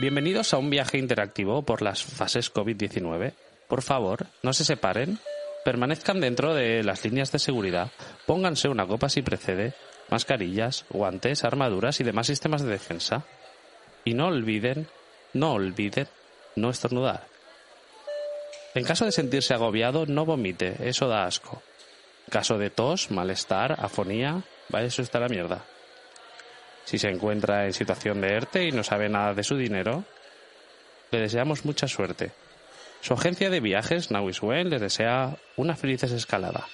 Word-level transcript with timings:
Bienvenidos 0.00 0.52
a 0.52 0.58
un 0.58 0.70
viaje 0.70 0.98
interactivo 0.98 1.62
por 1.62 1.80
las 1.80 2.02
fases 2.02 2.52
COVID-19. 2.52 3.32
Por 3.68 3.80
favor, 3.80 4.26
no 4.42 4.52
se 4.52 4.64
separen, 4.64 5.20
permanezcan 5.64 6.20
dentro 6.20 6.52
de 6.52 6.82
las 6.82 7.04
líneas 7.04 7.30
de 7.30 7.38
seguridad, 7.38 7.92
pónganse 8.26 8.68
una 8.68 8.88
copa 8.88 9.08
si 9.08 9.22
precede, 9.22 9.72
mascarillas, 10.10 10.84
guantes, 10.90 11.44
armaduras 11.44 12.00
y 12.00 12.04
demás 12.04 12.26
sistemas 12.26 12.62
de 12.62 12.72
defensa. 12.72 13.24
Y 14.04 14.14
no 14.14 14.26
olviden, 14.26 14.88
no 15.32 15.52
olviden, 15.52 16.08
no 16.56 16.70
estornudar. 16.70 17.28
En 18.74 18.82
caso 18.82 19.04
de 19.04 19.12
sentirse 19.12 19.54
agobiado, 19.54 20.06
no 20.06 20.24
vomite, 20.24 20.74
eso 20.80 21.06
da 21.06 21.24
asco. 21.24 21.62
En 22.26 22.32
caso 22.32 22.58
de 22.58 22.70
tos, 22.70 23.12
malestar, 23.12 23.76
afonía, 23.78 24.42
vaya 24.70 24.88
eso 24.88 25.02
está 25.02 25.20
la 25.20 25.28
mierda. 25.28 25.64
Si 26.84 26.98
se 26.98 27.08
encuentra 27.08 27.64
en 27.64 27.72
situación 27.72 28.20
de 28.20 28.34
ERTE 28.34 28.66
y 28.66 28.72
no 28.72 28.82
sabe 28.82 29.08
nada 29.08 29.34
de 29.34 29.42
su 29.42 29.56
dinero, 29.56 30.04
le 31.10 31.20
deseamos 31.20 31.64
mucha 31.64 31.88
suerte. 31.88 32.32
Su 33.00 33.14
agencia 33.14 33.50
de 33.50 33.60
viajes, 33.60 34.10
Now 34.10 34.28
is 34.28 34.42
Well, 34.42 34.70
le 34.70 34.78
desea 34.78 35.36
una 35.56 35.76
feliz 35.76 36.02
escalada. 36.04 36.66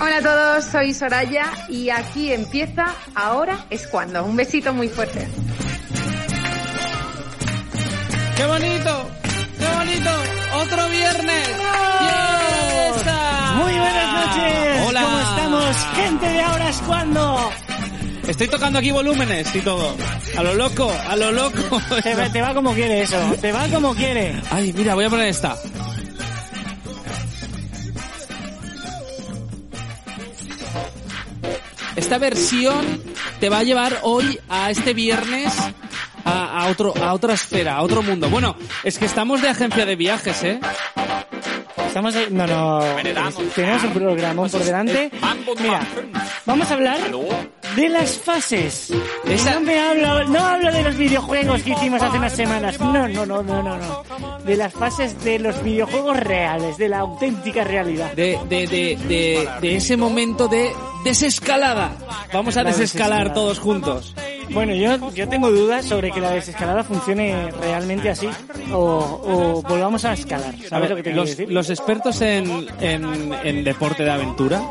Hola 0.00 0.18
a 0.18 0.22
todos, 0.22 0.64
soy 0.64 0.94
Soraya 0.94 1.52
y 1.68 1.90
aquí 1.90 2.32
empieza 2.32 2.94
Ahora 3.14 3.66
es 3.68 3.86
cuando. 3.88 4.24
Un 4.24 4.36
besito 4.36 4.72
muy 4.72 4.88
fuerte. 4.88 5.26
¡Qué 8.38 8.46
bonito! 8.46 9.10
¡Qué 9.58 9.66
bonito! 9.66 10.10
¡Otro 10.62 10.88
viernes! 10.90 11.48
¡Fiesta! 11.98 13.52
Muy 13.56 13.72
buenas 13.72 14.12
noches. 14.12 14.86
Hola. 14.86 15.02
¿Cómo 15.02 15.18
estamos? 15.18 15.76
Gente 15.96 16.28
de 16.28 16.40
ahora 16.42 16.68
es 16.68 16.76
cuando. 16.86 17.50
Estoy 18.28 18.46
tocando 18.46 18.78
aquí 18.78 18.92
volúmenes 18.92 19.52
y 19.56 19.60
todo. 19.60 19.96
A 20.36 20.42
lo 20.44 20.54
loco, 20.54 20.88
a 21.08 21.16
lo 21.16 21.32
loco. 21.32 21.82
Te 22.00 22.14
va, 22.14 22.30
te 22.30 22.40
va 22.40 22.54
como 22.54 22.74
quiere 22.74 23.02
eso. 23.02 23.18
Te 23.40 23.50
va 23.50 23.66
como 23.66 23.92
quiere. 23.96 24.40
Ay, 24.52 24.72
mira, 24.72 24.94
voy 24.94 25.06
a 25.06 25.10
poner 25.10 25.26
esta. 25.26 25.56
Esta 31.96 32.18
versión 32.18 33.02
te 33.40 33.48
va 33.48 33.58
a 33.58 33.62
llevar 33.64 33.98
hoy 34.04 34.38
a 34.48 34.70
este 34.70 34.94
viernes 34.94 35.52
a, 36.38 36.62
a 36.64 36.68
otro 36.68 36.94
a 37.02 37.12
otra 37.14 37.34
esfera, 37.34 37.76
a 37.76 37.82
otro 37.82 38.02
mundo. 38.02 38.28
Bueno, 38.30 38.56
es 38.84 38.98
que 38.98 39.04
estamos 39.06 39.42
de 39.42 39.48
agencia 39.48 39.84
de 39.86 39.96
viajes, 39.96 40.42
¿eh? 40.44 40.60
Estamos 41.86 42.14
ahí- 42.14 42.28
No, 42.30 42.46
no. 42.46 42.80
Tenemos 43.54 43.82
un 43.84 43.90
programa 43.92 44.46
por 44.48 44.62
delante. 44.62 45.10
Mira, 45.60 45.80
vamos 46.44 46.70
a 46.70 46.74
hablar 46.74 46.98
de 47.76 47.88
las 47.88 48.18
fases. 48.18 48.92
Esa- 49.24 49.54
No 49.54 49.60
me 49.62 49.78
hablo, 49.80 50.24
no 50.24 50.38
hablo 50.44 50.70
de 50.70 50.82
los 50.82 50.96
videojuegos 50.96 51.62
que 51.62 51.70
hicimos 51.70 52.02
hace 52.02 52.18
unas 52.18 52.32
semanas. 52.34 52.78
No, 52.78 53.08
no, 53.08 53.24
no, 53.26 53.42
no, 53.42 53.62
no, 53.62 53.76
no. 53.78 54.38
De 54.44 54.56
las 54.56 54.72
fases 54.72 55.22
de 55.24 55.38
los 55.38 55.62
videojuegos 55.62 56.16
reales, 56.18 56.76
de 56.78 56.88
la 56.88 56.98
auténtica 57.00 57.64
realidad. 57.64 58.12
de, 58.12 58.38
de, 58.48 58.66
de, 58.66 58.96
de, 59.08 59.48
de 59.60 59.76
ese 59.76 59.96
momento 59.96 60.46
de 60.48 60.72
desescalada. 61.04 61.92
Vamos 62.32 62.56
a 62.56 62.62
La 62.62 62.70
desescalar 62.70 63.32
todos 63.32 63.58
juntos. 63.58 64.14
Bueno, 64.50 64.74
yo, 64.74 65.12
yo 65.12 65.28
tengo 65.28 65.50
dudas 65.50 65.84
sobre 65.84 66.10
que 66.10 66.20
la 66.20 66.30
desescalada 66.30 66.82
funcione 66.84 67.50
realmente 67.60 68.08
así 68.10 68.28
o, 68.72 68.78
o 68.78 69.62
volvamos 69.62 70.04
a 70.04 70.12
escalar. 70.14 70.54
¿Sabes 70.54 70.72
A 70.72 70.78
ver, 70.80 70.90
lo 70.90 70.96
que 70.96 71.02
te 71.02 71.12
los, 71.14 71.28
decir? 71.30 71.52
los 71.52 71.70
expertos 71.70 72.20
en, 72.22 72.66
en, 72.80 73.32
en 73.44 73.64
deporte 73.64 74.04
de 74.04 74.10
aventura, 74.10 74.62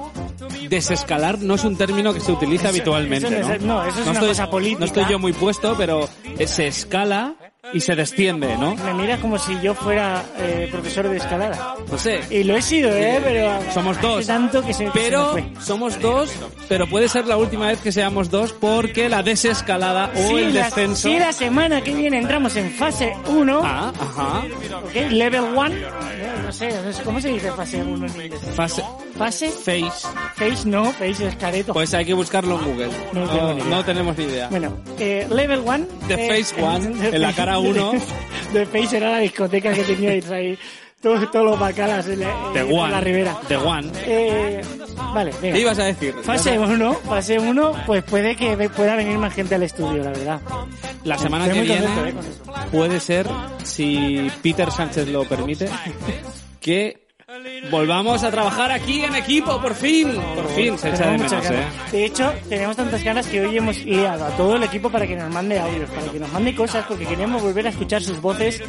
desescalar 0.70 1.40
no 1.40 1.56
es 1.56 1.64
un 1.64 1.78
término 1.78 2.14
que 2.14 2.20
se 2.20 2.32
utiliza 2.32 2.70
habitualmente, 2.70 3.28
eso 3.28 3.40
no 3.40 3.48
¿no? 3.48 3.54
es- 3.54 3.62
no, 3.62 3.86
eso 3.86 4.00
es 4.00 4.06
una 4.06 4.14
estoy, 4.14 4.30
cosa 4.30 4.50
política. 4.50 4.80
No 4.80 4.86
estoy 4.86 5.06
yo 5.10 5.20
muy 5.20 5.34
puesto, 5.34 5.76
pero 5.78 6.10
se 6.46 6.68
escala 6.68 7.36
y 7.74 7.80
se 7.82 7.96
desciende, 7.96 8.58
¿no? 8.58 8.76
Me 8.76 8.94
miras 8.94 9.20
como 9.20 9.38
si 9.38 9.60
yo 9.62 9.74
fuera 9.74 10.24
eh, 10.40 10.68
profesor 10.72 11.10
de 11.10 11.18
escalada. 11.18 11.76
No 11.92 11.98
sé. 11.98 12.22
Y 12.30 12.44
lo 12.44 12.56
he 12.56 12.62
sido, 12.62 12.90
¿eh? 12.96 13.20
Pero 13.24 13.60
Somos 13.74 14.02
dos. 14.02 14.26
tanto 14.26 14.62
que 14.66 14.74
se, 14.74 14.86
que 14.86 14.92
Pero 14.94 15.34
se 15.36 15.42
me 15.42 15.50
fue. 15.56 15.62
somos 15.64 16.00
dos, 16.02 16.30
pero 16.70 16.88
puede 16.88 17.10
ser 17.10 17.26
la 17.28 17.38
última 17.38 17.68
vez 17.68 17.80
que 17.82 17.92
seamos 17.92 18.30
dos 18.30 18.54
porque 18.54 19.10
la 19.10 19.24
desescalada 19.24 20.12
o 20.16 20.28
Si 20.30 20.36
el 20.36 20.54
la, 20.54 20.66
descenso. 20.66 21.08
si 21.10 21.20
la 21.20 21.32
semana 21.34 21.82
que 21.82 21.94
viene 21.94 22.18
entramos 22.18 22.56
en 22.56 22.72
fase 22.72 23.14
1, 23.28 23.62
Ah, 23.64 23.92
ajá. 24.00 24.44
¿ok? 24.86 25.12
Level 25.12 25.42
1, 25.56 25.70
no 26.46 26.52
sé, 26.52 26.70
no 26.84 26.94
sé, 26.94 27.04
¿cómo 27.04 27.20
se 27.22 27.30
dice 27.30 27.52
fase 27.52 27.82
1 27.84 28.06
en 28.08 28.12
inglés? 28.22 28.40
Fase, 28.56 28.84
Fase, 29.18 29.50
face. 29.50 30.08
face 30.36 30.66
no, 30.66 30.86
face 30.92 31.28
es 31.28 31.36
careto. 31.38 31.74
Pues 31.74 31.94
hay 31.94 32.06
que 32.06 32.14
buscarlo 32.14 32.60
en 32.60 32.66
Google. 32.66 32.90
No 33.14 33.28
tengo 33.28 33.54
ni 33.54 33.62
idea. 33.62 33.70
no 33.76 33.84
tenemos 33.86 34.18
ni 34.18 34.24
idea. 34.26 34.48
Bueno, 34.50 34.78
eh, 35.00 35.28
Level 35.30 35.62
1. 35.66 35.86
The 36.08 36.28
Face 36.30 36.62
One, 36.62 37.08
en 37.16 37.22
la 37.22 37.34
cara 37.34 37.57
uno. 37.60 37.92
The 38.54 38.66
Face 38.66 38.98
era 38.98 39.12
la 39.12 39.20
discoteca 39.20 39.74
que 39.74 39.84
teníais 39.84 40.30
ahí, 40.32 40.58
todos, 41.02 41.28
los 41.34 41.60
bacalas 41.60 42.08
en 42.08 42.22
la, 42.22 42.52
The 42.54 42.60
en 42.60 42.74
One. 42.74 42.92
la 42.92 43.02
ribera. 43.02 43.38
The 43.48 43.58
One. 43.58 43.92
Eh, 44.06 44.62
vale, 45.14 45.32
venga. 45.42 45.56
¿Qué 45.56 45.62
ibas 45.62 45.80
a 45.80 45.84
decir? 45.84 46.16
Fase 46.24 46.58
1, 46.58 46.94
fase 46.94 47.40
1, 47.40 47.72
pues 47.86 48.04
puede 48.04 48.36
que 48.36 48.70
pueda 48.70 48.96
venir 48.96 49.18
más 49.18 49.34
gente 49.34 49.56
al 49.56 49.64
estudio, 49.64 50.04
la 50.04 50.12
verdad. 50.12 50.42
La 51.04 51.18
semana 51.18 51.46
Estoy 51.48 51.62
que 51.62 51.74
viene 51.74 51.86
contento, 51.86 52.22
eh, 52.22 52.68
puede 52.72 53.00
ser, 53.00 53.28
si 53.64 54.28
Peter 54.42 54.72
Sánchez 54.72 55.08
lo 55.10 55.24
permite, 55.26 55.70
que 56.60 57.07
volvamos 57.70 58.24
a 58.24 58.32
trabajar 58.32 58.72
aquí 58.72 59.04
en 59.04 59.14
equipo, 59.14 59.60
por 59.62 59.76
fin. 59.76 60.14
Por 60.34 60.48
fin, 60.50 60.78
se 60.78 60.90
echa 60.90 61.12
de 61.12 61.18
menos, 61.18 61.34
¿eh? 61.34 61.68
De 61.92 62.06
hecho, 62.06 62.34
tenemos 62.48 62.78
tantas 62.78 63.04
ganas 63.04 63.28
que 63.28 63.42
hoy 63.42 63.58
hemos 63.58 63.84
liado 63.84 64.24
a 64.24 64.30
todo 64.38 64.56
el 64.56 64.64
equipo 64.64 64.90
para 64.90 65.06
que 65.06 65.18
nos 65.18 65.30
mande 65.34 65.60
audios, 65.60 65.90
para 65.90 66.10
que 66.10 66.20
nos 66.20 66.32
mande 66.32 66.56
cosas, 66.56 66.86
porque 66.88 67.06
queremos 67.06 67.42
volver 67.42 67.68
a 67.68 67.70
escuchar 67.70 68.02
sus 68.02 68.22
voces 68.22 68.62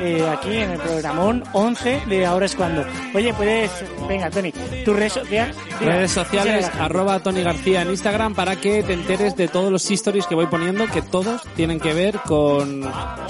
eh, 0.00 0.26
aquí 0.26 0.56
en 0.56 0.70
el 0.70 0.78
programón 0.78 1.44
11 1.52 2.04
de 2.06 2.24
Ahora 2.24 2.46
es 2.46 2.56
Cuando. 2.56 2.86
Oye, 3.14 3.34
puedes... 3.34 3.70
Venga, 4.08 4.30
Tony, 4.30 4.52
tu 4.84 4.94
red 4.94 5.10
social... 5.10 5.28
diga, 5.28 5.52
Redes 5.80 6.12
sociales, 6.12 6.70
a 6.72 6.78
la 6.78 6.84
arroba 6.86 7.20
Tony 7.20 7.42
García 7.42 7.82
en 7.82 7.90
Instagram 7.90 8.34
para 8.34 8.56
que 8.56 8.82
te 8.82 8.94
enteres 8.94 9.36
de 9.36 9.48
todos 9.48 9.70
los 9.70 9.90
stories 9.90 10.26
que 10.26 10.34
voy 10.34 10.46
poniendo, 10.46 10.86
que 10.86 11.02
todos 11.02 11.42
tienen 11.54 11.78
que 11.78 11.92
ver 11.92 12.18
con 12.20 12.82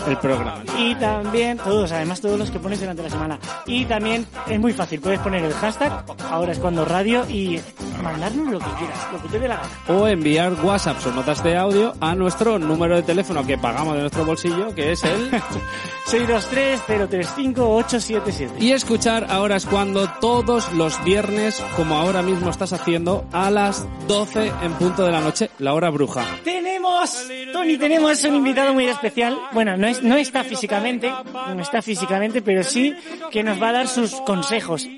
el 0.07 0.17
programa. 0.19 0.63
Y 0.79 0.95
también 0.95 1.59
todos, 1.59 1.91
además 1.91 2.21
todos 2.21 2.39
los 2.39 2.51
que 2.53 2.61
pones 2.61 2.79
durante 2.79 3.03
la 3.03 3.11
semana. 3.11 3.39
Y 3.67 3.85
también 3.85 4.27
es 4.49 4.60
muy 4.61 4.73
fácil, 4.73 5.01
puedes 5.01 5.21
poner 5.21 5.45
el 5.45 5.53
hashtag 5.53 6.05
Ahora 6.31 6.53
es 6.53 6.59
Cuando 6.59 6.85
Radio 6.85 7.25
y 7.29 7.61
mandarnos 8.03 8.53
lo 8.53 8.59
que 8.59 8.71
quieras, 8.79 9.09
lo 9.13 9.23
que 9.23 9.29
te 9.29 9.39
dé 9.39 9.49
la 9.49 9.57
gana. 9.57 9.69
O 9.89 10.07
enviar 10.07 10.55
WhatsApp 10.63 10.99
o 11.07 11.11
notas 11.11 11.43
de 11.43 11.57
audio 11.57 11.95
a 12.01 12.15
nuestro 12.15 12.59
número 12.59 12.97
de 12.97 13.03
teléfono 13.03 13.47
que 13.47 13.59
pagamos 13.59 13.95
de 13.95 14.01
nuestro 14.01 14.25
bolsillo, 14.25 14.75
que 14.75 14.93
es 14.93 15.05
el... 15.05 15.31
623-035-877. 16.11 18.61
Y 18.61 18.73
escuchar 18.73 19.27
ahora 19.31 19.55
es 19.57 19.65
cuando 19.67 20.09
todos 20.21 20.73
los 20.73 21.03
viernes, 21.05 21.63
como 21.77 21.97
ahora 21.97 22.23
mismo 22.23 22.51
estás 22.51 22.73
haciendo, 22.73 23.25
a 23.33 23.49
las 23.51 23.87
12 24.09 24.53
en 24.63 24.73
punto 24.73 25.05
de 25.05 25.13
la 25.13 25.21
noche, 25.21 25.51
la 25.59 25.73
hora 25.73 25.89
bruja. 25.91 26.25
Tenemos, 26.43 27.29
Tony, 27.53 27.79
tenemos 27.79 28.25
un 28.25 28.35
invitado 28.35 28.75
muy 28.75 28.87
especial. 28.87 29.39
Bueno, 29.53 29.77
no, 29.77 29.87
es, 29.87 30.03
no 30.03 30.17
está 30.17 30.43
físicamente, 30.43 31.13
no 31.33 31.63
está 31.63 31.81
físicamente, 31.81 32.43
pero 32.43 32.65
sí 32.65 32.93
que 33.31 33.45
nos 33.45 33.63
va 33.63 33.69
a 33.69 33.73
dar 33.73 33.87
sus 33.87 34.21
consejos. 34.23 34.50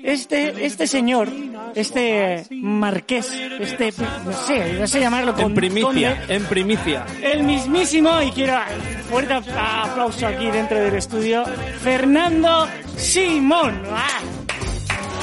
Este, 0.03 0.65
este 0.65 0.87
señor, 0.87 1.29
este 1.75 2.45
marqués, 2.49 3.31
este, 3.59 3.93
no 4.25 4.33
sé, 4.33 4.73
no 4.79 4.87
sé 4.87 4.99
llamarlo 4.99 5.35
En 5.37 5.43
con 5.43 5.53
primicia, 5.53 6.25
en 6.27 6.43
primicia. 6.45 7.05
el 7.21 7.43
mismísimo, 7.43 8.21
y 8.21 8.31
quiero 8.31 8.55
fuerte 9.09 9.33
aplauso 9.33 10.25
aquí 10.25 10.49
dentro 10.49 10.79
del 10.79 10.95
estudio, 10.95 11.43
Fernando 11.81 12.67
Simón. 12.97 13.83
¡Ah! 13.91 14.19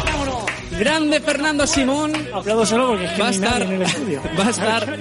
¡Vámonos! 0.05 0.45
Grande 0.79 1.21
Fernando 1.21 1.67
Simón 1.67 2.13
Aplaudo 2.33 2.65
solo 2.65 2.89
porque 2.89 3.05
es 3.07 3.13
que 3.13 3.23
va 3.23 3.29
a 3.29 3.33
no 3.33 3.35
hay 3.35 3.41
nadie 3.41 3.59
estar, 3.59 3.63
en 3.63 3.73
el 3.73 3.83
estudio. 3.83 4.23
va 4.39 4.47
a 4.47 4.51
estar 4.51 4.99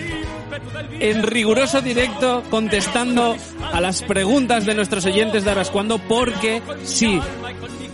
en 0.99 1.23
riguroso 1.23 1.81
directo 1.81 2.43
contestando 2.49 3.35
a 3.71 3.79
las 3.79 4.01
preguntas 4.01 4.65
de 4.65 4.75
nuestros 4.75 5.05
oyentes 5.05 5.43
de 5.43 5.51
ahora 5.51 5.61
es 5.61 5.69
cuando, 5.69 5.99
porque 5.99 6.61
sí, 6.83 7.21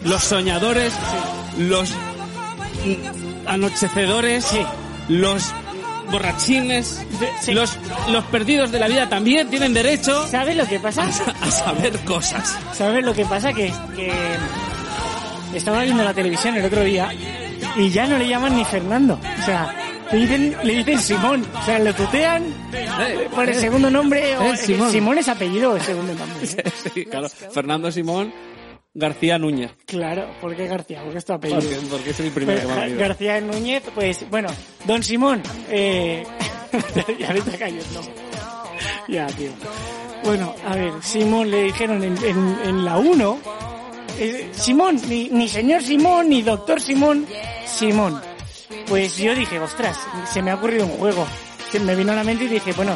los 0.05 0.23
soñadores, 0.23 0.93
los 1.57 1.91
anochecedores, 3.47 4.47
los 5.09 5.43
borrachines, 6.11 7.01
Sí. 7.41 7.53
los, 7.53 7.77
los 8.09 8.23
perdidos 8.25 8.71
de 8.71 8.79
la 8.79 8.87
vida 8.87 9.09
también 9.09 9.49
tienen 9.49 9.73
derecho 9.73 10.27
¿Sabes 10.27 10.55
lo 10.55 10.65
que 10.67 10.79
pasa? 10.79 11.03
a 11.03 11.51
saber 11.51 11.97
cosas. 12.05 12.57
¿Sabes 12.73 13.03
lo 13.03 13.13
que 13.13 13.25
pasa? 13.25 13.53
Que, 13.53 13.71
que 13.95 14.11
estaba 15.55 15.81
viendo 15.83 16.03
la 16.03 16.13
televisión 16.13 16.55
el 16.55 16.65
otro 16.65 16.83
día 16.83 17.09
y 17.77 17.89
ya 17.89 18.05
no 18.07 18.17
le 18.17 18.27
llaman 18.27 18.55
ni 18.55 18.63
Fernando. 18.65 19.19
O 19.41 19.45
sea, 19.45 19.73
le 20.11 20.19
dicen, 20.19 20.55
le 20.63 20.73
dicen 20.75 20.99
Simón. 20.99 21.45
O 21.61 21.65
sea, 21.65 21.79
lo 21.79 21.93
tutean 21.93 22.43
Eh, 22.73 23.27
por 23.33 23.49
el 23.49 23.55
eh, 23.57 23.59
segundo 23.59 23.89
nombre. 23.89 24.37
o- 24.37 24.53
eh, 24.53 24.57
Simón. 24.57 24.91
Simón 24.91 25.17
es 25.17 25.27
apellido 25.27 25.71
o 25.71 25.77
es 25.77 25.83
segundo 25.83 26.13
nombre. 26.13 26.45
¿eh? 26.47 26.71
Sí, 26.93 27.05
claro. 27.05 27.27
Fernando 27.29 27.91
Simón 27.91 28.31
García 28.95 29.38
Núñez. 29.38 29.71
Claro, 29.86 30.27
¿por 30.42 30.56
qué 30.56 30.68
García? 30.68 31.01
Porque 31.03 31.18
es 31.19 31.25
tu 31.25 31.33
apellido. 31.33 31.59
Porque, 31.62 31.75
porque 31.92 32.09
es 32.12 32.19
el 32.21 32.31
primero 32.31 32.62
que 32.62 32.65
me 32.68 32.71
ha 32.71 32.75
Gar- 32.77 32.81
venido. 32.86 33.00
García 33.00 33.42
Núñez, 33.42 33.83
pues 33.94 34.25
bueno, 34.30 34.50
don 34.86 35.03
Simón, 35.03 35.44
eh... 35.69 36.24
ya 37.19 37.31
me 37.33 37.39
está 37.39 37.57
cayendo. 37.57 38.01
Ya, 39.07 39.27
tío. 39.27 39.51
Bueno, 40.24 40.56
a 40.68 40.75
ver, 40.75 40.94
Simón 41.01 41.51
le 41.51 41.63
dijeron 41.63 42.03
en, 42.03 42.18
en- 42.24 42.57
en 42.63 42.86
la 42.86 42.97
1, 42.97 43.39
eh, 44.18 44.50
Simón, 44.53 45.00
ni, 45.07 45.30
ni 45.30 45.48
señor 45.48 45.83
Simón, 45.83 46.30
ni 46.30 46.41
doctor 46.41 46.81
Simón, 46.81 47.25
Simón. 47.68 48.19
Pues 48.88 49.18
yo 49.18 49.36
dije, 49.36 49.59
ostras, 49.59 49.98
se 50.31 50.41
me 50.41 50.51
ha 50.51 50.56
ocurrido 50.56 50.86
un 50.86 50.91
juego. 50.94 51.27
Se 51.71 51.80
me 51.80 51.95
vino 51.95 52.13
a 52.13 52.15
la 52.15 52.24
mente 52.24 52.45
y 52.45 52.48
dije, 52.48 52.71
bueno, 52.74 52.95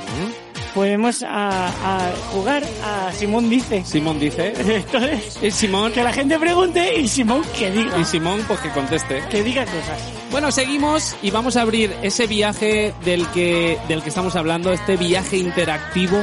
podemos 0.74 1.24
a, 1.24 1.68
a 1.68 2.12
jugar 2.32 2.64
a 2.84 3.12
Simón 3.14 3.50
dice. 3.50 3.84
Simón 3.86 4.20
dice. 4.20 4.54
Entonces, 4.76 5.38
Y 5.42 5.52
Simón. 5.52 5.92
que 5.92 6.04
la 6.04 6.14
gente 6.14 6.38
pregunte 6.40 7.00
y 7.00 7.08
Simón 7.08 7.42
que 7.58 7.72
diga. 7.72 7.98
Y 7.98 8.06
Simón, 8.06 8.44
pues 8.48 8.60
que 8.60 8.70
conteste. 8.70 9.24
Que 9.30 9.44
diga 9.44 9.66
cosas. 9.66 10.00
Bueno, 10.32 10.52
seguimos 10.52 11.16
y 11.22 11.32
vamos 11.32 11.58
a 11.58 11.62
abrir 11.62 11.96
ese 12.02 12.28
viaje 12.28 12.94
del 13.04 13.28
que, 13.28 13.78
del 13.88 14.02
que 14.04 14.10
estamos 14.10 14.36
hablando, 14.36 14.72
este 14.72 14.96
viaje 14.98 15.38
interactivo 15.38 16.20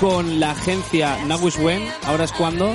con 0.00 0.40
la 0.40 0.52
agencia 0.52 1.18
Nawiswen. 1.26 1.86
Ahora 2.06 2.24
es 2.24 2.32
cuando, 2.32 2.74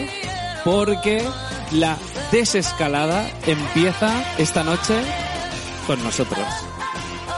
porque 0.64 1.24
la 1.72 1.98
desescalada 2.32 3.30
empieza 3.48 4.24
esta 4.38 4.64
noche 4.64 4.96
con 5.88 6.04
nosotros. 6.04 6.46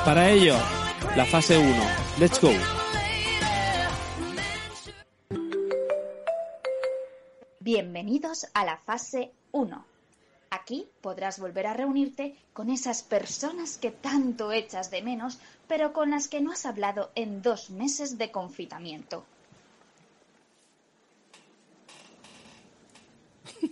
Para 0.05 0.29
ello, 0.31 0.55
la 1.15 1.25
fase 1.25 1.57
1. 1.57 1.75
Let's 2.19 2.41
go. 2.41 2.51
Bienvenidos 8.03 8.47
a 8.53 8.65
la 8.65 8.75
fase 8.75 9.31
1. 9.53 9.85
Aquí 10.49 10.89
podrás 10.99 11.39
volver 11.39 11.67
a 11.67 11.73
reunirte 11.73 12.35
con 12.51 12.69
esas 12.69 13.01
personas 13.01 13.77
que 13.77 13.91
tanto 13.91 14.51
echas 14.51 14.91
de 14.91 15.01
menos, 15.01 15.39
pero 15.69 15.93
con 15.93 16.11
las 16.11 16.27
que 16.27 16.41
no 16.41 16.51
has 16.51 16.65
hablado 16.65 17.11
en 17.15 17.41
dos 17.41 17.69
meses 17.69 18.17
de 18.17 18.29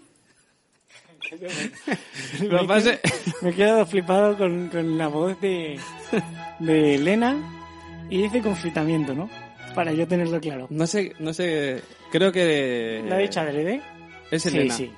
fase... 2.66 3.02
Me 3.42 3.50
he 3.50 3.54
quedado 3.54 3.86
flipado 3.86 4.38
con, 4.38 4.70
con 4.70 4.98
la 4.98 5.10
voz 5.10 5.42
de, 5.42 5.78
de 6.60 6.96
Elena 6.96 8.08
y 8.10 8.22
dice 8.22 8.42
confitamiento, 8.42 9.14
¿no? 9.14 9.30
Para 9.76 9.92
yo 9.92 10.08
tenerlo 10.08 10.40
claro. 10.40 10.68
No 10.70 10.88
sé, 10.88 11.16
no 11.20 11.34
sé, 11.34 11.84
creo 12.14 12.32
que... 12.32 13.04
¿La 13.06 13.16
ha 13.16 13.20
dicho 13.20 13.42
adrede? 13.42 13.82
Es 14.32 14.46
Elena. 14.48 14.74
Sí, 14.74 14.86
sí. 14.88 14.94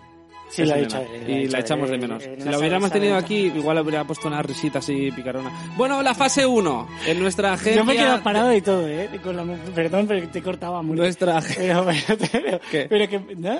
Sí, 0.49 0.65
la 0.65 0.75
Elena. 0.77 0.99
dicho. 0.99 1.31
Y 1.31 1.47
la 1.47 1.59
echamos 1.59 1.89
de 1.89 1.95
adrede. 1.95 2.07
menos. 2.07 2.23
Eh, 2.23 2.35
Si 2.39 2.49
la 2.49 2.59
hubiéramos 2.59 2.89
sabe 2.89 2.99
tenido 3.01 3.17
aquí, 3.17 3.35
igual 3.47 3.77
habría 3.79 4.03
puesto 4.03 4.27
una 4.27 4.41
risita 4.43 4.79
así 4.79 5.11
picarona. 5.11 5.51
Bueno, 5.75 6.01
la 6.03 6.13
fase 6.13 6.45
1. 6.45 6.87
En 7.07 7.19
nuestra 7.19 7.53
agencia... 7.53 7.75
Yo 7.77 7.85
me 7.85 7.93
he 7.93 7.97
quedado 7.97 8.21
parado 8.23 8.53
y 8.55 8.61
todo, 8.61 8.87
¿eh? 8.87 9.09
Con 9.23 9.35
la, 9.35 9.43
perdón, 9.73 10.05
pero 10.07 10.27
te 10.29 10.41
cortaba 10.43 10.81
mucho. 10.83 11.01
Nuestra, 11.01 11.41
Pero, 11.57 11.85
pero, 11.85 12.59
pero, 12.69 12.87
pero 12.89 13.09
que 13.09 13.19
no, 13.35 13.59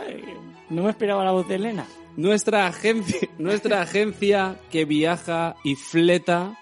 no 0.70 0.84
me 0.84 0.90
esperaba 0.92 1.24
la 1.26 1.32
voz 1.32 1.48
de 1.48 1.56
Elena. 1.56 1.86
nuestra 2.16 2.68
agencia, 2.68 3.28
nuestra 3.40 3.82
agencia 3.82 4.58
que 4.70 4.86
viaja 4.86 5.56
y 5.64 5.76
fleta 5.76 6.60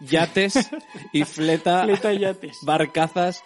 yates 0.00 0.68
y 1.12 1.24
fleta, 1.24 1.84
Fleta 1.84 2.12
yates. 2.12 2.58
barcazas 2.62 3.42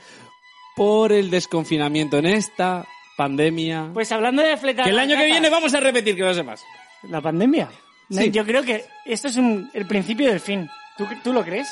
por 0.75 1.13
el 1.13 1.31
desconfinamiento 1.31 2.19
en 2.19 2.27
esta 2.27 2.87
pandemia. 3.17 3.91
Pues 3.93 4.13
hablando 4.13 4.43
de 4.43 4.57
fleta... 4.57 4.85
que 4.85 4.91
el 4.91 4.99
año 4.99 5.17
que 5.17 5.25
viene 5.27 5.49
vamos 5.51 5.75
a 5.75 5.81
repetir, 5.81 6.15
que 6.17 6.23
no 6.23 6.45
más. 6.45 6.63
¿La 7.05 7.21
pandemia? 7.21 7.69
No, 8.09 8.21
Sí. 8.21 8.31
Yo 8.31 8.45
creo 8.45 8.63
que 8.63 8.85
esto 9.05 9.29
es 9.29 9.37
un- 9.37 9.69
el 9.75 9.87
principio 9.87 10.29
del 10.29 10.41
fin. 10.41 10.69
¿Tú, 10.97 11.07
tú 11.25 11.33
lo 11.33 11.45
crees? 11.45 11.69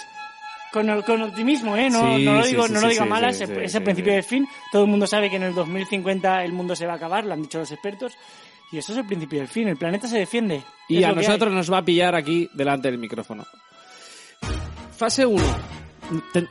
Con, 0.73 1.02
con 1.02 1.23
optimismo, 1.23 1.76
¿eh? 1.76 1.88
No, 1.88 2.17
Sí, 2.17 2.25
no 2.25 2.35
lo 2.35 2.44
digo, 2.46 2.67
sí, 2.67 2.73
no 2.73 2.81
lo 2.81 2.88
digo 2.88 3.05
sí, 3.05 3.08
es 3.31 3.41
es 3.50 3.75
el 3.76 3.82
principio 3.85 4.12
del 4.12 4.25
fin. 4.25 4.49
Todo 4.73 4.82
el 4.82 4.91
mundo 4.91 5.06
sabe 5.06 5.31
que 5.31 5.37
en 5.37 5.44
el 5.44 5.55
2050 5.55 6.44
el 6.44 6.52
mundo 6.52 6.75
se 6.75 6.87
va 6.87 6.94
a 6.94 6.96
acabar, 6.96 7.25
lo 7.25 7.35
han 7.35 7.43
dicho 7.43 7.58
los 7.58 7.70
expertos. 7.70 8.14
Y 8.73 8.79
eso 8.79 8.91
es 8.93 8.99
el 8.99 9.06
principio 9.06 9.38
del 9.38 9.46
fin. 9.49 9.69
El 9.69 9.76
planeta 9.76 10.08
se 10.08 10.19
defiende. 10.19 10.62
Y 10.88 11.05
a 11.05 11.12
nosotros 11.12 11.52
nos 11.52 11.73
va 11.73 11.79
a 11.79 11.85
pillar 11.85 12.17
aquí 12.17 12.49
delante 12.55 12.91
del 12.91 12.99
micrófono. 12.99 13.46
Fase 14.96 15.25
1. 15.25 15.84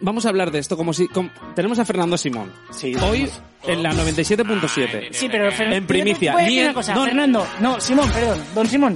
Vamos 0.01 0.25
a 0.25 0.29
hablar 0.29 0.51
de 0.51 0.59
esto 0.59 0.75
como 0.77 0.93
si... 0.93 1.07
como- 1.07 1.29
tenemos 1.55 1.79
a 1.79 1.85
Fernando 1.85 2.17
Simón. 2.17 2.51
Sí. 2.71 2.95
Hoy 2.95 3.29
en 3.65 3.83
la 3.83 3.93
97.7. 3.93 4.95
hay. 4.95 5.07
Sí, 5.11 5.27
pero 5.29 5.51
Fer- 5.51 5.73
En 5.73 5.85
primicia. 5.87 6.35
Ni 6.35 6.61
una 6.61 6.73
cosa, 6.73 6.95
no- 6.95 7.05
Fernando. 7.05 7.47
No, 7.59 7.79
Simón, 7.79 8.09
perdón. 8.11 8.43
Don 8.55 8.67
Simón. 8.67 8.95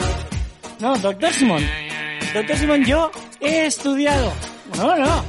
No, 0.79 0.97
doctor 0.97 1.31
Simón. 1.33 1.63
Doctor 2.33 2.57
Simón, 2.57 2.83
yo 2.85 3.11
he 3.39 3.65
estudiado. 3.65 4.31
No, 4.77 4.95
no. 4.95 5.23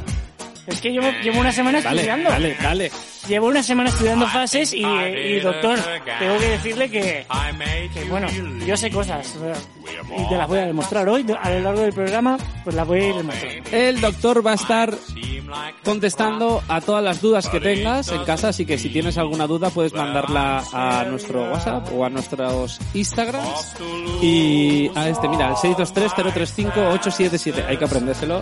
Es 0.66 0.80
que 0.80 0.90
llevo, 0.90 1.08
llevo 1.22 1.40
una 1.40 1.52
semana 1.52 1.80
Dale, 1.80 2.02
estudiando. 2.02 2.28
dale, 2.30 2.56
dale. 2.62 2.92
Llevo 3.28 3.48
una 3.48 3.62
semana 3.62 3.90
estudiando 3.90 4.26
fases 4.26 4.72
y, 4.72 4.82
y, 4.82 5.40
doctor, 5.40 5.78
tengo 6.19 6.38
que 6.38 6.48
decirle 6.48 6.90
que, 6.90 7.26
que, 7.92 8.04
bueno, 8.04 8.26
yo 8.66 8.75
sé 8.76 8.90
cosas 8.90 9.36
y 10.16 10.28
te 10.28 10.36
las 10.36 10.46
voy 10.48 10.58
a 10.58 10.66
demostrar 10.66 11.08
hoy 11.08 11.25
a 11.40 11.50
lo 11.50 11.60
largo 11.60 11.80
del 11.82 11.92
programa, 11.92 12.36
pues 12.64 12.75
las 12.75 12.84
voy 12.86 13.00
a 13.00 13.08
ir 13.08 13.14
demostrando. 13.16 13.70
El 13.70 14.00
doctor 14.00 14.44
va 14.46 14.52
a 14.52 14.54
estar 14.54 14.94
contestando 15.84 16.62
a 16.69 16.80
todas 16.80 17.04
las 17.04 17.20
dudas 17.20 17.46
que 17.48 17.60
tengas 17.60 18.10
en 18.10 18.25
casa, 18.25 18.48
así 18.48 18.64
que 18.64 18.78
si 18.78 18.88
tienes 18.88 19.19
alguna 19.19 19.46
duda 19.46 19.69
puedes 19.70 19.92
mandarla 19.92 20.64
a 20.72 21.04
nuestro 21.04 21.44
WhatsApp 21.50 21.92
o 21.92 22.06
a 22.06 22.10
nuestros 22.10 22.80
Instagrams 22.94 23.75
y 24.22 24.90
a 24.94 25.08
este, 25.08 25.28
mira, 25.28 25.48
el 25.48 25.54
623-035-877. 25.54 27.66
Hay 27.66 27.76
que 27.76 27.84
aprendérselo, 27.84 28.40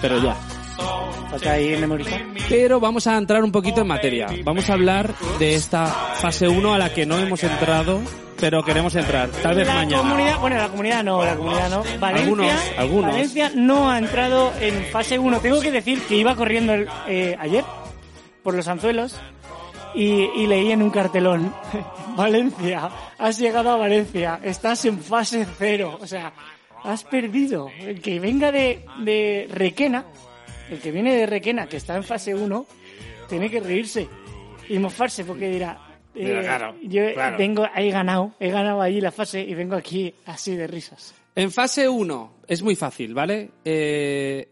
pero 0.00 0.18
ya. 0.22 0.34
Falta 1.30 1.52
ahí 1.52 1.76
memorizar. 1.76 2.22
Pero 2.48 2.80
vamos 2.80 3.06
a 3.06 3.16
entrar 3.16 3.42
un 3.42 3.52
poquito 3.52 3.80
en 3.80 3.86
materia. 3.88 4.26
Vamos 4.44 4.68
a 4.70 4.74
hablar 4.74 5.14
de 5.38 5.54
esta 5.54 5.86
fase 5.86 6.48
1 6.48 6.74
a 6.74 6.78
la 6.78 6.92
que 6.92 7.06
no 7.06 7.18
hemos 7.18 7.42
entrado, 7.42 8.00
pero 8.40 8.62
queremos 8.64 8.94
entrar. 8.94 9.28
Tal 9.42 9.56
vez 9.56 9.66
La 9.66 9.74
mañana. 9.74 9.98
comunidad, 10.02 10.38
bueno, 10.40 10.56
la 10.56 10.68
comunidad 10.68 11.04
no, 11.04 11.24
la 11.24 11.36
comunidad 11.36 11.70
no. 11.70 11.82
Valencia, 11.98 12.22
Algunos, 12.24 12.52
algunos. 12.78 13.10
Valencia 13.12 13.52
no 13.54 13.90
ha 13.90 13.98
entrado 13.98 14.52
en 14.60 14.84
fase 14.86 15.18
1. 15.18 15.40
Tengo 15.40 15.60
que 15.60 15.70
decir 15.72 16.02
que 16.02 16.16
iba 16.16 16.34
corriendo 16.36 16.74
el- 16.74 16.88
eh, 17.08 17.36
ayer 17.40 17.64
por 18.42 18.54
los 18.54 18.68
anzuelos 18.68 19.16
y, 19.94 20.28
y 20.36 20.46
leí 20.46 20.70
en 20.72 20.82
un 20.82 20.90
cartelón, 20.90 21.54
Valencia, 22.16 22.90
has 23.18 23.38
llegado 23.38 23.70
a 23.70 23.76
Valencia, 23.76 24.38
estás 24.42 24.84
en 24.84 24.98
fase 25.00 25.46
0. 25.58 25.98
O 26.00 26.06
sea, 26.06 26.32
has 26.84 27.02
perdido. 27.04 27.70
El 27.80 28.00
que 28.00 28.20
venga 28.20 28.52
de, 28.52 28.84
de 28.98 29.48
Requena, 29.50 30.04
el 30.74 30.80
que 30.80 30.90
viene 30.92 31.14
de 31.16 31.26
Requena, 31.26 31.66
que 31.66 31.76
está 31.78 31.96
en 31.96 32.04
fase 32.04 32.34
1, 32.34 32.66
tiene 33.28 33.50
que 33.50 33.60
reírse 33.60 34.08
y 34.68 34.78
mofarse 34.78 35.24
porque 35.24 35.48
dirá... 35.48 35.78
eh, 36.14 36.24
Mira, 36.24 36.40
claro, 36.42 36.76
yo 36.82 37.12
claro. 37.14 37.36
vengo, 37.38 37.66
he 37.76 37.90
ganado, 37.90 38.32
he 38.40 38.50
ganado 38.50 38.80
allí 38.82 39.00
la 39.00 39.10
fase 39.12 39.40
y 39.42 39.54
vengo 39.54 39.74
aquí 39.76 40.14
así 40.26 40.54
de 40.56 40.66
risas. 40.66 41.14
En 41.34 41.50
fase 41.50 41.88
1 41.88 42.32
es 42.46 42.62
muy 42.62 42.76
fácil, 42.76 43.14
¿vale? 43.14 43.50
Eh, 43.64 44.48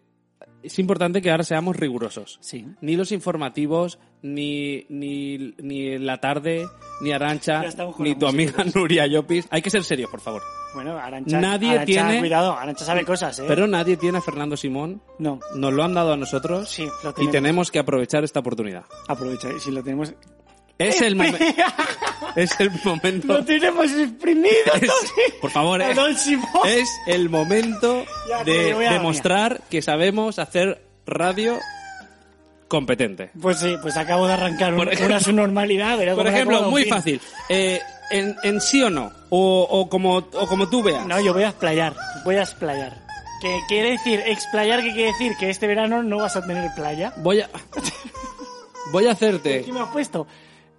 es 0.62 0.78
importante 0.78 1.20
que 1.22 1.30
ahora 1.30 1.44
seamos 1.44 1.76
rigurosos. 1.76 2.38
Sí. 2.40 2.66
Ni 2.80 2.96
los 2.96 3.10
informativos, 3.12 3.98
ni, 4.22 4.86
ni, 4.88 5.54
ni 5.58 5.98
la 5.98 6.18
tarde, 6.18 6.66
ni 7.02 7.12
Arancha, 7.12 7.62
ni 7.98 8.14
tu 8.14 8.26
música. 8.26 8.28
amiga 8.28 8.64
Nuria 8.74 9.06
Llopis. 9.06 9.46
Hay 9.50 9.60
que 9.62 9.70
ser 9.70 9.82
serios, 9.84 10.10
por 10.10 10.20
favor. 10.20 10.42
Bueno, 10.74 10.96
Arancha, 10.98 11.38
Nadie 11.40 11.70
Arancha, 11.70 11.84
tiene- 11.86 12.18
Cuidado, 12.20 12.56
Arancha 12.56 12.84
sabe 12.84 13.04
cosas, 13.04 13.38
¿eh? 13.38 13.44
Pero 13.46 13.66
nadie 13.66 13.96
tiene 13.96 14.18
a 14.18 14.20
Fernando 14.20 14.56
Simón. 14.56 15.02
No, 15.18 15.38
Nos 15.54 15.72
lo 15.72 15.84
han 15.84 15.94
dado 15.94 16.12
a 16.12 16.16
nosotros 16.16 16.68
Sí, 16.70 16.84
lo 17.02 17.10
y 17.10 17.14
tenemos. 17.14 17.32
tenemos 17.32 17.70
que 17.70 17.78
aprovechar 17.78 18.24
esta 18.24 18.40
oportunidad. 18.40 18.84
aprovecha, 19.08 19.48
si 19.60 19.70
lo 19.70 19.82
tenemos... 19.82 20.14
Es 20.78 21.00
el 21.02 21.14
momento. 21.14 21.38
es 22.36 22.58
el 22.58 22.70
momento. 22.84 23.26
¡Lo 23.28 23.44
tenemos 23.44 23.92
exprimido, 23.92 24.48
Es- 24.80 24.90
por 25.40 25.50
favor, 25.50 25.80
Simón. 26.16 26.48
es 26.66 26.88
el 27.06 27.28
momento 27.28 28.04
Ya, 28.28 28.42
de 28.42 28.74
demostrar 28.74 29.60
que 29.70 29.82
sabemos 29.82 30.38
hacer 30.38 30.82
radio 31.06 31.58
competente. 32.68 33.30
Pues 33.40 33.58
sí, 33.60 33.76
pues 33.82 33.96
acabo 33.96 34.26
de 34.26 34.32
arrancar 34.32 34.72
un- 34.72 34.78
Por 34.78 34.88
ejemplo- 34.88 35.06
una 35.06 35.20
su 35.20 35.32
normalidad. 35.32 35.98
Por 36.14 36.26
ejemplo, 36.26 36.62
muy 36.70 36.84
fácil. 36.86 37.20
Eh, 37.48 37.80
en, 38.12 38.36
en 38.42 38.60
sí 38.60 38.82
o 38.82 38.90
no, 38.90 39.12
o, 39.30 39.66
o 39.68 39.88
como, 39.88 40.16
o 40.16 40.46
como 40.46 40.68
tú 40.68 40.82
veas. 40.82 41.06
No, 41.06 41.20
yo 41.20 41.32
voy 41.32 41.42
a 41.42 41.48
explayar, 41.48 41.94
voy 42.24 42.36
a 42.36 42.42
explayar. 42.42 43.02
¿Qué 43.40 43.58
quiere 43.66 43.90
decir? 43.92 44.20
Explayar, 44.24 44.82
¿qué 44.82 44.92
quiere 44.92 45.08
decir? 45.08 45.32
Que 45.38 45.50
este 45.50 45.66
verano 45.66 46.02
no 46.02 46.18
vas 46.18 46.36
a 46.36 46.46
tener 46.46 46.70
playa. 46.76 47.12
Voy 47.18 47.40
a. 47.40 47.50
Voy 48.92 49.06
a 49.06 49.12
hacerte. 49.12 49.60
Aquí 49.60 49.72
me 49.72 49.80
has 49.80 49.88
puesto 49.88 50.26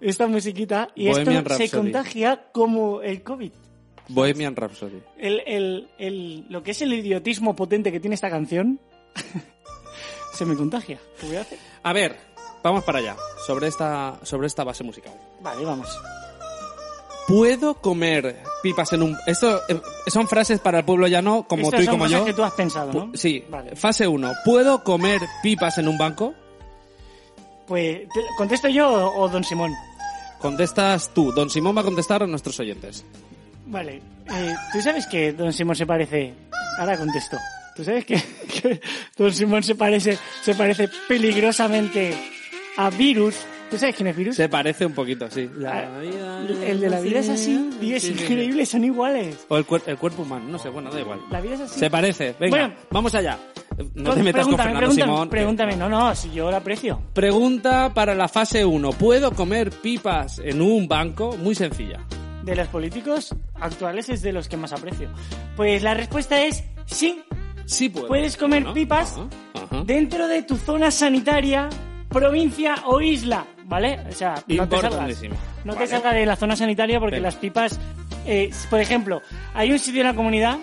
esta 0.00 0.26
musiquita 0.26 0.88
y 0.94 1.08
Bohemian 1.08 1.38
esto 1.38 1.56
se 1.56 1.70
contagia 1.70 2.48
como 2.52 3.02
el 3.02 3.22
COVID. 3.22 3.52
Bohemian 4.08 4.54
Rhapsody. 4.54 5.02
El, 5.18 5.42
el, 5.46 5.88
el, 5.98 6.46
lo 6.48 6.62
que 6.62 6.72
es 6.72 6.82
el 6.82 6.92
idiotismo 6.92 7.56
potente 7.56 7.90
que 7.90 8.00
tiene 8.00 8.14
esta 8.14 8.30
canción 8.30 8.80
se 10.34 10.44
me 10.44 10.54
contagia. 10.56 10.98
¿Qué 11.20 11.26
voy 11.26 11.36
a 11.36 11.40
hacer? 11.40 11.58
A 11.82 11.92
ver, 11.92 12.16
vamos 12.62 12.84
para 12.84 12.98
allá. 12.98 13.16
Sobre 13.46 13.68
esta, 13.68 14.18
sobre 14.22 14.46
esta 14.46 14.64
base 14.64 14.84
musical. 14.84 15.12
Vale, 15.40 15.64
vamos. 15.64 15.88
¿Puedo 17.26 17.74
comer 17.80 18.42
pipas 18.62 18.92
en 18.92 19.02
un... 19.02 19.16
Esto 19.26 19.62
eh, 19.68 19.80
son 20.08 20.28
frases 20.28 20.60
para 20.60 20.80
el 20.80 20.84
pueblo 20.84 21.06
llano, 21.06 21.46
como 21.48 21.62
Estas 21.64 21.78
tú 21.78 21.82
y 21.82 21.86
son 21.86 21.92
como 21.94 22.04
cosas 22.04 22.18
yo. 22.20 22.24
que 22.26 22.34
tú 22.34 22.42
has 22.44 22.52
pensado, 22.52 22.92
¿no? 22.92 23.06
Pu- 23.12 23.16
Sí. 23.16 23.44
Vale. 23.48 23.74
Fase 23.76 24.06
1. 24.06 24.32
¿Puedo 24.44 24.84
comer 24.84 25.20
pipas 25.42 25.78
en 25.78 25.88
un 25.88 25.96
banco? 25.96 26.34
Pues, 27.66 28.00
¿te- 28.12 28.20
¿contesto 28.36 28.68
yo 28.68 28.88
o, 28.90 29.22
o 29.22 29.28
don 29.28 29.42
Simón? 29.42 29.72
Contestas 30.38 31.10
tú. 31.14 31.32
Don 31.32 31.48
Simón 31.48 31.74
va 31.76 31.80
a 31.80 31.84
contestar 31.84 32.22
a 32.22 32.26
nuestros 32.26 32.60
oyentes. 32.60 33.04
Vale. 33.66 34.02
Eh, 34.30 34.54
¿Tú 34.72 34.82
sabes 34.82 35.06
que 35.06 35.32
don 35.32 35.52
Simón 35.52 35.76
se 35.76 35.86
parece... 35.86 36.34
Ahora 36.78 36.98
contesto. 36.98 37.38
¿Tú 37.74 37.82
sabes 37.84 38.04
que, 38.04 38.16
que 38.62 38.80
don 39.16 39.32
Simón 39.32 39.62
se 39.62 39.74
parece, 39.74 40.18
se 40.42 40.54
parece 40.54 40.88
peligrosamente 41.08 42.14
a 42.76 42.90
Virus? 42.90 43.34
¿Tú 43.70 43.78
sabes 43.78 43.96
quién 43.96 44.06
es 44.08 44.16
Virus? 44.16 44.36
Se 44.36 44.48
parece 44.48 44.86
un 44.86 44.92
poquito, 44.92 45.28
sí. 45.30 45.50
El 46.62 46.80
de 46.80 46.90
la 46.90 47.00
vida 47.00 47.20
es 47.20 47.28
así, 47.28 47.70
tío, 47.80 47.96
es 47.96 48.02
Sí, 48.02 48.08
sí, 48.12 48.14
sí. 48.18 48.22
increíble, 48.24 48.66
son 48.66 48.84
iguales. 48.84 49.44
O 49.48 49.56
el, 49.56 49.66
cuer- 49.66 49.82
el 49.86 49.96
cuerpo 49.96 50.22
humano, 50.22 50.44
no 50.48 50.58
sé, 50.58 50.68
bueno, 50.68 50.90
da 50.90 51.00
igual. 51.00 51.20
La 51.30 51.40
vida 51.40 51.54
es 51.54 51.60
así. 51.62 51.78
Se 51.80 51.90
parece. 51.90 52.34
Venga, 52.38 52.56
Bueno. 52.58 52.74
vamos 52.90 53.14
allá. 53.14 53.38
No 53.94 54.14
te 54.14 54.22
metas 54.22 54.46
con 54.46 54.56
Fernando 54.56 54.78
pregúntame, 54.78 55.02
Simón. 55.10 55.28
que- 55.28 55.30
Pregúntame, 55.30 55.76
no, 55.76 55.88
no, 55.88 56.14
si 56.14 56.30
yo 56.30 56.50
lo 56.50 56.56
aprecio. 56.56 57.02
Pregunta 57.12 57.92
para 57.92 58.14
la 58.14 58.28
fase 58.28 58.64
1. 58.64 58.90
¿Puedo 58.92 59.32
comer 59.32 59.70
pipas 59.70 60.38
en 60.38 60.62
un 60.62 60.86
banco? 60.86 61.36
Muy 61.36 61.54
sencilla. 61.56 62.00
De 62.44 62.54
los 62.54 62.68
políticos 62.68 63.34
actuales 63.54 64.08
es 64.10 64.22
de 64.22 64.32
los 64.32 64.48
que 64.48 64.56
más 64.56 64.72
aprecio. 64.72 65.08
Pues 65.56 65.82
la 65.82 65.94
respuesta 65.94 66.40
es 66.44 66.62
sí. 66.84 67.22
Sí 67.64 67.88
puedo. 67.88 68.06
Puedes 68.08 68.36
comer 68.36 68.64
pipas 68.74 69.12
ajá, 69.16 69.28
ajá. 69.54 69.82
dentro 69.86 70.28
de 70.28 70.42
tu 70.42 70.56
zona 70.56 70.90
sanitaria, 70.90 71.68
provincia 72.10 72.74
o 72.86 73.00
isla, 73.00 73.46
¿vale? 73.74 73.98
O 74.08 74.12
sea, 74.12 74.36
no 74.46 74.68
te 74.68 74.78
salgas. 74.78 75.22
No 75.64 75.74
te 75.74 75.86
salgas 75.88 76.14
de 76.14 76.26
la 76.26 76.36
zona 76.36 76.54
sanitaria 76.54 77.00
porque 77.00 77.16
Venga. 77.16 77.28
las 77.28 77.36
pipas, 77.36 77.80
eh, 78.24 78.50
por 78.70 78.80
ejemplo, 78.80 79.20
hay 79.52 79.72
un 79.72 79.80
sitio 79.80 80.02
en 80.02 80.06
la 80.06 80.14
comunidad. 80.14 80.58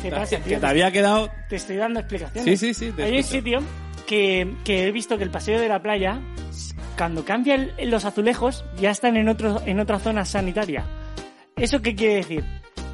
¿Qué 0.00 0.10
pasa, 0.10 0.40
Que 0.42 0.56
te 0.56 0.66
había 0.66 0.90
quedado... 0.90 1.30
Te 1.50 1.56
estoy 1.56 1.76
dando 1.76 2.00
explicaciones. 2.00 2.58
Sí, 2.58 2.72
sí, 2.72 2.72
sí, 2.72 2.92
te 2.92 3.02
Hay 3.02 3.18
un 3.18 3.22
sitio 3.22 3.62
que, 4.06 4.54
que 4.64 4.86
he 4.86 4.92
visto 4.92 5.18
que 5.18 5.24
el 5.24 5.30
paseo 5.30 5.60
de 5.60 5.68
la 5.68 5.82
playa, 5.82 6.18
cuando 6.96 7.26
cambian 7.26 7.72
los 7.84 8.06
azulejos, 8.06 8.64
ya 8.80 8.90
están 8.90 9.18
en, 9.18 9.28
otro, 9.28 9.60
en 9.66 9.78
otra 9.78 9.98
zona 9.98 10.24
sanitaria. 10.24 10.86
¿Eso 11.56 11.82
qué 11.82 11.94
quiere 11.94 12.14
decir? 12.14 12.44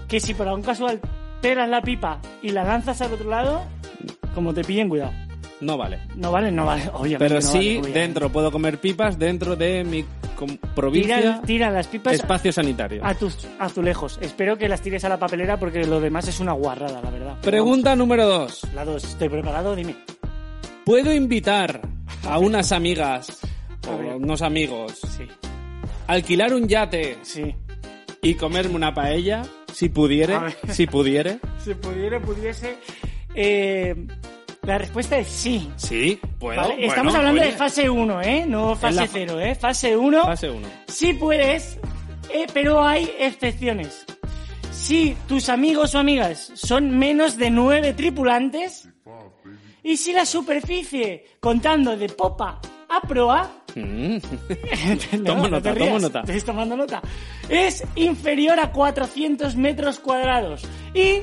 Que 0.08 0.18
si 0.18 0.34
por 0.34 0.48
algún 0.48 0.64
casual 0.64 1.00
pegas 1.40 1.68
la 1.68 1.80
pipa 1.80 2.20
y 2.42 2.50
la 2.50 2.64
lanzas 2.64 3.00
al 3.00 3.12
otro 3.12 3.30
lado, 3.30 3.64
como 4.34 4.52
te 4.52 4.64
pillen, 4.64 4.88
cuidado. 4.88 5.12
No 5.60 5.78
vale. 5.78 6.00
No 6.16 6.30
vale, 6.32 6.52
no 6.52 6.66
vale. 6.66 6.82
Obviamente 6.92 7.18
Pero 7.18 7.34
no 7.36 7.40
sí, 7.40 7.78
vale, 7.80 7.92
dentro 7.94 8.30
puedo 8.30 8.52
comer 8.52 8.78
pipas 8.78 9.18
dentro 9.18 9.56
de 9.56 9.84
mi 9.84 10.04
com- 10.36 10.48
Tira, 10.50 10.74
provincia, 10.74 11.40
tira 11.46 11.70
las 11.70 11.86
pipas 11.86 12.12
espacio 12.14 12.52
sanitario. 12.52 13.02
a 13.04 13.14
tus 13.14 13.46
azulejos. 13.58 14.18
Espero 14.20 14.58
que 14.58 14.68
las 14.68 14.82
tires 14.82 15.04
a 15.04 15.08
la 15.08 15.18
papelera 15.18 15.58
porque 15.58 15.84
lo 15.86 15.98
demás 16.00 16.28
es 16.28 16.40
una 16.40 16.52
guarrada, 16.52 17.00
la 17.00 17.10
verdad. 17.10 17.40
Pregunta 17.40 17.96
número 17.96 18.26
2. 18.26 18.60
vamos, 18.62 18.74
La 18.74 18.84
dos, 18.84 19.04
estoy 19.04 19.28
preparado, 19.30 19.74
dime. 19.74 19.96
¿Puedo 20.84 21.12
invitar 21.12 21.80
a 22.28 22.38
unas 22.38 22.70
amigas 22.72 23.40
o 23.88 24.16
unos 24.16 24.42
amigos 24.42 24.98
Sí, 25.16 25.26
alquilar 26.06 26.52
un 26.54 26.68
yate 26.68 27.16
sí. 27.22 27.54
y 28.22 28.34
comerme 28.34 28.74
una 28.76 28.92
paella? 28.94 29.42
Si 29.72 29.88
pudiere, 29.88 30.36
si 30.68 30.86
pudiere. 30.86 31.38
Si 31.64 31.74
pudiera, 31.74 32.20
pudiese. 32.20 32.76
Eh, 33.34 33.94
la 34.66 34.78
respuesta 34.78 35.16
es 35.18 35.28
sí. 35.28 35.70
Sí, 35.76 36.20
puedo. 36.38 36.60
¿vale? 36.60 36.74
bueno, 36.74 36.88
Estamos 36.88 37.14
hablando 37.14 37.40
oye, 37.40 37.50
de 37.52 37.56
fase 37.56 37.88
1, 37.88 38.22
¿eh? 38.22 38.44
No 38.46 38.74
fase 38.76 38.94
la- 39.00 39.06
0, 39.06 39.40
¿eh? 39.40 39.54
Fase 39.54 39.96
1. 39.96 40.22
Fase 40.24 40.50
1. 40.50 40.68
Sí 40.88 41.12
puedes, 41.14 41.78
eh, 42.30 42.46
pero 42.52 42.84
hay 42.84 43.10
excepciones. 43.18 44.04
Si 44.72 45.16
tus 45.26 45.48
amigos 45.48 45.94
o 45.94 45.98
amigas 45.98 46.52
son 46.54 46.98
menos 46.98 47.36
de 47.36 47.50
9 47.50 47.92
tripulantes 47.94 48.88
y 49.82 49.96
si 49.96 50.12
la 50.12 50.26
superficie, 50.26 51.24
contando 51.40 51.96
de 51.96 52.08
popa 52.08 52.60
a 52.88 53.00
proa, 53.06 53.50
Mm. 53.78 54.16
No, 55.18 55.24
Tomo 55.24 55.42
no 55.42 55.48
nota, 55.50 55.74
te 55.74 55.78
tomo 55.80 55.98
nota. 55.98 56.20
Estoy 56.20 56.40
tomando 56.40 56.76
nota. 56.78 57.02
Es 57.50 57.84
inferior 57.94 58.58
a 58.58 58.72
400 58.72 59.54
metros 59.56 59.98
cuadrados. 59.98 60.62
Y 60.94 61.18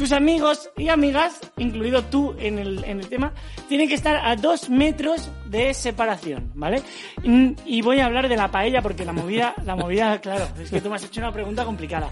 tus 0.00 0.12
amigos 0.12 0.70
y 0.78 0.88
amigas, 0.88 1.38
incluido 1.58 2.02
tú 2.02 2.34
en 2.38 2.58
el, 2.58 2.82
en 2.84 3.00
el 3.00 3.08
tema, 3.10 3.34
tienen 3.68 3.86
que 3.86 3.94
estar 3.94 4.16
a 4.16 4.34
2 4.34 4.70
metros 4.70 5.30
de 5.44 5.74
separación, 5.74 6.50
¿vale? 6.54 6.80
Y, 7.22 7.54
y 7.66 7.82
voy 7.82 8.00
a 8.00 8.06
hablar 8.06 8.30
de 8.30 8.34
la 8.34 8.50
paella 8.50 8.80
porque 8.80 9.04
la 9.04 9.12
movida, 9.12 9.54
la 9.62 9.76
movida, 9.76 10.18
claro, 10.22 10.48
es 10.58 10.70
que 10.70 10.80
tú 10.80 10.88
me 10.88 10.96
has 10.96 11.04
hecho 11.04 11.20
una 11.20 11.32
pregunta 11.32 11.66
complicada. 11.66 12.08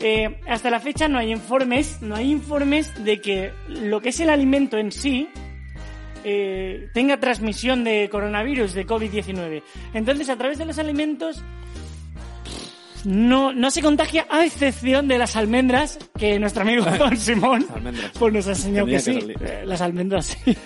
Eh, 0.00 0.40
hasta 0.48 0.68
la 0.68 0.80
fecha 0.80 1.06
no 1.06 1.16
hay 1.16 1.30
informes, 1.30 2.02
no 2.02 2.16
hay 2.16 2.32
informes 2.32 2.92
de 3.04 3.20
que 3.20 3.52
lo 3.68 4.00
que 4.00 4.08
es 4.08 4.18
el 4.18 4.30
alimento 4.30 4.76
en 4.76 4.90
sí, 4.90 5.28
eh, 6.24 6.88
tenga 6.92 7.20
transmisión 7.20 7.84
de 7.84 8.08
coronavirus, 8.10 8.74
de 8.74 8.84
COVID-19. 8.84 9.62
Entonces, 9.94 10.28
a 10.28 10.36
través 10.36 10.58
de 10.58 10.64
los 10.64 10.80
alimentos, 10.80 11.44
no, 13.04 13.52
no 13.52 13.70
se 13.70 13.82
contagia, 13.82 14.26
a 14.30 14.44
excepción 14.44 15.08
de 15.08 15.18
las 15.18 15.36
almendras, 15.36 15.98
que 16.18 16.38
nuestro 16.38 16.62
amigo 16.62 16.84
Don 16.98 17.16
Simón 17.16 17.66
pues 18.18 18.32
nos 18.32 18.46
ha 18.46 18.50
enseñado 18.50 18.86
que 18.86 18.92
que 18.92 19.00
sí. 19.00 19.20
salir. 19.20 19.36
Eh, 19.42 19.62
las 19.64 19.80
almendras 19.80 20.26
sí. 20.26 20.56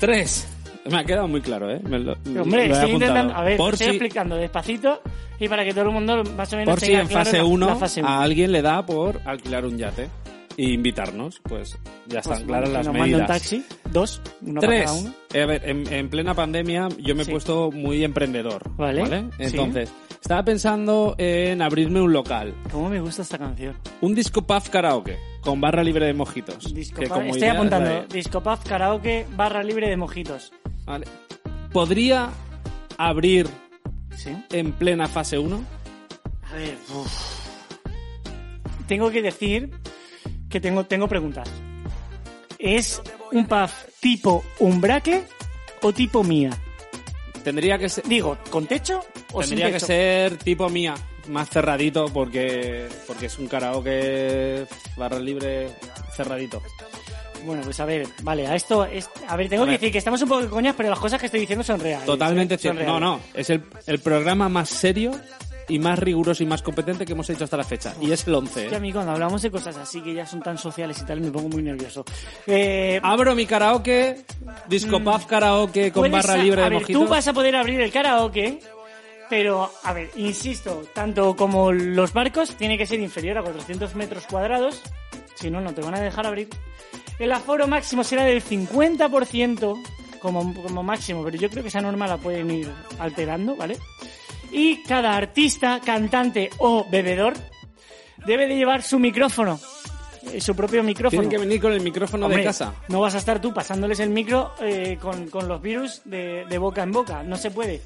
Tres. 0.00 0.46
Me 0.90 0.98
ha 0.98 1.04
quedado 1.04 1.28
muy 1.28 1.40
claro, 1.42 1.70
¿eh? 1.70 1.80
Me 1.84 1.98
lo- 1.98 2.12
Hombre, 2.14 2.66
lo 2.68 2.74
he 2.74 2.78
estoy 2.78 2.92
intentando, 2.92 3.34
a 3.34 3.42
ver, 3.42 3.56
por 3.58 3.74
estoy 3.74 3.88
si, 3.88 3.90
explicando 3.96 4.36
despacito 4.36 5.02
y 5.38 5.46
para 5.48 5.62
que 5.64 5.72
todo 5.72 5.84
el 5.84 5.90
mundo 5.90 6.24
más 6.36 6.50
o 6.52 6.56
menos 6.56 6.72
por 6.74 6.80
si 6.80 6.92
en 6.94 7.06
claro 7.06 7.24
fase 7.24 7.36
la- 7.38 7.44
1 7.44 7.66
la 7.66 7.76
fase 7.76 8.00
uno. 8.00 8.08
a 8.08 8.22
alguien 8.22 8.52
le 8.52 8.62
da 8.62 8.86
por 8.86 9.20
alquilar 9.26 9.66
un 9.66 9.76
yate 9.76 10.08
e 10.56 10.64
invitarnos, 10.70 11.40
pues 11.42 11.76
ya 12.06 12.20
están 12.20 12.36
Pues, 12.38 12.46
claras 12.46 12.70
las 12.70 12.86
nos 12.86 12.94
medidas. 12.94 13.20
un 13.20 13.26
taxi, 13.26 13.64
dos, 13.92 14.22
uno 14.40 14.60
para 14.60 14.72
Tres. 14.72 14.84
cada 14.86 14.98
uno. 14.98 15.14
Eh, 15.34 15.42
a 15.42 15.46
ver, 15.46 15.68
en, 15.68 15.92
en 15.92 16.08
plena 16.08 16.34
pandemia 16.34 16.88
yo 16.98 17.14
me 17.14 17.22
he 17.22 17.24
Sí. 17.26 17.30
puesto 17.32 17.70
muy 17.70 18.02
emprendedor. 18.02 18.62
Vale, 18.76 19.04
sí. 19.06 19.26
Entonces, 19.40 19.92
estaba 20.20 20.42
pensando 20.44 21.14
en 21.18 21.62
abrirme 21.62 22.00
un 22.00 22.12
local. 22.12 22.54
¿Cómo 22.70 22.88
me 22.88 23.00
gusta 23.00 23.22
esta 23.22 23.38
canción? 23.38 23.76
Un 24.00 24.14
disco 24.14 24.42
puff 24.42 24.68
karaoke 24.68 25.16
con 25.40 25.60
barra 25.60 25.82
libre 25.82 26.06
de 26.06 26.14
mojitos. 26.14 26.72
Disco 26.74 27.00
que 27.00 27.06
Pub- 27.06 27.14
como 27.14 27.26
Estoy 27.26 27.40
idea 27.40 27.52
apuntando. 27.52 28.04
Disco 28.12 28.42
Pub 28.42 28.58
Karaoke 28.64 29.26
barra 29.36 29.62
libre 29.62 29.88
de 29.88 29.96
mojitos. 29.96 30.52
Vale. 30.84 31.06
¿Podría 31.72 32.30
abrir 32.98 33.48
¿Sí? 34.16 34.30
en 34.50 34.72
plena 34.72 35.06
fase 35.08 35.38
1? 35.38 35.64
A 36.50 36.54
ver. 36.54 36.76
Tengo 38.86 39.10
que 39.10 39.22
decir 39.22 39.70
que 40.48 40.60
tengo, 40.60 40.84
tengo 40.84 41.08
preguntas. 41.08 41.48
¿Es 42.58 43.00
un 43.32 43.46
pub 43.46 43.68
tipo 44.00 44.42
umbraque 44.58 45.24
o 45.82 45.92
tipo 45.92 46.24
mía? 46.24 46.50
Tendría 47.44 47.78
que 47.78 47.88
ser, 47.88 48.04
Digo, 48.04 48.36
¿con 48.50 48.66
techo 48.66 49.00
o 49.32 49.42
sin 49.42 49.50
tendría 49.58 49.72
que 49.72 49.80
ser 49.80 50.36
tipo 50.38 50.68
mía, 50.68 50.94
más 51.28 51.48
cerradito 51.50 52.06
porque 52.12 52.88
porque 53.06 53.26
es 53.26 53.38
un 53.38 53.46
karaoke 53.48 54.66
barra 54.96 55.18
libre 55.18 55.68
cerradito. 56.14 56.62
Bueno, 57.44 57.62
pues 57.62 57.78
a 57.80 57.84
ver, 57.84 58.06
vale, 58.22 58.46
a 58.48 58.56
esto 58.56 58.84
es, 58.84 59.08
a 59.28 59.36
ver, 59.36 59.48
tengo 59.48 59.62
A 59.62 59.66
que 59.66 59.70
ver. 59.72 59.80
decir 59.80 59.92
que 59.92 59.98
estamos 59.98 60.20
un 60.22 60.28
poco 60.28 60.42
de 60.42 60.48
coñas, 60.48 60.74
pero 60.76 60.90
las 60.90 60.98
cosas 60.98 61.20
que 61.20 61.26
estoy 61.26 61.40
diciendo 61.40 61.62
son 61.64 61.78
reales. 61.78 62.04
Totalmente 62.04 62.54
¿eh? 62.54 62.58
Son 62.58 62.76
cierto. 62.76 62.80
No, 62.92 62.98
reales. 62.98 63.22
no, 63.34 63.40
es 63.40 63.50
el, 63.50 63.62
el 63.86 63.98
programa 64.00 64.48
más 64.48 64.68
serio 64.68 65.12
y 65.68 65.78
más 65.78 65.98
riguroso 66.00 66.42
y 66.42 66.46
más 66.46 66.62
competente 66.62 67.06
que 67.06 67.12
hemos 67.12 67.30
hecho 67.30 67.44
hasta 67.44 67.56
la 67.56 67.62
fecha. 67.62 67.94
Y 68.00 68.10
es 68.10 68.26
el 68.26 68.34
11. 68.34 68.64
Es 68.64 68.68
que 68.70 68.74
a 68.74 68.78
¿eh? 68.78 68.80
mí 68.80 68.92
cuando 68.92 69.12
hablamos 69.12 69.40
de 69.40 69.50
cosas 69.52 69.76
así 69.76 70.00
que 70.00 70.14
ya 70.14 70.26
son 70.26 70.42
tan 70.42 70.58
sociales 70.58 70.98
y 71.00 71.04
tal, 71.06 71.20
me 71.20 71.30
pongo 71.30 71.48
muy 71.48 71.62
nervioso. 71.62 72.04
Eh, 72.46 72.98
Abro 73.04 73.34
mi 73.36 73.46
karaoke, 73.46 74.24
disco 74.66 74.98
puff 74.98 75.26
karaoke 75.26 75.92
con 75.92 76.10
puedes 76.10 76.26
barra 76.26 76.40
a- 76.40 76.42
libre 76.42 76.60
a 76.60 76.64
de 76.64 76.70
ver, 76.70 76.80
mojitos. 76.80 77.02
Tú 77.02 77.08
vas 77.08 77.28
a 77.28 77.32
poder 77.32 77.54
abrir 77.54 77.80
el 77.80 77.92
karaoke, 77.92 78.58
pero, 79.28 79.70
a 79.84 79.92
ver, 79.92 80.10
insisto, 80.16 80.84
tanto 80.94 81.36
como 81.36 81.72
los 81.72 82.12
barcos, 82.12 82.56
tiene 82.56 82.78
que 82.78 82.86
ser 82.86 83.00
inferior 83.00 83.38
a 83.38 83.42
400 83.42 83.94
metros 83.94 84.26
cuadrados, 84.26 84.82
si 85.34 85.50
no, 85.50 85.60
no 85.60 85.74
te 85.74 85.82
van 85.82 85.94
a 85.94 86.00
dejar 86.00 86.26
abrir. 86.26 86.48
El 87.18 87.32
aforo 87.32 87.66
máximo 87.66 88.04
será 88.04 88.24
del 88.24 88.42
50% 88.42 89.82
como, 90.20 90.54
como 90.62 90.82
máximo, 90.82 91.24
pero 91.24 91.36
yo 91.36 91.50
creo 91.50 91.62
que 91.62 91.68
esa 91.68 91.80
norma 91.80 92.06
la 92.06 92.16
pueden 92.16 92.50
ir 92.50 92.70
alterando, 92.98 93.56
¿vale? 93.56 93.76
Y 94.50 94.82
cada 94.82 95.16
artista, 95.16 95.80
cantante 95.84 96.50
o 96.58 96.86
bebedor 96.90 97.34
debe 98.26 98.46
de 98.46 98.56
llevar 98.56 98.82
su 98.82 98.98
micrófono, 98.98 99.60
eh, 100.32 100.40
su 100.40 100.54
propio 100.54 100.82
micrófono. 100.82 101.22
Tienen 101.22 101.30
que 101.30 101.38
venir 101.38 101.60
con 101.60 101.72
el 101.72 101.80
micrófono 101.80 102.26
Hombre, 102.26 102.40
de 102.40 102.46
casa. 102.46 102.74
No 102.88 103.00
vas 103.00 103.14
a 103.14 103.18
estar 103.18 103.40
tú 103.40 103.52
pasándoles 103.52 104.00
el 104.00 104.10
micro 104.10 104.52
eh, 104.60 104.98
con, 105.00 105.28
con 105.28 105.48
los 105.48 105.60
virus 105.60 106.02
de, 106.04 106.46
de 106.48 106.58
boca 106.58 106.82
en 106.82 106.92
boca. 106.92 107.22
No 107.22 107.36
se 107.36 107.50
puede. 107.50 107.82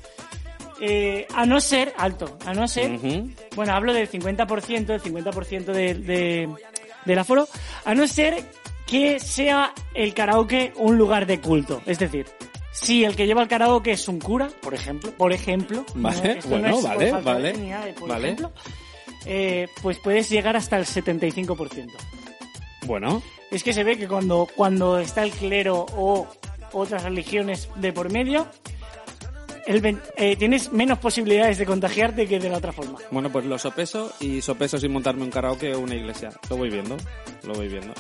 Eh, 0.84 1.28
a 1.32 1.46
no 1.46 1.60
ser, 1.60 1.92
alto, 1.96 2.36
a 2.44 2.52
no 2.54 2.66
ser, 2.66 2.98
bueno, 3.54 3.72
hablo 3.72 3.92
del 3.92 4.10
50%, 4.10 4.84
del 4.86 5.00
50% 5.00 5.64
de, 5.66 5.94
de- 5.94 6.48
del 7.04 7.18
aforo, 7.20 7.46
a 7.84 7.94
no 7.94 8.06
ser 8.08 8.44
que 8.84 9.20
sea 9.20 9.72
el 9.94 10.12
karaoke 10.12 10.72
un 10.76 10.98
lugar 10.98 11.26
de 11.26 11.40
culto. 11.40 11.80
Es 11.86 12.00
decir, 12.00 12.26
si 12.72 13.04
el 13.04 13.14
que 13.14 13.26
lleva 13.26 13.42
el 13.42 13.48
karaoke 13.48 13.92
es 13.92 14.08
un 14.08 14.18
cura, 14.18 14.48
por 14.60 14.74
ejemplo, 14.74 15.12
por 15.12 15.32
ejemplo, 15.32 15.86
Vale, 15.94 16.40
bueno, 16.48 16.68
es 16.68 16.74
por 16.74 16.82
vale, 16.90 17.04
de 17.04 17.12
vale, 17.12 17.92
por 17.98 18.08
vale. 18.08 18.24
ejemplo, 18.24 18.52
eh, 19.24 19.68
pues 19.82 19.98
puedes 20.00 20.28
llegar 20.30 20.56
hasta 20.56 20.78
el 20.78 20.84
75%. 20.86 21.92
Bueno, 22.86 23.22
Es 23.52 23.62
que 23.62 23.72
se 23.72 23.84
ve 23.84 23.96
que 23.96 24.08
cuando, 24.08 24.48
cuando 24.56 24.98
está 24.98 25.22
el 25.22 25.30
clero 25.30 25.86
o 25.96 26.26
otras 26.72 27.04
religiones 27.04 27.68
de 27.76 27.92
por 27.92 28.10
medio, 28.10 28.48
el 29.66 30.00
eh, 30.16 30.36
tienes 30.36 30.72
menos 30.72 30.98
posibilidades 30.98 31.58
de 31.58 31.66
contagiarte 31.66 32.26
que 32.26 32.38
de 32.38 32.48
la 32.48 32.58
otra 32.58 32.72
forma. 32.72 32.98
bueno, 33.10 33.30
pues 33.30 33.44
lo 33.44 33.58
sopeso 33.58 34.12
y 34.20 34.40
sopeso 34.40 34.78
sin 34.78 34.92
montarme 34.92 35.22
un 35.22 35.30
karaoke 35.30 35.74
o 35.74 35.80
una 35.80 35.94
iglesia. 35.94 36.30
Lo 36.50 36.56
voy 36.56 36.70
viendo, 36.70 36.96
lo 37.44 37.54
voy 37.54 37.68
viendo. 37.68 37.92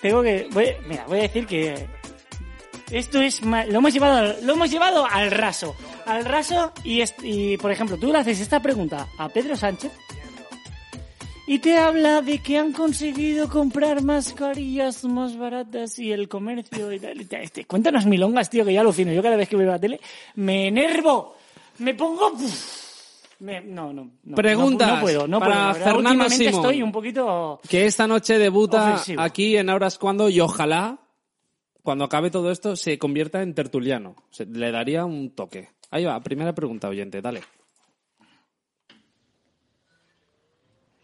Tengo 0.00 0.22
que, 0.22 0.48
voy, 0.52 0.68
mira, 0.88 1.04
voy 1.06 1.20
a 1.20 1.22
decir 1.22 1.46
que 1.46 1.86
esto 2.90 3.20
es, 3.20 3.42
lo 3.42 3.78
hemos 3.78 3.92
llevado, 3.92 4.34
lo 4.42 4.52
hemos 4.52 4.70
llevado 4.70 5.06
al 5.06 5.30
raso, 5.30 5.74
al 6.06 6.24
raso 6.24 6.72
y 6.84 7.56
por 7.58 7.70
ejemplo, 7.70 7.96
tú 7.96 8.12
le 8.12 8.18
haces 8.18 8.40
esta 8.40 8.60
pregunta 8.60 9.08
a 9.18 9.28
Pedro 9.28 9.56
Sánchez 9.56 9.92
y 11.46 11.58
te 11.60 11.78
habla 11.78 12.22
de 12.22 12.38
que 12.40 12.58
han 12.58 12.72
conseguido 12.72 13.48
comprar 13.48 14.02
mascarillas 14.02 15.04
más 15.04 15.36
baratas 15.36 15.98
y 15.98 16.12
el 16.12 16.28
comercio 16.28 16.92
y 16.92 16.98
tal. 17.00 17.20
y 17.20 17.24
tal. 17.24 17.42
Este, 17.42 17.64
cuéntanos 17.64 18.06
milongas, 18.06 18.50
tío, 18.50 18.64
que 18.64 18.72
ya 18.72 18.80
alucino. 18.80 19.12
Yo 19.12 19.22
cada 19.22 19.36
vez 19.36 19.48
que 19.48 19.56
veo 19.56 19.68
la 19.70 19.78
tele 19.78 20.00
me 20.34 20.68
enervo, 20.68 21.36
me 21.78 21.94
pongo... 21.94 22.32
me- 23.40 23.60
no, 23.60 23.92
no, 23.92 24.10
no. 24.24 24.34
Preguntas 24.36 24.88
no, 24.88 24.94
no 24.96 25.00
puedo, 25.02 25.28
no 25.28 25.38
para 25.40 25.72
puedo. 25.72 25.84
Fernando 25.84 26.28
Simón. 26.30 26.54
estoy 26.54 26.82
un 26.82 26.92
poquito... 26.92 27.60
Que 27.68 27.86
esta 27.86 28.06
noche 28.06 28.38
debuta 28.38 28.94
Ofensivo. 28.94 29.20
aquí 29.22 29.56
en 29.56 29.68
Ahora 29.70 29.86
es 29.88 29.98
Cuando 29.98 30.28
y 30.28 30.40
ojalá, 30.40 30.98
cuando 31.82 32.04
acabe 32.04 32.30
todo 32.30 32.50
esto, 32.50 32.74
se 32.76 32.98
convierta 32.98 33.42
en 33.42 33.54
tertuliano. 33.54 34.16
Se- 34.30 34.46
le 34.46 34.72
daría 34.72 35.04
un 35.04 35.30
toque. 35.34 35.68
Ahí 35.90 36.04
va, 36.04 36.18
primera 36.20 36.54
pregunta, 36.54 36.88
oyente, 36.88 37.20
dale. 37.22 37.42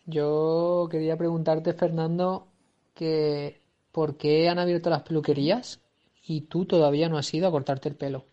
Yo 0.06 0.88
quería 0.90 1.16
preguntarte, 1.16 1.72
Fernando, 1.74 2.48
que 2.94 3.60
¿por 3.92 4.16
qué 4.16 4.48
han 4.48 4.58
abierto 4.58 4.90
las 4.90 5.02
peluquerías 5.02 5.80
y 6.24 6.42
tú 6.42 6.64
todavía 6.64 7.08
no 7.08 7.18
has 7.18 7.32
ido 7.32 7.46
a 7.46 7.50
cortarte 7.50 7.88
el 7.88 7.94
pelo? 7.94 8.26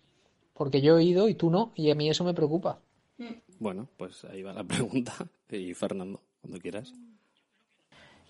Porque 0.54 0.82
yo 0.82 0.98
he 0.98 1.04
ido 1.04 1.30
y 1.30 1.36
tú 1.36 1.50
no, 1.50 1.72
y 1.76 1.92
a 1.92 1.96
mí 1.96 2.10
eso 2.10 2.24
me 2.24 2.34
preocupa. 2.34 2.80
Bueno, 3.60 3.88
pues 3.98 4.26
ahí 4.26 4.42
va 4.42 4.54
la 4.54 4.64
pregunta. 4.68 5.14
Y 5.50 5.74
Fernando, 5.74 6.22
cuando 6.42 6.60
quieras. 6.60 6.94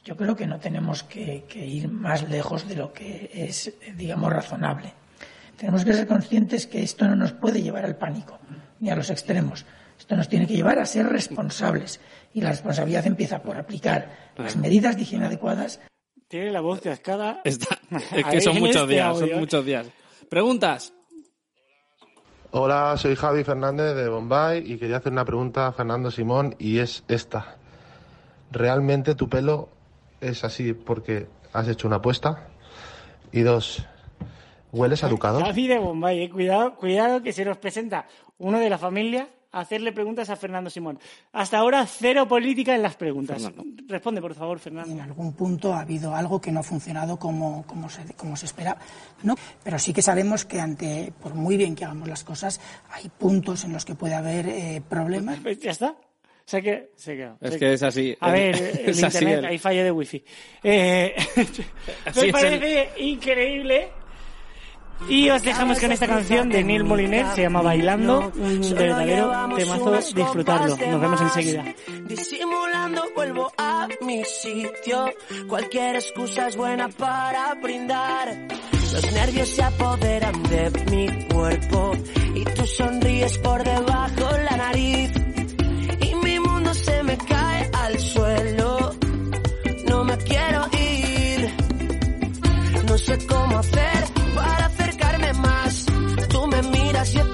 Yo 0.03 0.15
creo 0.15 0.35
que 0.35 0.47
no 0.47 0.59
tenemos 0.59 1.03
que, 1.03 1.45
que 1.47 1.65
ir 1.65 1.89
más 1.89 2.29
lejos 2.29 2.67
de 2.67 2.75
lo 2.75 2.93
que 2.93 3.29
es, 3.33 3.77
digamos, 3.95 4.31
razonable. 4.31 4.93
Tenemos 5.57 5.83
que 5.83 5.93
ser 5.93 6.07
conscientes 6.07 6.67
que 6.67 6.81
esto 6.81 7.05
no 7.05 7.15
nos 7.15 7.33
puede 7.33 7.61
llevar 7.61 7.83
al 7.83 7.97
pánico, 7.97 8.39
ni 8.79 8.89
a 8.89 8.95
los 8.95 9.09
extremos. 9.09 9.65
Esto 9.99 10.15
nos 10.15 10.29
tiene 10.29 10.47
que 10.47 10.55
llevar 10.55 10.79
a 10.79 10.85
ser 10.85 11.05
responsables. 11.07 11.99
Y 12.33 12.41
la 12.41 12.51
responsabilidad 12.51 13.05
empieza 13.05 13.43
por 13.43 13.57
aplicar 13.57 14.31
las 14.37 14.55
medidas 14.55 14.95
de 14.95 15.01
higiene 15.01 15.25
adecuadas 15.25 15.81
Tiene 16.29 16.51
la 16.51 16.61
voz 16.61 16.79
cascada. 16.81 17.41
Está. 17.43 17.77
Es 18.15 18.25
que 18.25 18.41
son 18.41 18.59
muchos 18.59 18.83
este 18.83 18.93
días, 18.93 19.07
audio. 19.07 19.27
son 19.27 19.39
muchos 19.39 19.65
días. 19.65 19.87
Preguntas. 20.29 20.93
Hola, 22.51 22.95
soy 22.97 23.15
Javi 23.15 23.43
Fernández 23.43 23.95
de 23.95 24.07
Bombay 24.09 24.71
y 24.71 24.77
quería 24.77 24.97
hacer 24.97 25.11
una 25.11 25.25
pregunta 25.25 25.67
a 25.67 25.73
Fernando 25.73 26.09
Simón 26.09 26.55
y 26.57 26.79
es 26.79 27.03
esta. 27.07 27.57
¿Realmente 28.51 29.15
tu 29.15 29.27
pelo 29.27 29.69
es 30.21 30.43
así 30.43 30.73
porque 30.73 31.27
has 31.51 31.67
hecho 31.67 31.87
una 31.87 31.97
apuesta? 31.97 32.47
Y 33.31 33.41
dos, 33.41 33.85
¿hueles 34.71 35.03
a? 35.03 35.09
Javi 35.09 35.67
de 35.67 35.77
Bombay, 35.77 36.23
eh. 36.23 36.29
cuidado, 36.29 36.75
cuidado 36.75 37.21
que 37.21 37.33
se 37.33 37.45
nos 37.45 37.57
presenta 37.57 38.07
uno 38.37 38.59
de 38.59 38.69
la 38.69 38.77
familia 38.77 39.29
hacerle 39.51 39.91
preguntas 39.91 40.29
a 40.29 40.35
Fernando 40.35 40.69
Simón. 40.69 40.99
Hasta 41.33 41.57
ahora 41.57 41.85
cero 41.85 42.27
política 42.27 42.75
en 42.75 42.81
las 42.81 42.95
preguntas. 42.95 43.41
Fernando. 43.41 43.63
Responde, 43.87 44.21
por 44.21 44.33
favor, 44.35 44.59
Fernando. 44.59 44.91
en 44.91 45.01
algún 45.01 45.33
punto 45.33 45.73
ha 45.73 45.81
habido 45.81 46.15
algo 46.15 46.39
que 46.39 46.51
no 46.51 46.59
ha 46.59 46.63
funcionado 46.63 47.17
como, 47.17 47.65
como, 47.65 47.89
se, 47.89 48.03
como 48.15 48.35
se 48.35 48.45
esperaba. 48.45 48.79
¿no? 49.23 49.35
Pero 49.63 49.79
sí 49.79 49.93
que 49.93 50.01
sabemos 50.01 50.45
que 50.45 50.59
ante, 50.59 51.11
por 51.21 51.33
muy 51.33 51.57
bien 51.57 51.75
que 51.75 51.85
hagamos 51.85 52.07
las 52.07 52.23
cosas, 52.23 52.59
hay 52.91 53.09
puntos 53.09 53.63
en 53.63 53.73
los 53.73 53.85
que 53.85 53.95
puede 53.95 54.13
haber 54.15 54.47
eh, 54.47 54.81
problemas. 54.87 55.39
Pues 55.41 55.59
ya 55.59 55.71
está. 55.71 55.95
Se 56.45 56.63
queda. 56.63 56.81
Se 56.95 57.15
queda. 57.15 57.37
Es 57.41 57.53
Se 57.53 57.59
que 57.59 57.73
es 57.73 57.83
así. 57.83 58.17
A 58.19 58.31
ver, 58.31 58.55
Es 58.55 58.97
el 58.97 59.05
así 59.05 59.17
internet, 59.17 59.39
el- 59.39 59.45
hay 59.45 59.57
fallo 59.59 59.83
de 59.83 59.91
wifi. 59.91 60.23
Eh, 60.63 61.15
me 62.15 62.31
parece 62.31 62.89
increíble. 62.97 63.89
Y 65.07 65.29
os 65.29 65.41
dejamos 65.43 65.79
con 65.79 65.91
esta 65.91 66.07
canción 66.07 66.49
de 66.49 66.63
Neil 66.63 66.83
Moliner, 66.83 67.25
se 67.33 67.43
llama 67.43 67.61
Bailando, 67.61 68.31
un 68.35 68.61
verdadero 68.75 69.31
temazo, 69.55 70.13
disfrutarlo. 70.13 70.77
Nos 70.77 71.01
vemos 71.01 71.21
enseguida. 71.21 71.65
Disimulando 72.05 73.03
vuelvo 73.15 73.51
a 73.57 73.87
mi 74.01 74.23
sitio. 74.25 75.05
Cualquier 75.47 75.95
excusa 75.95 76.47
es 76.47 76.57
buena 76.57 76.89
para 76.89 77.55
brindar. 77.55 78.47
Los 78.93 79.11
nervios 79.13 79.49
se 79.49 79.63
apoderan 79.63 80.43
de 80.43 80.71
mi 80.91 81.27
cuerpo 81.27 81.91
y 82.35 82.43
tú 82.43 82.65
sonríes 82.65 83.37
por 83.39 83.63
debajo 83.63 84.37
la 84.49 84.57
nariz. 84.57 85.11
Y 86.01 86.15
mi 86.15 86.39
mundo 86.39 86.73
se 86.73 87.03
me 87.03 87.17
cae 87.17 87.69
al 87.73 87.99
suelo. 87.99 88.95
No 89.87 90.03
me 90.03 90.17
quiero 90.17 90.65
ir. 90.73 91.53
No 92.87 92.97
sé 92.97 93.17
cómo 93.27 93.59
hacer 93.59 93.98
las 96.99 97.28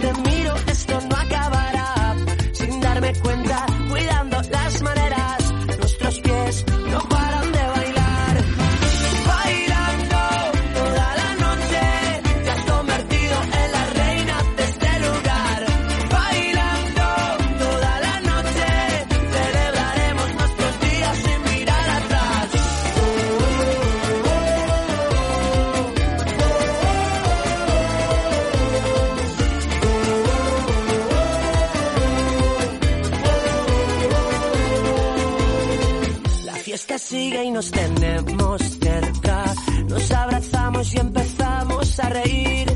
sigue 37.16 37.46
y 37.46 37.52
nos 37.52 37.72
tenemos 37.72 38.62
cerca. 38.62 39.46
Nos 39.88 40.12
abrazamos 40.12 40.94
y 40.94 40.98
empezamos 40.98 42.00
a 42.00 42.10
reír. 42.10 42.68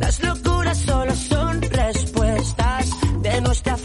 Las 0.00 0.22
locuras 0.22 0.78
solo 0.78 1.14
son 1.14 1.62
respuestas 1.62 2.90
de 3.22 3.40
nuestra 3.40 3.76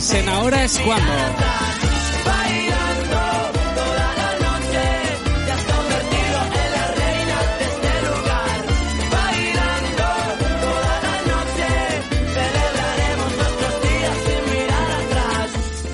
viernes, 0.00 0.14
en 0.14 0.28
Ahora 0.28 0.64
es 0.64 0.78
cuando. 0.78 1.12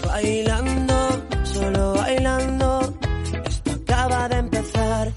Bailando, 0.07 1.23
solo 1.45 1.95
bailando, 1.95 2.95
esto 3.45 3.71
acaba 3.73 4.29
de 4.29 4.37
empezar. 4.39 5.13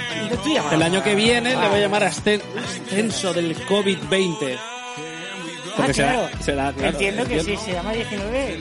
El 0.71 0.81
año 0.81 1.03
que 1.03 1.15
viene 1.15 1.49
le 1.51 1.55
voy 1.55 1.65
a 1.65 1.69
Ah. 1.75 1.79
llamar 1.79 2.03
asten- 2.03 2.41
ascenso 2.63 3.33
del 3.33 3.55
COVID-20. 3.65 4.57
Ah, 5.79 5.93
será- 5.93 6.11
claro. 6.13 6.29
será, 6.41 6.73
claro, 6.73 6.89
Entiendo 6.89 7.25
que 7.27 7.43
sí, 7.43 7.55
se 7.57 7.71
llama 7.73 7.91
19. 7.93 8.59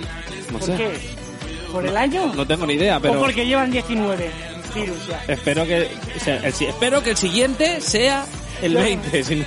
No 0.53 0.59
¿Por 0.59 0.67
sé. 0.67 0.77
qué? 0.77 0.91
¿Por 1.73 1.87
el 1.87 1.97
año? 1.97 2.33
No 2.35 2.47
tengo 2.47 2.67
ni 2.67 2.75
idea, 2.75 2.99
¿O 2.99 3.01
pero 3.01 3.19
porque 3.19 3.47
llevan 3.47 3.71
19 3.71 4.31
virus 4.75 5.07
ya? 5.09 5.23
espero 5.33 5.67
que 5.67 5.89
o 6.17 6.21
sea, 6.23 6.37
el, 6.37 6.45
espero 6.45 7.03
que 7.03 7.11
el 7.11 7.17
siguiente 7.17 7.81
sea 7.81 8.25
el 8.63 8.75
No, 8.75 8.81
20, 8.81 9.25
si 9.25 9.37
no 9.37 9.45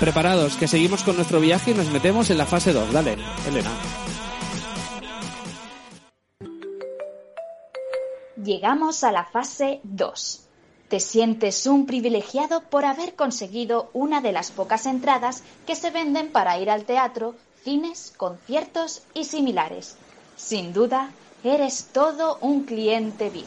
preparados, 0.00 0.56
que 0.56 0.66
seguimos 0.66 1.04
con 1.04 1.14
nuestro 1.14 1.38
viaje 1.38 1.70
y 1.70 1.74
nos 1.74 1.90
metemos 1.90 2.30
en 2.30 2.38
la 2.38 2.46
fase 2.46 2.72
2. 2.72 2.92
Dale, 2.92 3.16
Elena. 3.46 3.70
Llegamos 8.42 9.04
a 9.04 9.12
la 9.12 9.24
fase 9.24 9.80
2. 9.84 10.46
Te 10.88 10.98
sientes 10.98 11.66
un 11.66 11.86
privilegiado 11.86 12.62
por 12.62 12.84
haber 12.84 13.14
conseguido 13.14 13.90
una 13.92 14.20
de 14.20 14.32
las 14.32 14.50
pocas 14.50 14.86
entradas 14.86 15.44
que 15.66 15.76
se 15.76 15.90
venden 15.90 16.32
para 16.32 16.58
ir 16.58 16.70
al 16.70 16.84
teatro, 16.84 17.36
cines, 17.62 18.12
conciertos 18.16 19.02
y 19.14 19.24
similares. 19.24 19.96
Sin 20.36 20.72
duda, 20.72 21.10
eres 21.44 21.90
todo 21.92 22.38
un 22.40 22.64
cliente 22.64 23.30
VIP. 23.30 23.46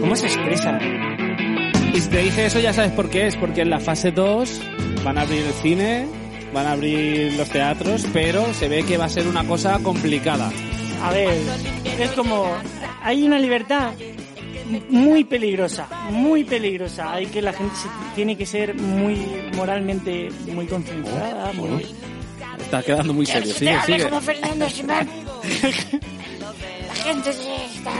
¿Cómo 0.00 0.16
se 0.16 0.26
expresa? 0.26 0.78
Y 1.94 2.00
si 2.00 2.08
te 2.08 2.18
dije 2.18 2.46
eso 2.46 2.58
ya 2.60 2.72
sabes 2.72 2.90
por 2.92 3.08
qué 3.08 3.28
es, 3.28 3.36
porque 3.36 3.60
en 3.62 3.70
la 3.70 3.78
fase 3.80 4.10
2 4.10 4.60
van 5.04 5.16
a 5.18 5.22
abrir 5.22 5.42
el 5.46 5.52
cine, 5.54 6.06
van 6.52 6.66
a 6.66 6.72
abrir 6.72 7.32
los 7.34 7.48
teatros, 7.48 8.04
pero 8.12 8.52
se 8.54 8.68
ve 8.68 8.82
que 8.84 8.96
va 8.96 9.04
a 9.04 9.08
ser 9.08 9.26
una 9.28 9.44
cosa 9.44 9.78
complicada. 9.80 10.50
A 11.02 11.12
ver, 11.12 11.34
es 12.00 12.10
como... 12.12 12.46
Hay 13.02 13.22
una 13.22 13.38
libertad 13.38 13.92
muy 14.88 15.24
peligrosa, 15.24 15.86
muy 16.10 16.42
peligrosa. 16.42 17.12
Hay 17.12 17.26
que 17.26 17.42
la 17.42 17.52
gente 17.52 17.74
se- 17.76 17.88
tiene 18.16 18.36
que 18.36 18.46
ser 18.46 18.74
muy 18.74 19.18
moralmente 19.54 20.30
muy 20.52 20.66
concentrada, 20.66 21.52
muy... 21.52 21.86
Está 22.58 22.82
quedando 22.82 23.12
muy 23.12 23.26
serio. 23.26 23.52
Sigue, 23.54 23.76
sigue. 23.86 24.04
como 24.04 24.20
Fernando. 24.20 24.66
La 26.88 26.94
gente 27.12 27.32
se 27.32 27.64
está... 27.66 27.92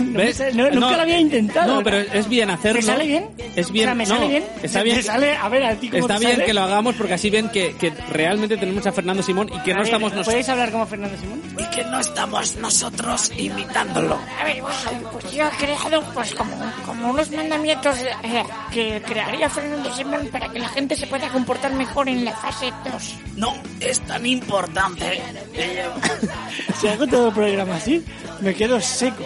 No, 0.10 0.18
¿Ves? 0.18 0.36
sé, 0.36 0.52
no, 0.54 0.70
nunca 0.70 0.96
lo 0.96 1.02
había 1.02 1.18
intentado. 1.20 1.74
No, 1.76 1.82
pero 1.84 1.98
es 1.98 2.28
bien 2.28 2.50
hacerlo. 2.50 2.80
¿Me 2.80 2.86
sale 2.86 3.06
bien? 3.06 3.28
Es 3.56 3.70
bien. 3.70 3.84
O 3.84 3.88
sea, 3.88 3.94
¿me 3.94 4.04
no, 4.06 4.14
sale 4.16 4.28
bien? 4.28 4.44
Está 4.62 4.78
¿Me- 4.78 4.84
bien. 4.84 4.96
me 4.96 5.02
sale- 5.02 5.36
a 5.36 5.48
ver, 5.48 5.64
¿a 5.64 5.74
ti 5.76 5.88
cómo 5.88 6.00
Está 6.00 6.14
te 6.14 6.20
bien 6.20 6.32
sale? 6.32 6.44
que 6.46 6.54
lo 6.54 6.62
hagamos 6.62 6.94
porque 6.96 7.14
así 7.14 7.30
ven 7.30 7.48
que, 7.50 7.74
que 7.76 7.90
realmente 8.10 8.56
tenemos 8.56 8.86
a 8.86 8.92
Fernando 8.92 9.22
Simón 9.22 9.48
y 9.48 9.58
que 9.62 9.70
A 9.72 9.74
no 9.74 9.80
ver, 9.80 9.86
estamos 9.86 10.10
nosotros. 10.12 10.26
¿Podéis 10.26 10.48
hablar 10.48 10.70
como 10.72 10.86
Fernando 10.86 11.18
Simón? 11.18 11.42
Y 11.58 11.64
que 11.76 11.84
no 11.84 12.00
estamos 12.00 12.56
nosotros 12.56 13.30
imitándolo. 13.36 14.18
A 14.40 14.44
ver, 14.44 14.62
bueno, 14.62 15.10
pues 15.12 15.32
yo 15.32 15.44
he 15.46 15.50
creado 15.64 16.02
pues 16.14 16.34
como, 16.34 16.52
como 16.86 17.10
unos 17.10 17.30
mandamientos 17.30 17.96
eh, 18.22 18.42
que 18.72 19.02
crearía 19.06 19.48
Fernando 19.50 19.94
Simón 19.94 20.28
para 20.32 20.48
que 20.48 20.58
la 20.58 20.68
gente 20.70 20.96
se 20.96 21.06
pueda 21.06 21.28
comportar 21.28 21.72
mejor 21.74 22.08
en 22.08 22.24
la 22.24 22.32
fase 22.32 22.72
2. 22.90 23.14
No 23.36 23.54
es 23.80 24.00
tan 24.00 24.24
importante. 24.26 25.20
Si 26.80 26.88
hago 26.88 27.06
todo 27.06 27.28
el 27.28 27.34
programa 27.34 27.76
así, 27.76 28.02
me 28.40 28.54
quedo 28.54 28.80
seco. 28.80 29.24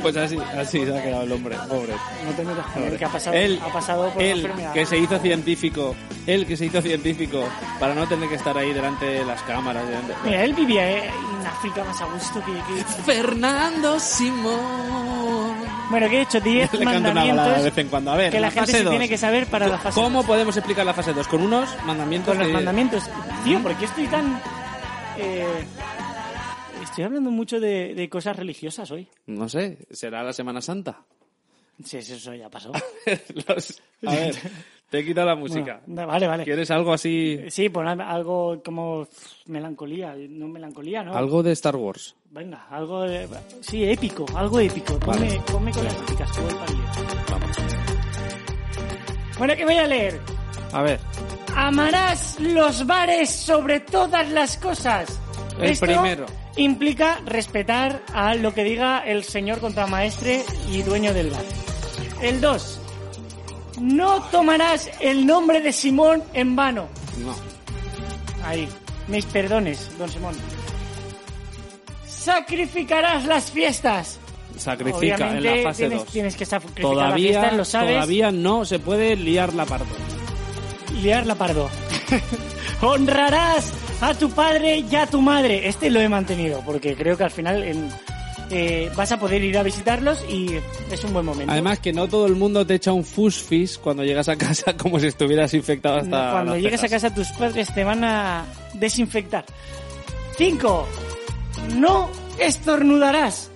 Pues 0.00 0.11
así, 0.16 0.38
así 0.58 0.84
se 0.84 0.98
ha 0.98 1.02
quedado 1.02 1.22
el 1.22 1.32
hombre, 1.32 1.56
pobre. 1.68 1.92
No 2.24 2.32
tengo 2.36 2.54
que 2.54 2.62
Pobre. 2.80 2.96
que 2.96 3.04
ha 3.04 3.08
pasado, 3.08 3.36
él, 3.36 3.60
ha 3.62 3.72
pasado 3.72 4.10
por 4.10 4.22
él 4.22 4.32
una 4.38 4.40
enfermedad. 4.48 4.72
que 4.72 4.86
se 4.86 4.98
hizo 4.98 5.18
científico, 5.18 5.94
él 6.26 6.46
que 6.46 6.56
se 6.56 6.66
hizo 6.66 6.80
científico 6.82 7.44
para 7.80 7.94
no 7.94 8.06
tener 8.06 8.28
que 8.28 8.34
estar 8.36 8.56
ahí 8.56 8.72
delante 8.72 9.04
de 9.06 9.24
las 9.24 9.42
cámaras. 9.42 9.86
delante- 9.88 10.14
Mira, 10.24 10.44
él 10.44 10.54
vivía 10.54 10.90
eh, 10.90 11.04
en 11.40 11.46
África 11.46 11.84
más 11.84 12.00
a 12.00 12.06
gusto 12.06 12.42
que... 12.44 12.52
que- 12.52 12.84
Fernando 13.04 13.98
Simón. 14.00 15.54
Bueno, 15.90 16.08
que 16.08 16.18
he 16.18 16.22
hecho 16.22 16.40
10 16.40 16.72
Le 16.78 16.84
canto 16.84 17.10
una 17.10 17.20
balada 17.20 17.24
de 17.24 17.32
mandamientos 17.34 17.64
vez 17.64 17.78
en 17.78 17.88
cuando. 17.88 18.12
A 18.12 18.16
ver, 18.16 18.30
que 18.30 18.40
la 18.40 18.46
la 18.46 18.50
gente 18.52 18.60
fase 18.66 18.78
se 18.78 18.84
dos. 18.84 18.90
tiene 18.90 19.08
que 19.08 19.18
saber 19.18 19.46
para 19.46 19.66
la 19.66 19.78
fase 19.78 20.00
¿Cómo 20.00 20.22
podemos 20.24 20.56
explicar 20.56 20.86
la 20.86 20.94
fase 20.94 21.12
2? 21.12 21.28
Con 21.28 21.42
unos 21.42 21.68
mandamientos. 21.84 22.28
Con 22.30 22.38
los 22.38 22.46
que- 22.48 22.52
mandamientos. 22.54 23.02
Tío, 23.44 23.60
¿por 23.62 23.74
qué 23.74 23.84
estoy 23.84 24.06
tan... 24.06 24.40
eh, 25.18 25.46
estoy 26.92 27.04
hablando 27.04 27.30
mucho 27.30 27.58
de, 27.58 27.94
de 27.94 28.08
cosas 28.08 28.36
religiosas 28.36 28.90
hoy. 28.90 29.08
No 29.26 29.48
sé, 29.48 29.78
será 29.90 30.22
la 30.22 30.32
Semana 30.32 30.60
Santa. 30.60 31.02
Sí, 31.82 32.00
sí, 32.02 32.12
eso 32.12 32.34
ya 32.34 32.48
pasó. 32.50 32.70
Los- 33.48 33.82
A 34.06 34.14
ver, 34.14 34.34
te 34.90 34.98
he 34.98 35.04
quitado 35.04 35.26
la 35.28 35.34
música. 35.34 35.80
Bueno, 35.86 36.06
vale, 36.06 36.26
vale. 36.28 36.44
¿Quieres 36.44 36.70
algo 36.70 36.92
así? 36.92 37.40
Sí, 37.48 37.70
pues 37.70 37.88
al- 37.88 38.00
algo 38.00 38.62
como 38.62 39.08
melancolía, 39.46 40.14
no 40.28 40.46
melancolía, 40.48 41.02
¿no? 41.02 41.14
Algo 41.14 41.42
de 41.42 41.52
Star 41.52 41.74
Wars. 41.76 42.14
Venga, 42.30 42.66
algo 42.70 43.02
de... 43.02 43.26
Sí, 43.62 43.84
épico, 43.84 44.26
algo 44.36 44.60
épico. 44.60 44.98
Ponme, 44.98 45.28
Vale. 45.28 45.40
ponme 45.50 45.72
con 45.72 45.84
las 45.84 45.94
épicas, 46.02 46.30
juego 46.30 46.48
el 46.50 46.56
palillo. 46.56 46.82
Bueno, 49.38 49.54
¿qué 49.56 49.64
voy 49.64 49.76
a 49.76 49.86
leer? 49.86 50.20
A 50.72 50.82
ver, 50.82 51.00
Amarás 51.56 52.38
los 52.40 52.86
bares 52.86 53.28
sobre 53.30 53.80
todas 53.80 54.30
las 54.30 54.56
cosas. 54.58 55.20
El 55.58 55.70
Esto 55.70 55.86
primero. 55.86 56.26
Implica 56.56 57.20
respetar 57.26 58.02
a 58.12 58.34
lo 58.34 58.52
que 58.54 58.64
diga 58.64 58.98
el 58.98 59.24
señor 59.24 59.60
contramaestre 59.60 60.44
y 60.70 60.82
dueño 60.82 61.12
del 61.14 61.30
bar. 61.30 61.44
El 62.20 62.40
2. 62.40 62.80
No 63.80 64.22
tomarás 64.30 64.90
el 65.00 65.26
nombre 65.26 65.60
de 65.60 65.72
Simón 65.72 66.22
en 66.34 66.54
vano. 66.56 66.88
no. 67.18 67.34
Ahí. 68.44 68.68
Mis 69.08 69.24
perdones, 69.26 69.90
don 69.98 70.08
Simón. 70.08 70.34
Sacrificarás 72.06 73.24
las 73.26 73.50
fiestas. 73.50 74.18
Sacrifica 74.56 75.14
en 75.16 75.22
Obviamente 75.22 75.56
la 75.56 75.62
fase 75.62 75.82
tienes, 75.82 75.98
2. 76.04 76.08
tienes 76.12 76.36
que 76.36 76.46
sacrificar 76.46 76.84
las 76.84 76.92
Todavía, 77.06 77.28
fiestas, 77.40 77.56
lo 77.56 77.64
sabes. 77.64 77.94
todavía 77.94 78.30
no 78.30 78.64
se 78.64 78.78
puede 78.78 79.16
liar 79.16 79.54
la 79.54 79.64
pardo. 79.66 79.86
Liar 81.02 81.26
la 81.26 81.34
pardo. 81.34 81.68
Honrarás 82.80 83.72
a 84.00 84.14
tu 84.14 84.30
padre 84.30 84.78
y 84.78 84.94
a 84.96 85.06
tu 85.06 85.20
madre. 85.20 85.68
Este 85.68 85.90
lo 85.90 86.00
he 86.00 86.08
mantenido 86.08 86.60
porque 86.64 86.94
creo 86.96 87.16
que 87.16 87.24
al 87.24 87.30
final 87.30 87.62
en- 87.62 87.88
eh, 88.50 88.90
vas 88.96 89.10
a 89.12 89.18
poder 89.18 89.42
ir 89.42 89.56
a 89.56 89.62
visitarlos 89.62 90.22
y 90.28 90.50
es 90.90 91.04
un 91.04 91.12
buen 91.14 91.24
momento. 91.24 91.50
Además 91.50 91.78
que 91.78 91.92
no 91.92 92.06
todo 92.08 92.26
el 92.26 92.34
mundo 92.36 92.66
te 92.66 92.74
echa 92.74 92.92
un 92.92 93.04
fusfis 93.04 93.78
cuando 93.78 94.04
llegas 94.04 94.28
a 94.28 94.36
casa 94.36 94.76
como 94.76 95.00
si 95.00 95.06
estuvieras 95.06 95.54
infectado 95.54 95.96
hasta 95.96 96.32
Cuando 96.32 96.56
llegues 96.58 96.82
a 96.84 96.88
casa 96.88 97.14
tus 97.14 97.28
padres 97.28 97.72
te 97.74 97.82
van 97.84 98.04
a 98.04 98.44
desinfectar. 98.74 99.44
5. 100.36 100.86
No 101.76 102.10
estornudarás. 102.38 103.50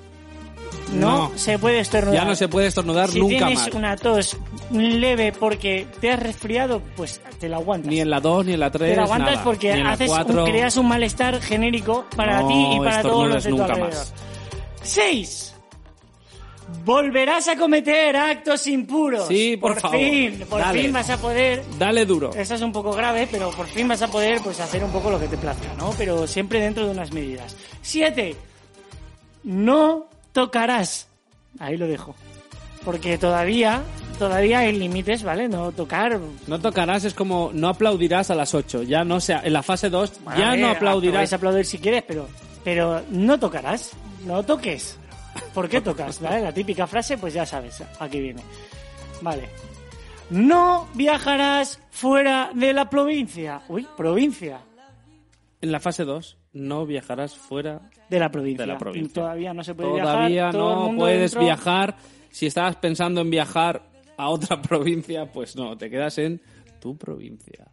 No, 0.93 1.31
No. 1.31 1.39
se 1.39 1.59
puede 1.59 1.81
estornudar. 1.81 2.15
Ya 2.21 2.25
no 2.25 2.37
se 2.37 2.49
puede 2.49 2.69
estornudar 2.69 3.11
si 3.11 3.19
nunca 3.19 3.39
tienes 3.47 3.59
más. 3.59 3.75
una 3.75 3.97
tos 3.97 4.37
leve 4.71 5.33
porque 5.33 5.87
te 6.01 6.11
has 6.13 6.21
resfriado, 6.21 6.81
pues 6.97 7.21
te 7.41 7.49
la 7.49 7.57
aguantas. 7.57 7.91
Ni 7.91 8.01
en 8.01 8.09
la 8.11 8.21
2, 8.21 8.47
ni 8.47 8.53
en 8.55 8.61
la 8.61 8.71
3, 8.71 8.91
te 8.91 8.97
la 8.97 9.03
aguantas 9.03 9.33
nada. 9.33 9.45
porque 9.45 9.73
haces 9.73 10.09
un- 10.11 10.17
4. 10.17 10.45
creas 10.45 10.77
un 10.77 10.87
malestar 10.89 11.41
genérico 11.43 12.07
para 12.17 12.41
No 12.43 12.49
ti 12.49 12.69
y 12.77 12.79
para 12.79 13.03
todos 13.03 13.29
los 13.29 13.45
de 13.45 13.51
tu 13.51 13.57
nunca 13.57 13.73
alrededor. 13.73 13.95
más. 13.95 14.15
6. 14.83 15.53
Volverás 16.85 17.47
a 17.49 17.57
cometer 17.57 18.17
actos 18.17 18.67
impuros. 18.67 19.29
Sí, 19.29 19.57
por 19.57 19.79
favor. 19.81 19.99
fin, 19.99 20.45
por 20.51 20.61
Dale. 20.61 20.83
fin 20.83 20.93
vas 20.93 21.11
a 21.11 21.17
poder 21.17 21.65
Dale 21.79 22.05
duro. 22.07 22.31
esta 22.35 22.57
es 22.57 22.63
un 22.63 22.73
poco 22.73 22.93
grave, 22.93 23.29
pero 23.31 23.51
por 23.51 23.67
fin 23.67 23.87
vas 23.87 24.03
a 24.03 24.09
poder 24.09 24.41
pues 24.43 24.59
hacer 24.61 24.83
un 24.83 24.91
poco 24.91 25.11
lo 25.11 25.19
que 25.21 25.29
te 25.29 25.37
plazca, 25.37 25.75
¿no? 25.79 25.91
Pero 25.97 26.27
siempre 26.27 26.61
dentro 26.61 26.85
de 26.85 26.91
unas 26.91 27.13
medidas. 27.13 27.57
Siete. 27.83 28.35
No 29.45 30.07
tocarás. 30.37 31.09
Ahí 31.59 31.79
lo 31.79 31.87
dejo. 31.87 32.15
Porque 32.85 33.17
todavía, 33.17 33.83
todavía 34.19 34.59
hay 34.59 34.79
límites, 34.79 35.23
¿vale? 35.23 35.49
No 35.49 35.73
tocar. 35.73 36.21
No 36.47 36.61
tocarás, 36.61 37.05
es 37.05 37.15
como 37.15 37.51
no 37.55 37.69
aplaudirás 37.71 38.31
a 38.31 38.35
las 38.35 38.55
8. 38.55 38.83
Ya 38.83 39.03
no 39.03 39.19
sea, 39.19 39.41
en 39.43 39.55
la 39.55 39.63
fase 39.63 39.89
2 39.89 40.13
ya 40.37 40.55
no 40.55 40.69
aplaudirás. 40.69 41.21
Puedes 41.21 41.33
aplaudir 41.33 41.65
si 41.65 41.79
quieres, 41.79 42.05
pero, 42.07 42.29
pero 42.63 43.03
no 43.09 43.41
tocarás. 43.41 43.93
No 44.27 44.43
toques. 44.43 44.99
¿Por 45.55 45.71
qué 45.71 45.81
tocas? 45.81 46.21
¿Vale? 46.21 46.43
La 46.43 46.53
típica 46.53 46.87
frase, 46.87 47.17
pues 47.17 47.33
ya 47.33 47.47
sabes, 47.47 47.83
aquí 47.99 48.21
viene. 48.21 48.43
Vale. 49.23 49.49
No 50.29 50.87
viajarás 50.93 51.81
fuera 51.91 52.51
de 52.53 52.75
la 52.75 52.91
provincia. 52.91 53.63
Uy, 53.69 53.87
provincia. 53.97 54.61
En 55.63 55.73
la 55.73 55.81
fase 55.81 56.05
2 56.05 56.37
no 56.57 56.87
viajarás 56.87 57.37
fuera 57.37 57.81
De 58.09 58.19
la 58.19 58.31
provincia. 58.31 58.63
de 58.65 58.67
la 58.69 58.75
Y 58.75 58.79
provincia. 58.79 59.15
todavía 59.23 59.55
no 59.55 59.63
se 59.63 59.75
puede 59.75 59.91
Todavía 60.01 60.29
viajar. 60.29 60.53
todo 60.53 60.69
el 60.71 60.75
no 60.77 60.83
mundo 60.87 61.01
puedes 61.01 61.21
dentro. 61.33 61.41
viajar. 61.41 61.97
Si 62.31 62.47
estabas 62.47 62.77
pensando 62.77 63.21
en 63.21 63.31
viajar 63.31 63.83
a 64.17 64.29
otra 64.29 64.61
provincia, 64.63 65.31
pues 65.33 65.55
no, 65.57 65.77
te 65.77 65.89
quedas 65.91 66.19
en 66.19 66.41
tu 66.81 66.97
provincia. 66.97 67.67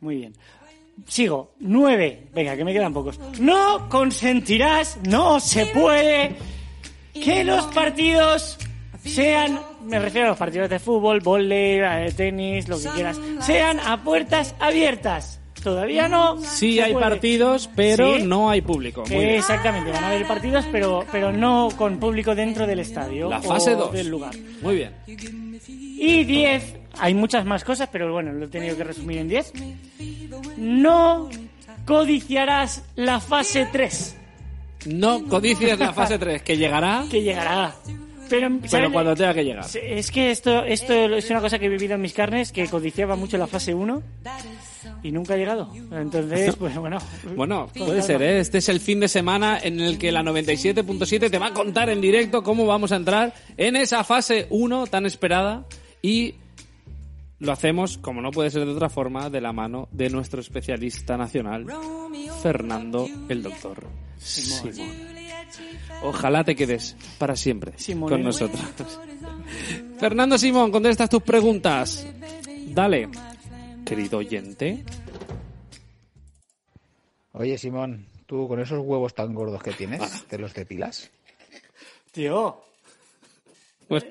Muy 0.00 0.16
bien. 0.16 0.32
Sigo. 1.06 1.54
Nueve. 1.60 2.28
Venga, 2.34 2.56
que 2.56 2.64
me 2.64 2.72
quedan 2.72 2.92
pocos. 2.92 3.18
No 3.40 3.88
consentirás, 3.88 4.98
no 5.08 5.38
se 5.40 5.66
puede 5.66 6.36
que 7.14 7.44
los 7.44 7.66
partidos 7.66 8.58
sean, 9.04 9.60
me 9.84 9.98
refiero 10.00 10.26
a 10.26 10.30
los 10.30 10.38
partidos 10.38 10.68
de 10.68 10.78
fútbol, 10.78 11.20
vóley, 11.20 11.78
eh, 11.80 12.12
tenis, 12.16 12.68
lo 12.68 12.78
que 12.78 12.88
quieras, 12.88 13.20
sean 13.40 13.78
a 13.80 14.02
puertas 14.02 14.54
abiertas. 14.60 15.37
Todavía 15.62 16.08
no. 16.08 16.40
Sí 16.40 16.80
hay 16.80 16.92
puede. 16.92 17.04
partidos, 17.08 17.68
pero 17.74 18.16
¿Sí? 18.16 18.22
no 18.22 18.48
hay 18.50 18.60
público. 18.60 19.04
Muy 19.10 19.24
bien. 19.24 19.30
Exactamente, 19.36 19.90
van 19.90 20.04
a 20.04 20.08
haber 20.08 20.26
partidos, 20.26 20.64
pero, 20.70 21.04
pero 21.10 21.32
no 21.32 21.68
con 21.76 21.98
público 21.98 22.34
dentro 22.34 22.66
del 22.66 22.78
estadio. 22.80 23.28
La 23.28 23.40
fase 23.42 23.74
o 23.74 23.78
2. 23.78 23.92
del 23.92 24.08
lugar. 24.08 24.34
Muy 24.62 24.76
bien. 24.76 24.92
Y 25.06 26.24
10, 26.24 26.74
hay 26.98 27.14
muchas 27.14 27.44
más 27.44 27.64
cosas, 27.64 27.88
pero 27.90 28.12
bueno, 28.12 28.32
lo 28.32 28.44
he 28.44 28.48
tenido 28.48 28.76
que 28.76 28.84
resumir 28.84 29.18
en 29.18 29.28
10. 29.28 29.52
No 30.56 31.28
codiciarás 31.84 32.84
la 32.96 33.18
fase 33.20 33.66
3, 33.72 34.16
No 34.86 35.24
codicies 35.24 35.78
la 35.78 35.92
fase 35.92 36.18
3, 36.18 36.42
que 36.42 36.56
llegará, 36.56 37.04
que 37.10 37.22
llegará. 37.22 37.74
Pero, 38.28 38.92
cuando 38.92 39.14
tenga 39.14 39.34
que 39.34 39.44
llegar. 39.44 39.64
Es 39.82 40.10
que 40.10 40.30
esto, 40.30 40.64
esto 40.64 40.92
es 40.92 41.30
una 41.30 41.40
cosa 41.40 41.58
que 41.58 41.66
he 41.66 41.68
vivido 41.68 41.94
en 41.94 42.00
mis 42.00 42.12
carnes, 42.12 42.52
que 42.52 42.66
codiciaba 42.68 43.16
mucho 43.16 43.38
la 43.38 43.46
fase 43.46 43.74
1 43.74 44.02
y 45.02 45.12
nunca 45.12 45.34
ha 45.34 45.36
llegado. 45.36 45.70
Entonces, 45.92 46.56
pues 46.56 46.76
bueno. 46.76 46.98
Bueno, 47.36 47.68
puede 47.76 48.02
ser, 48.02 48.22
¿eh? 48.22 48.40
Este 48.40 48.58
es 48.58 48.68
el 48.68 48.80
fin 48.80 49.00
de 49.00 49.08
semana 49.08 49.58
en 49.62 49.80
el 49.80 49.98
que 49.98 50.10
la 50.12 50.22
97.7 50.22 51.30
te 51.30 51.38
va 51.38 51.48
a 51.48 51.52
contar 51.52 51.88
en 51.90 52.00
directo 52.00 52.42
cómo 52.42 52.66
vamos 52.66 52.92
a 52.92 52.96
entrar 52.96 53.34
en 53.56 53.76
esa 53.76 54.04
fase 54.04 54.46
1 54.50 54.86
tan 54.86 55.06
esperada 55.06 55.66
y 56.02 56.34
lo 57.38 57.52
hacemos, 57.52 57.98
como 57.98 58.20
no 58.20 58.30
puede 58.30 58.50
ser 58.50 58.64
de 58.64 58.72
otra 58.72 58.88
forma, 58.88 59.30
de 59.30 59.40
la 59.40 59.52
mano 59.52 59.88
de 59.92 60.10
nuestro 60.10 60.40
especialista 60.40 61.16
nacional, 61.16 61.66
Fernando 62.42 63.06
el 63.28 63.42
Doctor 63.42 63.84
Simón. 64.18 65.17
Ojalá 66.02 66.44
te 66.44 66.54
quedes 66.54 66.96
para 67.18 67.36
siempre 67.36 67.72
con 68.00 68.20
¿eh? 68.20 68.24
nosotros. 68.24 68.60
Fernando 69.98 70.38
Simón, 70.38 70.70
contestas 70.70 71.10
tus 71.10 71.22
preguntas. 71.22 72.06
Dale, 72.68 73.08
querido 73.84 74.18
oyente. 74.18 74.84
Oye, 77.32 77.56
Simón, 77.58 78.06
tú 78.26 78.48
con 78.48 78.60
esos 78.60 78.80
huevos 78.84 79.14
tan 79.14 79.34
gordos 79.34 79.62
que 79.62 79.72
tienes, 79.72 80.24
¿te 80.26 80.38
los 80.38 80.54
depilas? 80.54 81.10
Tío. 82.12 82.62
Pues 83.86 84.04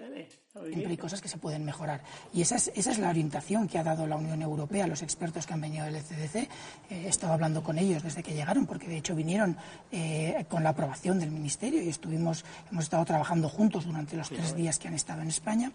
Siempre 0.64 0.92
hay 0.92 0.98
cosas 0.98 1.22
que 1.22 1.28
se 1.28 1.38
pueden 1.38 1.64
mejorar. 1.66 2.02
Y 2.34 2.42
esa 2.42 2.56
es, 2.56 2.72
esa 2.76 2.92
es 2.92 3.00
la 3.00 3.10
orientación 3.10 3.68
que 3.68 3.78
ha 3.78 3.84
dado 3.84 4.08
la 4.08 4.16
Unión 4.16 4.42
Europea, 4.42 4.88
los 4.88 5.02
expertos 5.02 5.46
que 5.46 5.54
han 5.54 5.62
venido 5.62 5.86
del 5.86 5.96
ECDC. 5.96 6.36
Eh, 6.36 6.48
he 6.90 7.08
estado 7.08 7.34
hablando 7.34 7.64
con 7.64 7.78
ellos 7.78 8.04
desde 8.04 8.24
que 8.24 8.34
llegaron, 8.34 8.66
porque 8.66 8.88
de 8.88 8.98
hecho 8.98 9.16
vinieron 9.16 9.58
eh, 9.92 10.46
con 10.50 10.64
la 10.64 10.70
aprobación 10.70 11.20
del 11.20 11.32
Ministerio 11.32 11.82
y 11.82 11.90
estuvimos, 11.90 12.46
hemos 12.72 12.84
estado 12.84 13.06
trabajando 13.06 13.50
juntos 13.50 13.86
durante 13.86 14.18
los 14.18 14.30
tres 14.30 14.56
días 14.56 14.80
que 14.80 14.88
han 14.88 14.94
estado 14.94 15.22
en 15.22 15.30
España. 15.30 15.72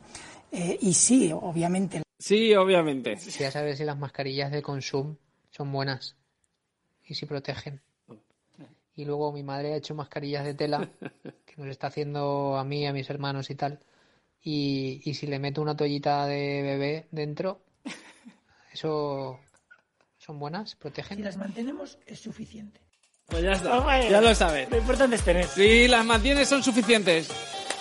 Eh, 0.50 0.78
y 0.80 0.94
sí, 0.94 1.32
obviamente. 1.32 2.02
Sí, 2.18 2.54
obviamente. 2.54 3.16
Quería 3.16 3.50
saber 3.50 3.76
si 3.76 3.84
las 3.84 3.98
mascarillas 3.98 4.52
de 4.52 4.62
Consum 4.62 5.16
son 5.50 5.72
buenas 5.72 6.16
y 7.04 7.14
si 7.14 7.26
protegen. 7.26 7.80
Y 8.94 9.04
luego 9.04 9.32
mi 9.32 9.42
madre 9.42 9.72
ha 9.72 9.76
hecho 9.76 9.94
mascarillas 9.94 10.44
de 10.44 10.54
tela 10.54 10.90
que 11.46 11.54
nos 11.56 11.68
está 11.68 11.86
haciendo 11.86 12.56
a 12.56 12.64
mí, 12.64 12.86
a 12.86 12.92
mis 12.92 13.08
hermanos 13.08 13.50
y 13.50 13.54
tal. 13.54 13.80
Y, 14.42 15.00
y 15.04 15.14
si 15.14 15.26
le 15.26 15.38
meto 15.38 15.62
una 15.62 15.76
toallita 15.76 16.26
de 16.26 16.62
bebé 16.62 17.06
dentro, 17.10 17.62
¿eso 18.72 19.38
son 20.18 20.38
buenas? 20.38 20.74
¿Protegen? 20.74 21.18
Si 21.18 21.22
las 21.22 21.36
mantenemos 21.36 21.98
es 22.06 22.20
suficiente. 22.20 22.80
Pues 23.26 23.42
ya 23.44 23.52
está, 23.52 24.08
ya 24.08 24.20
lo 24.20 24.34
sabes. 24.34 24.68
Lo 24.70 24.76
importante 24.76 25.16
es 25.16 25.22
tener. 25.22 25.46
Si 25.46 25.88
las 25.88 26.04
mantienes 26.04 26.48
son 26.48 26.62
suficientes. 26.62 27.30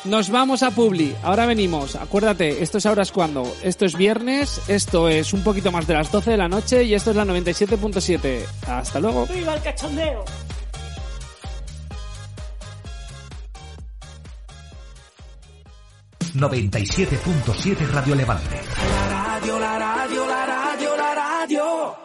Nos 0.05 0.31
vamos 0.31 0.63
a 0.63 0.71
Publi. 0.71 1.15
Ahora 1.21 1.45
venimos. 1.45 1.95
Acuérdate, 1.95 2.63
esto 2.63 2.79
es 2.79 2.85
ahora 2.87 3.03
es 3.03 3.11
cuando. 3.11 3.43
Esto 3.61 3.85
es 3.85 3.95
viernes, 3.95 4.59
esto 4.67 5.07
es 5.07 5.31
un 5.33 5.43
poquito 5.43 5.71
más 5.71 5.85
de 5.85 5.93
las 5.93 6.11
12 6.11 6.31
de 6.31 6.37
la 6.37 6.47
noche 6.47 6.83
y 6.83 6.95
esto 6.95 7.11
es 7.11 7.15
la 7.15 7.25
97.7. 7.25 8.45
Hasta 8.67 8.99
luego. 8.99 9.27
¡Viva 9.27 9.53
el 9.53 9.61
cachondeo! 9.61 10.25
Radio 17.91 18.15
Levante. 18.15 18.55
La 18.55 19.09
radio, 19.09 19.59
la 19.59 19.79
radio, 19.79 20.27
la 20.27 20.45
radio, 20.45 20.97
la 20.97 21.15
radio. 21.15 21.97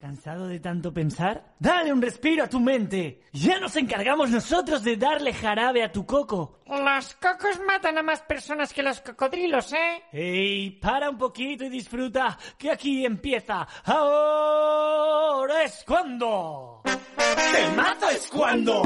¿Cansado 0.00 0.46
de 0.46 0.60
tanto 0.60 0.92
pensar? 0.92 1.54
Dale 1.58 1.92
un 1.92 2.00
respiro 2.00 2.44
a 2.44 2.48
tu 2.48 2.60
mente. 2.60 3.22
Ya 3.32 3.58
nos 3.58 3.74
encargamos 3.76 4.30
nosotros 4.30 4.84
de 4.84 4.96
darle 4.96 5.32
jarabe 5.32 5.82
a 5.82 5.90
tu 5.90 6.06
coco. 6.06 6.60
Los 6.66 7.14
cocos 7.14 7.58
matan 7.66 7.98
a 7.98 8.02
más 8.02 8.20
personas 8.22 8.72
que 8.72 8.82
los 8.82 9.00
cocodrilos, 9.00 9.72
¿eh? 9.72 10.02
¡Ey! 10.12 10.70
Para 10.72 11.10
un 11.10 11.18
poquito 11.18 11.64
y 11.64 11.70
disfruta, 11.70 12.38
que 12.58 12.70
aquí 12.70 13.04
empieza. 13.04 13.66
Ahora 13.84 15.64
es 15.64 15.82
cuando. 15.86 16.82
¡Te 16.84 17.68
mato 17.74 18.08
es 18.10 18.28
cuando! 18.28 18.82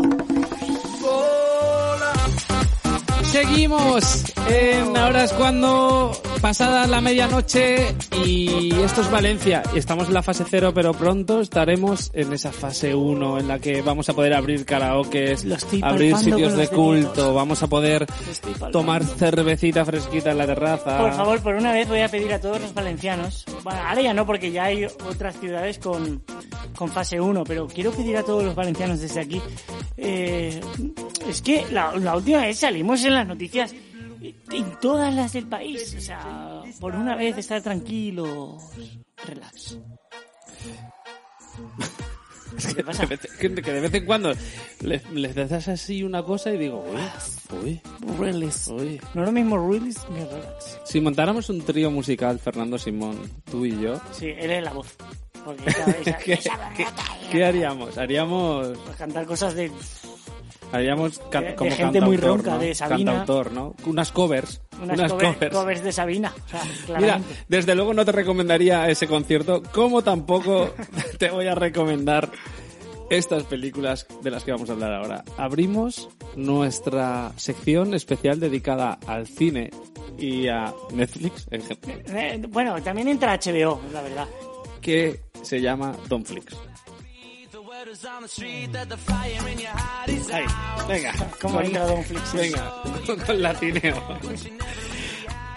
Seguimos 3.31 4.25
en 4.49 4.97
Ahora 4.97 5.25
es 5.25 5.33
cuando, 5.35 6.13
pasada 6.41 6.87
la 6.87 7.01
medianoche 7.01 7.95
y 8.25 8.73
esto 8.81 9.01
es 9.01 9.11
Valencia. 9.11 9.63
Estamos 9.75 10.09
en 10.09 10.15
la 10.15 10.23
fase 10.23 10.45
cero, 10.49 10.73
pero 10.75 10.93
pronto 10.93 11.41
estaremos 11.41 12.11
en 12.13 12.33
esa 12.33 12.53
fase 12.53 12.95
1 12.95 13.39
en 13.39 13.49
la 13.49 13.59
que 13.59 13.83
vamos 13.83 14.09
a 14.09 14.13
poder 14.15 14.35
abrir 14.35 14.65
karaokes, 14.65 15.47
abrir 15.83 16.17
sitios 16.17 16.57
de 16.57 16.69
culto, 16.69 17.13
deditos. 17.13 17.35
vamos 17.35 17.63
a 17.63 17.67
poder 17.67 18.07
tomar 18.73 19.05
cervecita 19.05 19.85
fresquita 19.85 20.31
en 20.31 20.39
la 20.39 20.47
terraza. 20.47 20.99
Por 20.99 21.13
favor, 21.13 21.41
por 21.43 21.55
una 21.55 21.73
vez 21.73 21.89
voy 21.89 22.01
a 22.01 22.09
pedir 22.09 22.33
a 22.33 22.41
todos 22.41 22.61
los 22.61 22.75
valencianos. 22.75 23.45
Bueno, 23.65 23.81
ahora 23.87 24.01
ya 24.03 24.15
no, 24.15 24.27
porque 24.27 24.51
ya 24.53 24.65
hay 24.65 24.85
otras 24.85 25.39
ciudades 25.39 25.79
con, 25.79 26.23
con 26.77 26.89
fase 26.91 27.21
1, 27.21 27.45
pero 27.45 27.67
quiero 27.67 27.91
pedir 27.93 28.17
a 28.17 28.23
todos 28.23 28.45
los 28.45 28.55
valencianos 28.55 29.01
desde 29.01 29.21
aquí. 29.21 29.41
eh, 29.97 30.61
es 31.29 31.43
que 31.43 31.67
la, 31.71 31.95
la 31.97 32.17
última 32.17 32.39
vez 32.43 32.59
salimos 32.59 33.05
en 33.05 33.15
las 33.15 33.27
noticias 33.27 33.75
en 34.21 34.81
todas 34.81 35.15
las 35.15 35.33
del 35.33 35.47
país. 35.47 35.95
O 35.97 36.01
sea, 36.01 36.63
por 36.81 36.95
una 36.95 37.15
vez 37.17 37.37
estar 37.39 37.63
tranquilos. 37.63 38.63
Relax. 39.27 39.79
Es 42.57 42.75
que, 42.75 42.83
de 42.83 43.07
vez, 43.07 43.21
que 43.39 43.49
de 43.73 43.81
vez 43.81 43.95
en 43.95 44.07
cuando 44.07 44.33
les, 44.81 45.09
les 45.13 45.35
das 45.35 45.69
así 45.69 46.03
una 46.03 46.23
cosa 46.23 46.51
y 46.53 46.57
digo, 46.59 46.85
uy, 47.53 47.59
uy, 47.63 47.81
Relax. 48.19 48.69
uy. 48.69 49.01
No 49.15 49.23
es 49.23 49.27
lo 49.29 49.33
mismo 49.33 49.71
relax 49.71 49.99
que 50.05 50.25
relax. 50.25 50.81
Si 50.85 51.01
montáramos 51.01 51.51
un 51.51 51.61
trío 51.61 51.91
musical, 51.91 52.39
Fernando 52.39 52.79
Simón, 52.79 53.21
tú 53.51 53.65
y 53.67 53.79
yo, 53.81 54.01
Sí, 54.13 54.27
él 54.37 54.51
es 54.51 54.65
la 54.65 54.73
voz. 54.73 54.89
Porque 55.45 55.63
esa, 55.71 55.91
esa- 55.91 56.19
¿qué, 56.19 56.33
esa- 56.33 56.73
qué- 56.77 56.87
qué 57.31 57.45
haríamos? 57.45 57.97
Haríamos, 57.99 58.69
pues 58.85 58.97
cantar 58.97 59.27
cosas 59.27 59.55
de 59.55 59.71
haríamos 60.73 61.19
ca- 61.31 61.41
De- 61.41 61.47
de 61.49 61.55
como 61.55 61.71
gente 61.71 62.01
muy 62.01 62.17
ronca, 62.17 62.53
¿no? 62.53 62.59
de 62.59 62.75
Sabina. 62.75 63.13
Cantautor, 63.13 63.53
¿no? 63.53 63.75
Unas 63.87 64.13
covers. 64.13 64.61
unas, 64.83 64.99
unas 64.99 65.13
cover- 65.13 65.35
covers. 65.35 65.55
covers 65.57 65.83
de 65.85 65.93
Sabina. 65.93 66.33
O 66.47 66.49
sea, 66.87 66.99
Mira, 67.01 67.21
desde 67.49 67.75
luego 67.75 67.95
no 67.95 68.05
te 68.05 68.13
recomendaría 68.13 68.89
ese 68.89 69.07
concierto, 69.07 69.63
como 69.73 70.03
tampoco 70.03 70.73
te 71.19 71.31
voy 71.31 71.47
a 71.47 71.55
recomendar 71.55 72.31
estas 73.11 73.45
películas 73.45 74.07
de 74.23 74.31
las 74.31 74.45
que 74.45 74.53
vamos 74.53 74.69
a 74.69 74.75
hablar 74.75 74.93
ahora. 74.93 75.25
Abrimos 75.39 76.09
nuestra 76.37 77.33
sección 77.37 77.95
especial 77.95 78.39
dedicada 78.39 78.99
al 79.07 79.27
cine 79.27 79.71
y 80.19 80.49
a 80.49 80.75
Netflix 80.93 81.47
en 81.51 81.63
general, 81.63 82.03
Eh, 82.07 82.43
bueno, 82.51 82.83
también 82.83 83.09
entra 83.09 83.33
HBO, 83.39 83.81
la 83.95 84.03
verdad. 84.03 84.27
que 84.83 85.21
se 85.43 85.61
llama 85.61 85.95
Donflix. 86.09 86.55
Ahí, 90.33 90.45
venga. 90.89 91.13
¿Cómo 91.41 91.55
Con- 91.57 91.65
entra 91.67 91.87
Don 91.87 92.05
Flix? 92.05 92.33
Venga, 92.33 92.73
con, 93.07 93.19
con 93.27 93.43
latineo. 93.43 94.19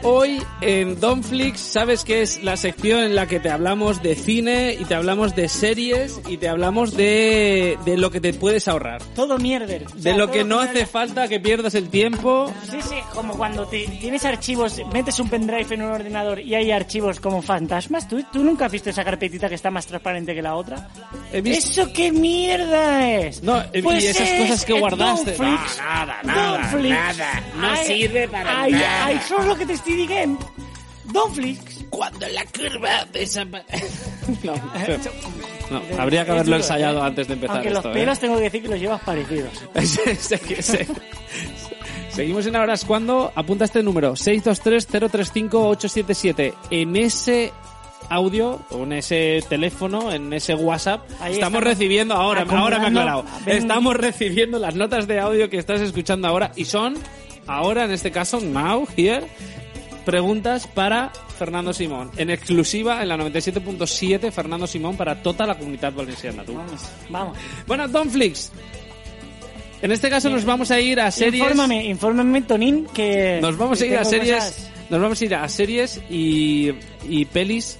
Hoy 0.03 0.41
en 0.61 0.99
Donflix, 0.99 1.59
sabes 1.59 2.03
que 2.03 2.23
es 2.23 2.43
la 2.43 2.57
sección 2.57 3.03
en 3.03 3.13
la 3.15 3.27
que 3.27 3.39
te 3.39 3.51
hablamos 3.51 4.01
de 4.01 4.15
cine 4.15 4.75
y 4.79 4.85
te 4.85 4.95
hablamos 4.95 5.35
de 5.35 5.47
series 5.47 6.19
y 6.27 6.37
te 6.37 6.49
hablamos 6.49 6.97
de, 6.97 7.77
de 7.85 7.97
lo 7.97 8.09
que 8.09 8.19
te 8.19 8.33
puedes 8.33 8.67
ahorrar. 8.67 9.03
Todo 9.15 9.37
mierder. 9.37 9.85
O 9.91 9.95
De 9.95 10.01
sea, 10.01 10.17
lo 10.17 10.25
todo 10.25 10.33
que 10.33 10.43
no 10.43 10.57
mierda. 10.57 10.71
hace 10.71 10.85
falta 10.87 11.27
que 11.27 11.39
pierdas 11.39 11.75
el 11.75 11.89
tiempo. 11.89 12.51
Sí, 12.69 12.77
sí, 12.81 12.95
como 13.13 13.37
cuando 13.37 13.67
te, 13.67 13.87
tienes 13.99 14.25
archivos, 14.25 14.81
metes 14.91 15.19
un 15.19 15.29
pendrive 15.29 15.75
en 15.75 15.83
un 15.83 15.91
ordenador 15.91 16.39
y 16.39 16.55
hay 16.55 16.71
archivos 16.71 17.19
como 17.19 17.43
fantasmas. 17.43 18.07
¿Tú, 18.07 18.23
tú 18.33 18.43
nunca 18.43 18.65
has 18.65 18.71
visto 18.71 18.89
esa 18.89 19.03
carpetita 19.03 19.49
que 19.49 19.55
está 19.55 19.69
más 19.69 19.85
transparente 19.85 20.33
que 20.33 20.41
la 20.41 20.55
otra? 20.55 20.89
¿Eso 21.31 21.93
qué 21.93 22.11
mierda 22.11 23.07
es? 23.11 23.43
No, 23.43 23.63
y 23.71 23.81
Pues 23.83 24.03
esas 24.03 24.27
es 24.29 24.41
cosas 24.41 24.65
que 24.65 24.79
guardaste. 24.79 25.33
Donflix. 25.35 25.77
No, 25.77 25.83
nada, 25.83 26.19
nada, 26.23 26.57
Donflix. 26.57 26.89
nada. 26.95 27.43
No 27.55 27.75
sirve 27.83 28.27
para 28.27 28.61
ay, 28.63 28.71
nada. 28.71 29.05
Ay, 29.05 29.19
eso 29.23 29.37
es 29.39 29.45
lo 29.45 29.55
que 29.55 29.65
te 29.67 29.73
estoy 29.73 29.90
diciendo. 29.95 30.39
Donflix. 31.05 31.85
Cuando 31.89 32.27
la 32.29 32.45
curva 32.45 33.05
desaparece. 33.11 33.87
No, 34.43 34.53
no, 35.71 35.81
habría 36.01 36.23
que 36.23 36.31
haberlo 36.31 36.55
ensayado 36.55 36.99
¿eh? 36.99 37.07
antes 37.07 37.27
de 37.27 37.33
empezar 37.33 37.57
Aunque 37.57 37.69
esto. 37.69 37.81
los 37.81 37.91
¿eh? 37.95 37.99
pelos 37.99 38.19
tengo 38.19 38.37
que 38.37 38.43
decir 38.43 38.61
que 38.61 38.67
los 38.69 38.79
llevas 38.79 39.01
parecidos. 39.01 39.51
Se- 39.83 40.15
se- 40.15 40.61
se- 40.61 40.87
Seguimos 42.11 42.45
en 42.45 42.55
Ahora 42.55 42.73
es 42.75 42.85
cuando. 42.85 43.31
Apunta 43.35 43.65
este 43.65 43.81
número: 43.83 44.13
623-035-877. 44.15 46.53
En 46.69 46.95
ese 46.95 47.51
audio, 48.09 48.61
o 48.69 48.83
en 48.83 48.93
ese 48.93 49.43
teléfono, 49.47 50.11
en 50.11 50.31
ese 50.33 50.53
WhatsApp, 50.55 51.01
Ahí 51.21 51.33
estamos 51.33 51.63
recibiendo, 51.63 52.13
ahora, 52.13 52.41
ahora 52.41 52.79
me 52.79 52.85
he 52.85 52.89
acumulando- 52.89 53.19
aclarado, 53.21 53.25
estamos 53.45 53.95
recibiendo 53.95 54.59
las 54.59 54.75
notas 54.75 55.07
de 55.07 55.19
audio 55.19 55.49
que 55.49 55.57
estás 55.57 55.79
escuchando 55.81 56.27
ahora 56.27 56.51
y 56.57 56.65
son, 56.65 56.95
ahora 57.47 57.85
en 57.85 57.91
este 57.91 58.11
caso, 58.11 58.41
now, 58.41 58.85
here, 58.97 59.23
preguntas 60.05 60.67
para 60.67 61.11
Fernando 61.37 61.73
Simón. 61.73 62.11
En 62.17 62.29
exclusiva 62.29 63.01
en 63.01 63.09
la 63.09 63.17
97.7, 63.17 64.31
Fernando 64.31 64.67
Simón 64.67 64.97
para 64.97 65.21
toda 65.21 65.45
la 65.45 65.55
comunidad 65.57 65.93
valenciana. 65.93 66.43
tú. 66.43 66.53
Vamos, 66.55 66.81
vamos. 67.09 67.37
Bueno, 67.67 67.87
Donflix. 67.87 68.51
En 69.81 69.91
este 69.91 70.09
caso 70.09 70.29
nos 70.29 70.45
vamos 70.45 70.69
a 70.71 70.79
ir 70.79 70.99
a 70.99 71.09
series. 71.09 71.41
Infórmame, 71.41 71.85
infórmame, 71.85 72.41
Tonín, 72.43 72.85
que... 72.93 73.39
Nos 73.41 73.57
vamos 73.57 73.81
a 73.81 73.85
ir 73.85 73.97
a 73.97 74.05
series. 74.05 74.35
cosas- 74.35 74.71
Nos 74.91 75.01
vamos 75.01 75.19
a 75.21 75.25
ir 75.25 75.33
a 75.35 75.49
series 75.49 75.99
y, 76.09 76.71
y 77.09 77.25
pelis 77.25 77.79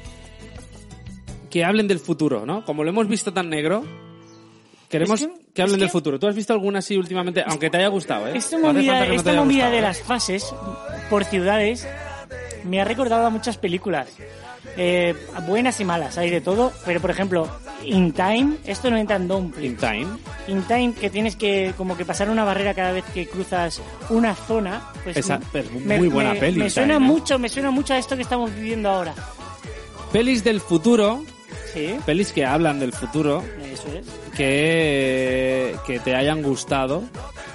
que 1.50 1.64
hablen 1.64 1.88
del 1.88 2.00
futuro, 2.00 2.46
¿no? 2.46 2.66
Como 2.66 2.84
lo 2.84 2.90
hemos 2.90 3.08
visto 3.08 3.32
tan 3.34 3.50
negro, 3.50 3.84
queremos 4.90 5.22
Es 5.22 5.28
que, 5.28 5.34
que- 5.54 5.62
hablen 5.62 5.80
del 5.80 5.90
que- 5.90 5.92
futuro. 5.92 6.18
¿Tú 6.20 6.26
has 6.28 6.34
visto 6.36 6.54
alguna 6.54 6.80
así 6.80 6.98
últimamente? 6.98 7.44
Aunque 7.46 7.70
te 7.70 7.78
haya 7.78 7.90
gustado, 7.90 8.28
¿eh? 8.30 8.32
Esta 8.36 8.58
movida, 8.58 9.06
no 9.06 9.14
esta 9.14 9.34
movida 9.34 9.66
gustado. 9.66 9.72
de 9.76 9.82
las 9.82 10.02
fases 10.02 10.56
por 11.10 11.24
ciudades 11.26 11.88
me 12.64 12.82
ha 12.82 12.86
recordado 12.86 13.26
a 13.26 13.30
muchas 13.30 13.58
películas. 13.58 14.08
Eh, 14.78 15.16
buenas 15.48 15.80
y 15.80 15.86
malas, 15.86 16.18
hay 16.18 16.30
de 16.30 16.40
todo. 16.42 16.72
Pero, 16.86 17.00
por 17.02 17.10
ejemplo, 17.12 17.48
In 17.84 18.14
Time, 18.14 18.58
esto 18.66 18.90
no 18.92 18.98
entra 18.98 19.16
en 19.18 19.28
Donplay. 19.28 19.66
In 19.68 19.78
Time. 19.78 20.08
In 20.48 20.62
Time, 20.64 20.94
que 20.94 21.10
tienes 21.10 21.36
que 21.36 21.74
como 21.78 21.98
que 21.98 22.06
pasar 22.06 22.30
una 22.30 22.44
barrera 22.44 22.74
cada 22.74 22.92
vez 22.92 23.04
que 23.14 23.28
cruzas 23.28 23.82
una 24.10 24.36
zona. 24.36 24.82
Pues 25.04 25.18
Esa- 25.18 25.40
me- 25.86 25.98
muy 25.98 26.08
buena 26.08 26.34
me- 26.34 26.40
peli, 26.40 26.60
Me 26.60 26.70
suena 26.70 26.96
Time, 26.96 27.06
¿eh? 27.06 27.10
mucho, 27.12 27.40
me 27.40 27.50
suena 27.50 27.72
mucho 27.72 27.94
a 27.94 27.98
esto 27.98 28.16
que 28.16 28.22
estamos 28.22 28.54
viviendo 28.54 28.90
ahora. 28.90 29.14
Pelis 30.12 30.44
del 30.44 30.62
futuro. 30.62 31.24
Sí. 31.74 31.96
Pelis 32.06 32.32
que 32.32 32.46
hablan 32.46 32.80
del 32.80 32.94
futuro. 32.94 33.44
Eso 33.64 33.88
es. 33.98 34.06
que, 34.36 35.76
que 35.86 36.00
te 36.00 36.16
hayan 36.16 36.42
gustado 36.42 37.04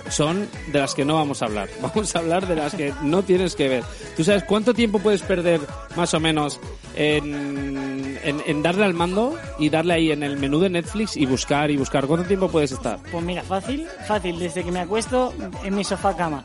son 0.09 0.49
de 0.73 0.79
las 0.79 0.95
que 0.95 1.05
no 1.05 1.15
vamos 1.15 1.43
a 1.43 1.47
hablar. 1.47 1.69
Vamos 1.81 2.15
a 2.15 2.19
hablar 2.19 2.47
de 2.47 2.57
las 2.57 2.75
que 2.75 2.93
no 3.03 3.23
tienes 3.23 3.55
que 3.55 3.69
ver. 3.69 3.85
¿Tú 4.17 4.25
sabes 4.25 4.45
cuánto 4.45 4.75
tiempo 4.75 4.99
puedes 4.99 5.23
perder 5.23 5.61
más 5.97 6.15
o 6.15 6.21
menos 6.21 6.61
en, 6.95 8.19
en, 8.23 8.63
darle 8.63 8.85
al 8.85 8.95
mando 8.95 9.37
y 9.59 9.69
darle 9.69 9.95
ahí 9.95 10.11
en 10.11 10.23
el 10.23 10.37
menú 10.37 10.61
de 10.61 10.71
Netflix 10.71 11.17
y 11.17 11.27
buscar 11.27 11.71
y 11.71 11.77
buscar? 11.77 12.07
¿Cuánto 12.07 12.27
tiempo 12.27 12.49
puedes 12.49 12.73
estar? 12.73 12.99
Pues 13.11 13.25
mira, 13.25 13.43
fácil, 13.43 13.87
fácil, 14.07 14.39
desde 14.39 14.65
que 14.65 14.73
me 14.73 14.81
acuesto 14.81 15.33
en 15.65 15.75
mi 15.75 15.85
sofá 15.85 16.17
cama 16.17 16.45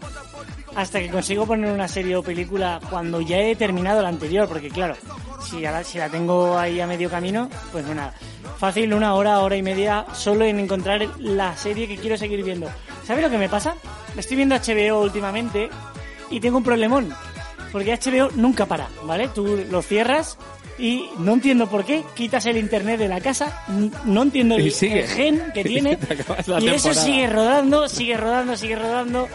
hasta 0.75 0.99
que 0.99 1.09
consigo 1.09 1.45
poner 1.45 1.71
una 1.71 1.87
serie 1.87 2.15
o 2.15 2.23
película 2.23 2.79
cuando 2.89 3.21
ya 3.21 3.39
he 3.39 3.55
terminado 3.55 4.01
la 4.01 4.09
anterior, 4.09 4.47
porque 4.47 4.69
claro, 4.69 4.95
si, 5.43 5.59
la, 5.61 5.83
si 5.83 5.97
la 5.97 6.09
tengo 6.09 6.57
ahí 6.57 6.79
a 6.79 6.87
medio 6.87 7.09
camino, 7.09 7.49
pues 7.71 7.85
no 7.85 7.93
nada. 7.93 8.13
Fácil, 8.61 8.93
una 8.93 9.15
hora, 9.15 9.39
hora 9.39 9.57
y 9.57 9.63
media, 9.63 10.05
solo 10.13 10.45
en 10.45 10.59
encontrar 10.59 11.01
la 11.17 11.57
serie 11.57 11.87
que 11.87 11.97
quiero 11.97 12.15
seguir 12.15 12.43
viendo. 12.43 12.69
¿Sabes 13.03 13.23
lo 13.23 13.31
que 13.31 13.39
me 13.39 13.49
pasa? 13.49 13.73
Estoy 14.15 14.37
viendo 14.37 14.53
HBO 14.53 15.01
últimamente 15.01 15.67
y 16.29 16.39
tengo 16.39 16.59
un 16.59 16.63
problemón, 16.63 17.11
porque 17.71 17.97
HBO 17.97 18.29
nunca 18.35 18.67
para, 18.67 18.87
¿vale? 19.01 19.29
Tú 19.29 19.65
lo 19.67 19.81
cierras 19.81 20.37
y 20.77 21.09
no 21.17 21.33
entiendo 21.33 21.71
por 21.71 21.85
qué, 21.85 22.03
quitas 22.13 22.45
el 22.45 22.57
internet 22.57 22.99
de 22.99 23.07
la 23.07 23.19
casa, 23.19 23.65
no 24.05 24.21
entiendo 24.21 24.57
el, 24.57 24.71
gen 24.71 25.51
que 25.55 25.63
tiene, 25.63 25.97
y 26.59 26.67
eso 26.67 26.93
sigue 26.93 27.25
rodando, 27.25 27.89
sigue 27.89 28.15
rodando, 28.15 28.55
sigue 28.55 28.75
rodando. 28.75 29.27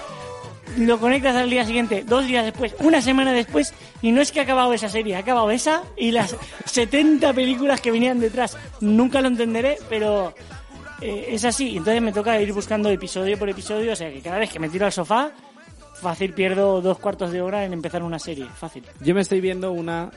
Lo 0.78 0.98
conectas 0.98 1.36
al 1.36 1.48
día 1.48 1.64
siguiente, 1.64 2.04
dos 2.06 2.26
días 2.26 2.44
después, 2.44 2.74
una 2.80 3.00
semana 3.00 3.32
después, 3.32 3.72
y 4.02 4.12
no 4.12 4.20
es 4.20 4.30
que 4.30 4.40
ha 4.40 4.42
acabado 4.42 4.72
esa 4.72 4.88
serie, 4.88 5.16
ha 5.16 5.20
acabado 5.20 5.50
esa 5.50 5.82
y 5.96 6.10
las 6.10 6.36
70 6.66 7.32
películas 7.32 7.80
que 7.80 7.90
venían 7.90 8.20
detrás. 8.20 8.56
Nunca 8.80 9.20
lo 9.20 9.28
entenderé, 9.28 9.78
pero 9.88 10.34
eh, 11.00 11.28
es 11.30 11.44
así. 11.44 11.76
Entonces 11.76 12.02
me 12.02 12.12
toca 12.12 12.40
ir 12.40 12.52
buscando 12.52 12.90
episodio 12.90 13.38
por 13.38 13.48
episodio, 13.48 13.92
o 13.92 13.96
sea 13.96 14.12
que 14.12 14.20
cada 14.20 14.38
vez 14.38 14.50
que 14.50 14.58
me 14.58 14.68
tiro 14.68 14.86
al 14.86 14.92
sofá, 14.92 15.30
fácil 15.94 16.32
pierdo 16.32 16.80
dos 16.80 16.98
cuartos 16.98 17.32
de 17.32 17.40
hora 17.40 17.64
en 17.64 17.72
empezar 17.72 18.02
una 18.02 18.18
serie, 18.18 18.46
fácil. 18.46 18.84
Yo 19.00 19.14
me 19.14 19.22
estoy 19.22 19.40
viendo 19.40 19.72
una 19.72 20.10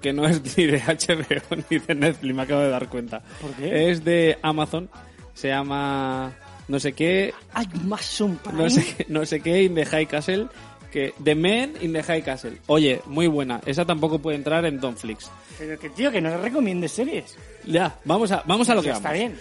que 0.00 0.12
no 0.12 0.26
es 0.26 0.56
ni 0.56 0.66
de 0.66 0.78
HBO 0.80 1.56
ni 1.70 1.78
de 1.78 1.94
Netflix, 1.94 2.34
me 2.34 2.42
acabo 2.42 2.60
de 2.60 2.70
dar 2.70 2.88
cuenta. 2.88 3.22
¿Por 3.40 3.52
qué? 3.52 3.90
Es 3.90 4.04
de 4.04 4.38
Amazon, 4.42 4.90
se 5.34 5.48
llama 5.48 6.32
no 6.68 6.80
sé 6.80 6.92
qué, 6.92 7.32
Hay 7.52 7.66
más 7.84 8.20
un 8.20 8.38
no 8.52 8.68
sé, 8.70 8.84
qué- 8.96 9.06
no 9.08 9.24
sé 9.26 9.40
qué 9.40 9.62
in 9.64 9.74
the 9.74 9.84
High 9.86 10.06
Castle, 10.06 10.46
que 10.92 11.12
The 11.22 11.34
Men 11.34 11.74
in 11.80 11.92
the 11.92 12.02
High 12.02 12.22
Castle. 12.22 12.58
Oye, 12.66 13.00
muy 13.06 13.26
buena. 13.26 13.60
Esa 13.66 13.84
tampoco 13.84 14.18
puede 14.18 14.36
entrar 14.36 14.64
en 14.66 14.80
Donflix. 14.80 15.30
Pero 15.58 15.78
que 15.78 15.90
tío, 15.90 16.10
que 16.10 16.20
no 16.20 16.36
recomiendes 16.38 16.92
series. 16.92 17.36
Ya, 17.66 17.98
vamos 18.04 18.30
a, 18.32 18.42
vamos 18.46 18.68
a 18.70 18.74
lo 18.74 18.82
que 18.82 18.90
Está 18.90 19.00
vamos. 19.10 19.18
bien. 19.18 19.38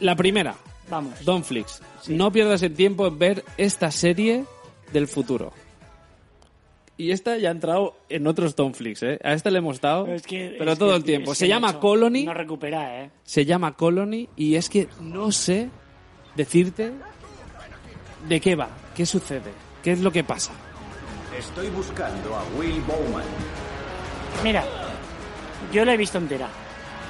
La 0.00 0.14
primera, 0.16 0.54
Vamos. 0.88 1.24
Donflix. 1.24 1.80
No 2.08 2.30
pierdas 2.30 2.62
el 2.62 2.72
tiempo 2.74 3.06
en 3.08 3.18
ver 3.18 3.44
esta 3.56 3.90
serie 3.90 4.44
del 4.92 5.08
futuro. 5.08 5.52
Y 6.98 7.10
esta 7.10 7.36
ya 7.36 7.48
ha 7.50 7.52
entrado 7.52 7.94
en 8.08 8.26
otros 8.26 8.56
Donflix, 8.56 9.02
¿eh? 9.02 9.18
A 9.22 9.34
esta 9.34 9.50
le 9.50 9.58
hemos 9.58 9.80
dado, 9.80 10.04
Pero, 10.04 10.16
es 10.16 10.22
que- 10.26 10.54
pero 10.58 10.72
es 10.72 10.78
todo 10.78 10.90
que, 10.90 10.96
el 10.96 11.04
tiempo. 11.04 11.34
Se 11.34 11.46
llama 11.46 11.78
Colony. 11.78 12.24
No 12.24 12.32
recupera, 12.32 13.02
¿eh? 13.02 13.10
se 13.24 13.44
llama 13.44 13.72
Colony 13.76 14.28
y 14.36 14.54
es 14.54 14.70
que 14.70 14.88
no 15.00 15.30
sé 15.30 15.68
decirte 16.36 16.92
de 18.28 18.40
qué 18.40 18.54
va, 18.56 18.68
qué 18.94 19.06
sucede, 19.06 19.52
qué 19.82 19.92
es 19.92 20.00
lo 20.00 20.10
que 20.12 20.24
pasa. 20.24 20.52
Estoy 21.38 21.68
buscando 21.68 22.34
a 22.36 22.42
Will 22.58 22.80
Bowman. 22.82 23.24
Mira, 24.42 24.64
yo 25.72 25.84
la 25.84 25.94
he 25.94 25.96
visto 25.96 26.18
entera, 26.18 26.48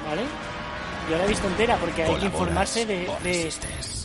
¿vale? 0.05 0.21
Yo 1.09 1.17
la 1.17 1.25
he 1.25 1.27
visto 1.27 1.47
entera 1.47 1.77
porque 1.77 2.03
hay 2.03 2.15
que 2.15 2.25
informarse 2.25 2.85
de, 2.85 3.07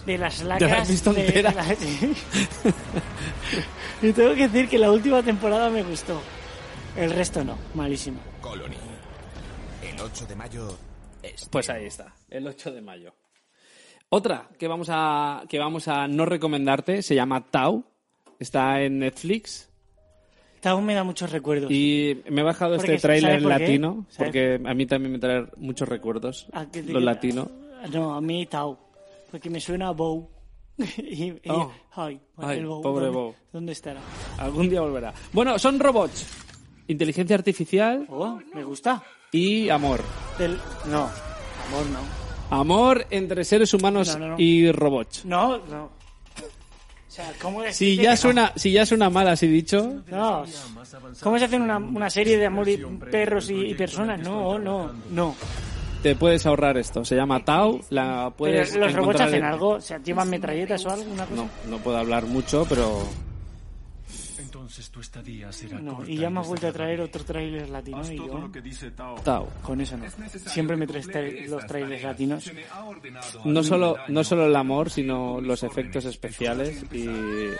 de, 0.06 0.18
las 0.18 0.36
¿Te 0.38 0.44
la 0.44 0.58
lacras. 0.58 0.82
has 0.82 0.88
visto 0.88 1.12
de- 1.12 1.26
entera? 1.26 1.50
de 1.50 1.56
la- 1.56 1.76
y 4.08 4.12
tengo 4.12 4.34
que 4.34 4.48
decir 4.48 4.68
que 4.68 4.78
la 4.78 4.90
última 4.90 5.22
temporada 5.22 5.68
me 5.70 5.82
gustó. 5.82 6.20
El 6.96 7.10
resto 7.10 7.42
no, 7.42 7.56
malísimo. 7.74 8.20
Colony. 8.40 8.76
El 9.82 10.00
8 10.00 10.26
de 10.26 10.36
mayo. 10.36 10.78
es- 11.22 11.48
Pues 11.50 11.68
ahí 11.70 11.86
está, 11.86 12.14
el 12.30 12.46
8 12.46 12.70
de 12.72 12.80
mayo. 12.82 13.12
Otra 14.14 14.46
que 14.58 14.68
vamos 14.68 14.88
a 14.90 15.42
que 15.48 15.58
vamos 15.58 15.88
a 15.88 16.06
no 16.06 16.26
recomendarte 16.26 17.00
se 17.00 17.14
llama 17.14 17.46
Tau, 17.50 17.82
está 18.38 18.82
en 18.82 18.98
Netflix 18.98 19.70
Aún 20.64 20.84
me 20.84 20.92
da 20.94 21.02
muchos 21.02 21.32
recuerdos. 21.32 21.70
y 21.70 22.20
me 22.28 22.42
he 22.42 22.44
bajado 22.44 22.76
Porque, 22.76 22.94
este 22.96 23.08
tráiler 23.08 23.22
¿sabes 23.30 23.36
en 23.38 23.42
por 23.48 23.60
latino 23.60 24.06
¿Sabes? 24.10 24.16
porque 24.18 24.60
a 24.70 24.74
mí 24.74 24.84
también 24.86 25.12
me 25.12 25.18
trae 25.18 25.46
muchos 25.56 25.88
recuerdos 25.88 26.46
Ah, 26.52 26.66
que- 26.70 26.82
lo 26.82 27.00
latino. 27.00 27.50
No, 27.90 28.12
a 28.14 28.20
mí 28.20 28.44
Tau. 28.46 28.78
Porque 29.30 29.48
me 29.48 29.58
suena 29.60 29.88
a 29.88 29.92
Bow. 29.92 30.28
y, 30.98 31.24
y- 31.30 31.40
Oh. 31.48 31.72
ay, 31.92 32.20
Ay, 32.36 32.58
el 32.58 32.66
Bow, 32.66 32.82
pobre 32.82 33.06
¿dónde- 33.06 33.18
Bow. 33.18 33.34
¿Dónde 33.50 33.72
estará? 33.72 34.00
Algún 34.38 34.68
día 34.68 34.82
volverá. 34.82 35.14
Bueno, 35.32 35.58
son 35.58 35.80
robots, 35.80 36.26
inteligencia 36.86 37.34
artificial 37.34 38.06
Oh, 38.10 38.38
me 38.54 38.62
gusta. 38.62 39.02
y 39.32 39.70
amor. 39.70 40.00
Del... 40.38 40.58
No, 40.90 41.08
amor 41.66 41.86
no. 41.90 42.21
Amor 42.52 43.06
entre 43.10 43.44
seres 43.44 43.72
humanos 43.74 44.16
No, 44.16 44.18
no, 44.18 44.28
no. 44.32 44.34
y 44.38 44.70
robots. 44.72 45.24
No, 45.24 45.58
no. 45.58 45.84
O 45.84 47.14
sea, 47.14 47.30
¿cómo 47.42 47.62
Si 47.72 47.96
ya 47.96 48.16
suena, 48.16 48.52
si 48.56 48.72
ya 48.72 48.86
suena 48.86 49.10
mal 49.10 49.28
así 49.28 49.46
dicho, 49.46 50.02
No. 50.06 50.44
¿Cómo 51.22 51.38
se 51.38 51.44
hace 51.44 51.56
una, 51.56 51.76
una 51.78 52.08
serie 52.08 52.38
de 52.38 52.46
amor 52.46 52.68
y 52.68 52.78
perros 53.10 53.50
y, 53.50 53.54
y 53.66 53.74
personas? 53.74 54.20
No, 54.20 54.58
no, 54.58 54.90
no. 55.10 55.34
te 56.02 56.14
puedes 56.16 56.46
ahorrar 56.46 56.78
esto. 56.78 57.04
Se 57.04 57.14
llama 57.14 57.44
Tau. 57.44 57.80
La 57.90 58.24
Pero 58.24 58.36
puedes 58.36 58.74
los 58.76 58.92
robots 58.94 59.20
hacen 59.20 59.40
en- 59.40 59.44
algo, 59.44 59.68
o 59.74 59.80
sea, 59.80 59.98
llevan 60.02 60.30
metralletas 60.30 60.84
o 60.86 60.90
algo, 60.90 61.10
una 61.12 61.26
cosa. 61.26 61.42
No, 61.42 61.48
no 61.70 61.78
puedo 61.78 61.98
hablar 61.98 62.24
mucho, 62.24 62.64
pero 62.68 63.02
Entonces 64.72 64.90
tu 64.90 65.00
estadía 65.00 65.52
será 65.52 65.78
No, 65.80 65.96
corta 65.96 66.10
y 66.10 66.16
ya 66.16 66.30
me 66.30 66.40
has 66.40 66.48
vuelto 66.48 66.66
a 66.66 66.72
traer 66.72 67.02
otro 67.02 67.22
tráiler 67.24 67.68
latino 67.68 67.98
Haz 67.98 68.10
y 68.10 68.16
yo... 68.16 68.38
lo 68.38 68.50
que 68.50 68.62
dice 68.62 68.90
Tao. 68.92 69.46
Con 69.62 69.82
eso 69.82 69.98
no. 69.98 70.06
Siempre 70.46 70.78
me 70.78 70.86
traes 70.86 71.10
tra- 71.10 71.46
los 71.46 71.66
trailers 71.66 72.02
latinos. 72.02 72.50
No 73.44 73.62
solo, 73.62 73.98
no 74.08 74.24
solo 74.24 74.46
el 74.46 74.56
amor, 74.56 74.88
sino 74.88 75.42
los 75.42 75.62
efectos 75.62 76.06
especiales 76.06 76.86
y 76.90 77.04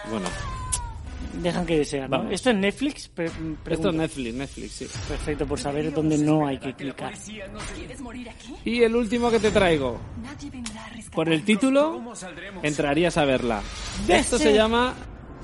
bueno. 0.09 0.27
Dejan 1.43 1.67
que 1.67 1.79
desear, 1.79 2.09
¿no? 2.09 2.17
Vamos. 2.17 2.33
¿Esto 2.33 2.49
es 2.49 2.57
Netflix? 2.57 3.09
Pre- 3.09 3.31
Esto 3.69 3.91
es 3.91 3.95
Netflix, 3.95 4.35
Netflix, 4.35 4.73
sí. 4.73 4.87
Perfecto, 5.07 5.47
por 5.47 5.59
saber 5.61 5.93
dónde 5.93 6.17
no 6.17 6.47
hay 6.47 6.59
que 6.59 6.73
clicar. 6.73 7.13
Y 8.65 8.83
el 8.83 8.97
último 8.97 9.31
que 9.31 9.39
te 9.39 9.51
traigo. 9.51 10.01
Por 11.15 11.29
el 11.31 11.45
título, 11.45 12.15
entrarías 12.63 13.19
a 13.19 13.27
verla. 13.27 13.63
Esto 14.09 14.39
se 14.39 14.55
llama 14.55 14.95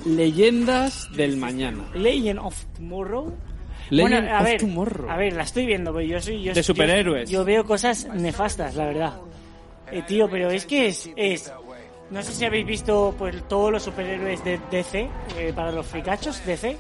Leyendas 0.05 1.09
del 1.13 1.37
Mañana. 1.37 1.85
Legend 1.95 2.39
of 2.41 2.65
Tomorrow. 2.77 3.33
Legend 3.91 4.11
bueno, 4.21 4.35
a 4.35 4.39
of 4.41 4.45
ver, 4.45 4.61
Tomorrow. 4.61 5.11
a 5.11 5.17
ver, 5.17 5.33
la 5.33 5.43
estoy 5.43 5.67
viendo, 5.67 5.93
pero 5.93 6.05
yo 6.07 6.21
soy 6.21 6.43
yo, 6.43 6.53
De 6.53 6.57
yo- 6.61 6.63
superhéroes. 6.63 7.31
Yo, 7.31 7.45
veo 7.45 7.65
cosas 7.65 8.07
nefastas, 8.15 8.75
la 8.75 8.85
verdad. 8.87 9.15
Eh, 9.91 10.03
tío, 10.07 10.29
pero 10.29 10.51
es 10.51 10.67
que 10.67 10.89
es, 10.89 11.09
es 11.17 11.51
no 12.11 12.23
sé 12.23 12.33
si 12.33 12.45
habéis 12.45 12.67
visto 12.67 13.15
pues 13.19 13.47
todos 13.49 13.73
los 13.73 13.83
superhéroes 13.83 14.43
de 14.45 14.59
DC 14.71 15.09
eh, 15.39 15.53
para 15.55 15.73
los 15.73 15.87
fricachos 15.87 16.45
DC. 16.45 16.77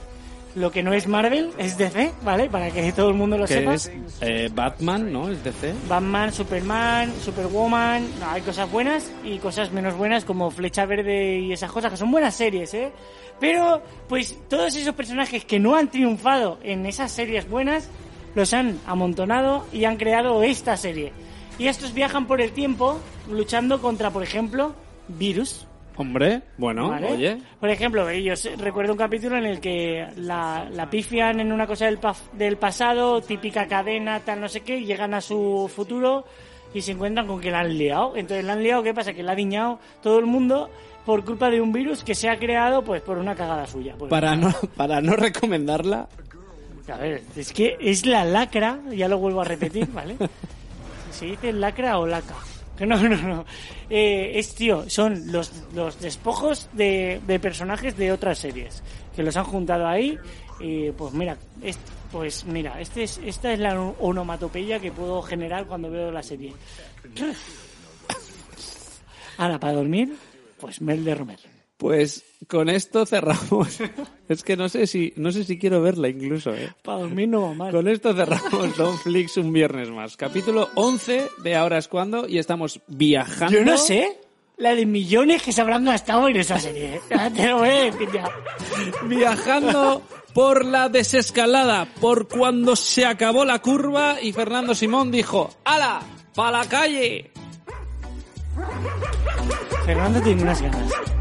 Lo 0.59 0.72
que 0.72 0.82
no 0.82 0.92
es 0.92 1.06
Marvel 1.06 1.52
es 1.56 1.78
DC, 1.78 2.12
¿vale? 2.22 2.50
Para 2.50 2.72
que 2.72 2.90
todo 2.92 3.11
el 3.11 3.14
mundo 3.14 3.38
lo 3.38 3.46
Que 3.46 3.54
sepa. 3.54 3.74
es 3.74 3.92
eh, 4.20 4.50
Batman, 4.52 5.12
¿no? 5.12 5.28
Es 5.28 5.44
DC. 5.44 5.72
Batman, 5.88 6.32
Superman, 6.32 7.12
Superwoman, 7.24 8.04
no, 8.18 8.28
hay 8.28 8.42
cosas 8.42 8.68
buenas 8.68 9.09
y 9.22 9.38
cosas 9.38 9.70
menos 9.70 9.96
buenas 9.96 10.24
como 10.24 10.50
Flecha 10.50 10.84
Verde 10.84 11.38
y 11.38 11.52
esas 11.52 11.70
cosas 11.70 11.92
que 11.92 11.96
son 11.96 12.11
buenas 12.11 12.34
series, 12.34 12.74
¿eh? 12.74 12.90
Pero, 13.38 13.80
pues 14.09 14.36
todos 14.48 14.74
esos 14.74 14.96
personajes 14.96 15.44
que 15.44 15.61
no 15.61 15.76
han 15.76 15.92
triunfado 15.92 16.59
en 16.64 16.86
esas 16.86 17.12
series 17.12 17.48
buenas, 17.48 17.88
los 18.34 18.52
han 18.52 18.80
amontonado 18.84 19.64
y 19.72 19.84
han 19.84 19.96
creado 19.96 20.42
esta 20.42 20.76
serie. 20.76 21.12
Y 21.56 21.68
estos 21.68 21.94
viajan 21.94 22.26
por 22.26 22.40
el 22.40 22.50
tiempo 22.50 22.98
luchando 23.30 23.80
contra, 23.80 24.11
por 24.11 24.24
ejemplo, 24.24 24.74
virus. 25.06 25.67
Hombre, 25.99 26.42
bueno, 26.57 26.88
¿vale? 26.88 27.12
oye. 27.12 27.38
Por 27.61 27.68
ejemplo, 27.68 28.11
yo 28.12 28.32
recuerdo 28.59 28.92
un 28.92 28.99
capítulo 28.99 29.36
en 29.36 29.44
el 29.46 29.61
que 29.61 30.07
la, 30.16 30.66
la 30.72 30.88
pifian 30.88 31.40
en 31.40 31.53
una 31.53 31.66
cosa 31.66 31.84
del, 31.86 31.99
pa- 31.99 32.14
del 32.32 32.57
pasado, 32.57 33.20
típica 33.20 33.66
cadena, 33.66 34.20
tal, 34.20 34.40
no 34.40 34.49
sé 34.49 34.61
qué, 34.61 34.78
y 34.78 34.84
llegan 34.86 35.12
a 35.12 35.20
su 35.20 35.70
futuro 35.74 36.24
y 36.72 36.82
se 36.82 36.92
encuentran 36.92 37.26
con 37.26 37.40
que 37.40 37.51
la 37.51 37.61
han 37.61 37.76
liado. 37.76 38.16
Entonces 38.16 38.44
la 38.44 38.53
han 38.55 38.62
liado, 38.62 38.82
¿qué 38.82 38.94
pasa? 38.94 39.12
Que 39.12 39.22
la 39.24 39.32
ha 39.32 39.34
diñado 39.34 39.80
todo 40.03 40.18
el 40.20 40.26
mundo 40.26 40.70
por 41.05 41.24
culpa 41.24 41.51
de 41.51 41.61
un 41.61 41.72
virus 41.72 42.05
que 42.05 42.14
se 42.14 42.28
ha 42.28 42.38
creado 42.38 42.84
pues 42.84 43.03
por 43.03 43.18
una 43.18 43.34
cagada 43.34 43.66
suya. 43.66 43.94
Pues, 43.99 44.09
Para 44.09 44.36
no, 44.36 44.55
para 44.76 45.01
no 45.01 45.16
recomendarla, 45.16 46.07
A 46.92 46.96
ver, 46.99 47.22
es 47.34 47.53
que 47.53 47.76
es 47.80 48.07
la 48.07 48.24
lacra, 48.24 48.78
ya 48.94 49.09
lo 49.09 49.18
vuelvo 49.18 49.40
a 49.40 49.44
repetir, 49.44 49.86
¿vale? 49.92 50.16
¿Se 51.11 51.26
dice 51.26 51.53
lacra 51.53 51.99
o 51.99 52.07
laca? 52.07 52.34
No, 52.87 52.97
no, 52.97 53.16
no. 53.16 53.45
Eh, 53.91 54.33
es, 54.37 54.55
tío, 54.55 54.89
son 54.89 55.33
los, 55.33 55.53
los 55.74 56.01
despojos 56.01 56.68
de, 56.72 57.20
de 57.26 57.41
personajes 57.41 57.97
de 57.97 58.12
otras 58.12 58.39
series 58.39 58.83
que 59.16 59.22
los 59.22 59.37
han 59.37 59.45
juntado 59.45 59.87
ahí. 59.87 60.16
Y 60.61 60.91
pues 60.93 61.12
mira, 61.12 61.37
es, 61.62 61.79
pues 62.12 62.45
mira, 62.45 62.81
este 62.81 63.03
es, 63.03 63.18
esta 63.18 63.53
es 63.53 63.59
la 63.59 63.79
onomatopeya 63.81 64.81
que 64.81 64.93
puedo 64.93 65.22
generar 65.22 65.66
cuando 65.66 65.91
veo 65.91 66.11
la 66.11 66.22
serie. 66.22 66.55
Ahora, 69.39 69.59
para 69.59 69.72
dormir, 69.74 70.16
pues 70.59 70.81
Mel 70.81 71.05
de 71.05 71.14
Romer. 71.14 71.57
Pues 71.79 72.24
con 72.49 72.68
esto 72.68 73.07
cerramos. 73.07 73.79
es 74.29 74.43
que 74.43 74.57
no 74.57 74.68
sé 74.68 74.87
si, 74.87 75.14
no 75.16 75.33
sé 75.33 75.45
si 75.45 75.59
quiero 75.59 75.81
verla 75.81 76.09
incluso, 76.09 76.53
¿eh? 76.53 76.72
Para 76.83 76.99
dormir 76.99 77.29
no 77.29 77.43
va 77.43 77.55
mal. 77.55 77.72
Con 77.72 77.89
esto 77.89 78.14
cerramos 78.14 78.76
Don 78.76 78.99
Flix 78.99 79.37
un 79.39 79.53
viernes 79.53 79.89
más. 79.89 80.16
Capítulo 80.16 80.68
11 80.74 81.29
de 81.43 81.57
Ahora 81.57 81.79
es 81.79 81.89
cuando 81.89 82.29
y 82.29 82.39
estamos 82.39 82.81
viajando. 82.89 83.57
Yo 83.57 83.64
no 83.64 83.79
sé 83.79 84.18
la 84.57 84.74
de 84.74 84.87
millones 84.87 85.43
que 85.43 85.53
se 85.53 85.61
habrán 85.61 85.85
gastado 85.85 86.29
en 86.29 86.37
esa 86.37 86.59
serie. 86.59 86.97
¿eh? 86.97 87.01
Ya 87.11 87.31
Te 87.31 87.47
lo 87.47 87.59
voy 87.59 87.68
a 87.68 87.85
decir 87.85 88.09
ya. 88.12 88.29
Viajando 89.05 90.03
por 90.35 90.64
la 90.64 90.89
desescalada, 90.89 91.87
por 92.01 92.26
cuando 92.26 92.74
se 92.74 93.07
acabó 93.07 93.45
la 93.45 93.61
curva 93.61 94.20
y 94.20 94.33
Fernando 94.33 94.74
Simón 94.74 95.12
dijo, 95.12 95.51
¡Hala! 95.64 96.01
¡Pa 96.35 96.51
la 96.51 96.64
calle! 96.66 97.31
Fernando 99.85 100.20
tiene 100.20 100.43
unas 100.43 100.61
ganas 100.61 101.17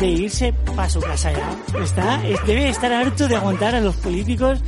de 0.00 0.06
irse 0.08 0.52
para 0.74 0.88
su 0.88 1.00
casa 1.00 1.30
ya. 1.32 1.80
Está, 1.82 2.26
es- 2.26 2.44
debe 2.46 2.68
estar 2.68 2.92
harto 2.92 3.28
de 3.28 3.36
aguantar 3.36 3.74
a 3.74 3.80
los 3.80 3.96
políticos. 3.96 4.60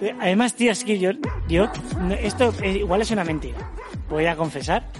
Eh, 0.00 0.14
Además, 0.20 0.54
tío, 0.54 0.70
es 0.72 0.84
que 0.84 0.98
yo, 0.98 1.10
yo, 1.48 1.68
esto 2.20 2.52
eh, 2.62 2.78
igual 2.78 3.00
es 3.02 3.10
una 3.10 3.24
mentira. 3.24 3.58
Voy 4.10 4.26
a 4.26 4.36
confesar, 4.36 4.90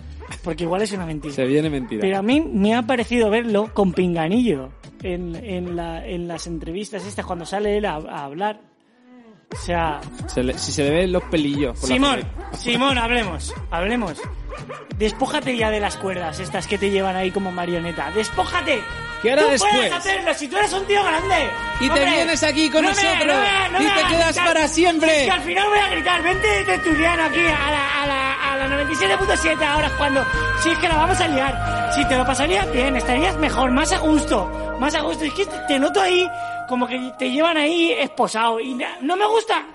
porque 0.43 0.65
igual 0.65 0.83
es 0.83 0.93
una 0.93 1.05
mentira. 1.07 1.35
Se 1.35 1.45
viene 1.45 1.69
mentira. 1.71 2.01
Pero 2.01 2.19
a 2.19 2.23
mí 2.23 2.41
me 2.41 2.75
ha 2.75 2.83
parecido 2.83 3.29
verlo 3.31 3.73
con 3.75 3.93
pinganillo 3.93 4.71
en, 5.03 5.37
en, 5.37 5.77
la- 5.77 6.07
en 6.07 6.27
las 6.29 6.47
entrevistas 6.47 7.05
estas 7.07 7.27
cuando 7.27 7.45
sale 7.45 7.77
él 7.77 7.85
a, 7.85 7.95
a 7.97 8.25
hablar. 8.25 8.61
O 9.53 9.57
sea, 9.57 10.01
Se 10.27 10.43
le- 10.43 10.59
si 10.59 10.73
se 10.73 10.83
le 10.85 10.91
ven 10.91 11.13
los 11.13 11.23
pelillos. 11.25 11.79
por 11.79 11.89
Simón. 11.89 12.21
Simón, 12.59 12.99
hablemos, 12.99 13.53
hablemos. 13.71 14.19
Despójate 14.99 15.57
ya 15.57 15.71
de 15.71 15.81
las 15.81 15.97
cuerdas 15.97 16.39
estas 16.41 16.67
que 16.67 16.79
te 16.79 16.91
llevan 16.91 17.17
ahí 17.17 17.31
como 17.31 17.51
marioneta. 17.51 18.11
¡Despójate! 18.13 18.81
¿Qué 19.23 19.33
hará 19.33 19.43
¡Tú 19.43 19.49
después? 19.51 19.73
puedes 19.75 19.93
hacerlo 19.93 20.35
si 20.35 20.49
tú 20.49 20.57
eres 20.57 20.73
un 20.73 20.85
tío 20.87 21.03
grande! 21.03 21.49
Y 21.81 21.89
te 21.89 22.05
vienes 22.05 22.43
aquí 22.43 22.69
con 22.71 22.83
No 22.85 22.91
me- 22.91 22.95
nosotros 22.95 23.27
no 23.27 23.41
me- 23.41 23.69
no 23.71 23.83
y 23.83 23.87
te 23.87 24.09
quedas 24.09 24.27
gritar. 24.29 24.47
para 24.47 24.69
siempre. 24.69 25.09
Si 25.11 25.17
es 25.17 25.25
que 25.25 25.31
al 25.31 25.43
final 25.43 25.69
voy 25.69 25.79
a 25.79 25.89
gritar, 25.91 26.23
vente 26.23 26.47
de 26.47 26.65
tertuliano 26.65 27.25
aquí 27.25 27.41
a 27.41 27.71
la, 27.71 28.03
a 28.03 28.07
la, 28.07 28.53
a 28.53 28.57
la 28.59 28.69
97.7 28.85 29.63
ahora 29.67 29.91
cuando... 29.99 30.25
Si 30.63 30.71
es 30.71 30.79
que 30.79 30.89
la 30.89 30.97
vamos 30.97 31.21
a 31.21 31.29
liar. 31.29 31.93
Si 31.95 32.05
te 32.07 32.17
lo 32.17 32.25
pasarías 32.27 32.71
bien, 32.73 32.97
estarías 32.97 33.37
mejor, 33.39 33.71
más 33.73 33.93
a 33.93 33.99
gusto. 33.99 34.77
Más 34.79 34.95
a 34.95 35.01
gusto. 35.01 35.25
Es 35.25 35.33
que 35.35 35.47
te 35.69 35.79
noto 35.79 36.01
ahí 36.01 36.29
como 36.69 36.87
que 36.87 37.13
te 37.19 37.31
llevan 37.31 37.57
ahí 37.57 37.93
esposado. 37.93 38.61
Y 38.61 38.75
no 38.75 39.17
me 39.17 39.27
gusta. 39.27 39.67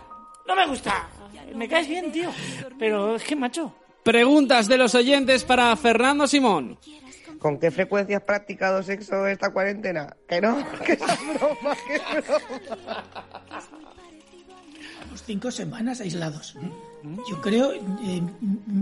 No 0.47 0.55
me 0.55 0.65
gusta. 0.67 1.07
Me 1.55 1.67
caes 1.67 1.87
bien, 1.87 2.11
tío. 2.11 2.29
Pero 2.77 3.15
es 3.15 3.23
que, 3.23 3.35
macho... 3.35 3.73
Preguntas 4.03 4.67
de 4.67 4.77
los 4.77 4.95
oyentes 4.95 5.43
para 5.43 5.75
Fernando 5.75 6.25
Simón. 6.25 6.79
¿Con 7.37 7.59
qué 7.59 7.69
frecuencia 7.69 8.17
has 8.17 8.23
practicado 8.23 8.81
sexo 8.81 9.27
esta 9.27 9.51
cuarentena? 9.51 10.15
Que 10.27 10.41
no, 10.41 10.57
que 10.85 10.93
es 10.93 10.99
broma, 10.99 11.75
que 11.87 11.95
es 11.95 12.27
broma. 12.27 13.63
Cinco 15.25 15.51
semanas 15.51 16.01
aislados. 16.01 16.55
Yo 17.29 17.41
creo, 17.41 17.73
eh, 17.73 18.21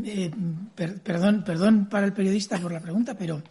eh, 0.06 0.32
per- 0.76 1.02
perdón, 1.02 1.44
perdón 1.46 1.88
para 1.90 2.06
el 2.06 2.14
periodista 2.14 2.58
por 2.58 2.72
la 2.72 2.80
pregunta, 2.80 3.16
pero 3.18 3.42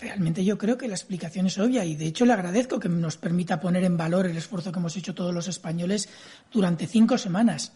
realmente 0.00 0.44
yo 0.44 0.58
creo 0.58 0.76
que 0.76 0.88
la 0.88 0.94
explicación 0.94 1.46
es 1.46 1.58
obvia 1.58 1.84
y 1.84 1.94
de 1.96 2.06
hecho 2.06 2.24
le 2.26 2.32
agradezco 2.32 2.78
que 2.78 2.88
nos 2.88 3.16
permita 3.16 3.60
poner 3.60 3.84
en 3.84 3.96
valor 3.96 4.26
el 4.26 4.36
esfuerzo 4.36 4.72
que 4.72 4.78
hemos 4.78 4.96
hecho 4.96 5.14
todos 5.14 5.34
los 5.34 5.48
españoles 5.48 6.08
durante 6.52 6.86
cinco 6.86 7.18
semanas. 7.18 7.72